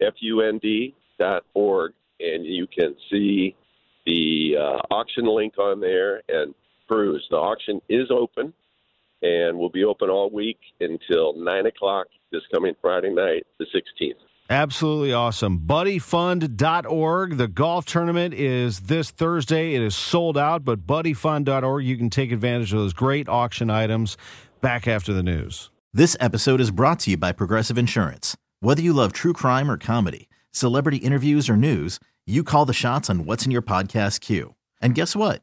F 0.00 0.14
U 0.20 0.40
N 0.40 0.58
D 0.62 0.94
dot 1.18 1.44
org, 1.52 1.92
and 2.20 2.46
you 2.46 2.66
can 2.66 2.96
see 3.10 3.54
the 4.06 4.54
uh, 4.58 4.78
auction 4.94 5.26
link 5.26 5.58
on 5.58 5.80
there 5.80 6.22
and 6.28 6.54
peruse. 6.88 7.26
The 7.30 7.36
auction 7.36 7.82
is 7.88 8.10
open 8.10 8.54
and 9.22 9.58
we'll 9.58 9.68
be 9.68 9.84
open 9.84 10.08
all 10.08 10.30
week 10.30 10.58
until 10.80 11.34
9 11.36 11.66
o'clock 11.66 12.06
this 12.32 12.42
coming 12.52 12.74
Friday 12.80 13.10
night, 13.10 13.46
the 13.58 13.66
16th. 13.66 14.14
Absolutely 14.48 15.12
awesome. 15.12 15.60
BuddyFund.org. 15.60 17.36
The 17.36 17.46
golf 17.46 17.86
tournament 17.86 18.34
is 18.34 18.80
this 18.80 19.12
Thursday. 19.12 19.74
It 19.74 19.82
is 19.82 19.94
sold 19.94 20.36
out, 20.36 20.64
but 20.64 20.86
BuddyFund.org, 20.86 21.84
you 21.84 21.96
can 21.96 22.10
take 22.10 22.32
advantage 22.32 22.72
of 22.72 22.80
those 22.80 22.92
great 22.92 23.28
auction 23.28 23.70
items. 23.70 24.16
Back 24.60 24.88
after 24.88 25.12
the 25.12 25.22
news. 25.22 25.70
This 25.92 26.16
episode 26.20 26.60
is 26.60 26.70
brought 26.70 27.00
to 27.00 27.12
you 27.12 27.16
by 27.16 27.32
Progressive 27.32 27.78
Insurance. 27.78 28.36
Whether 28.60 28.82
you 28.82 28.92
love 28.92 29.12
true 29.12 29.32
crime 29.32 29.70
or 29.70 29.78
comedy, 29.78 30.28
celebrity 30.50 30.98
interviews 30.98 31.48
or 31.48 31.56
news, 31.56 31.98
you 32.26 32.44
call 32.44 32.66
the 32.66 32.72
shots 32.72 33.08
on 33.08 33.24
what's 33.24 33.46
in 33.46 33.52
your 33.52 33.62
podcast 33.62 34.20
queue. 34.20 34.54
And 34.82 34.94
guess 34.94 35.16
what? 35.16 35.42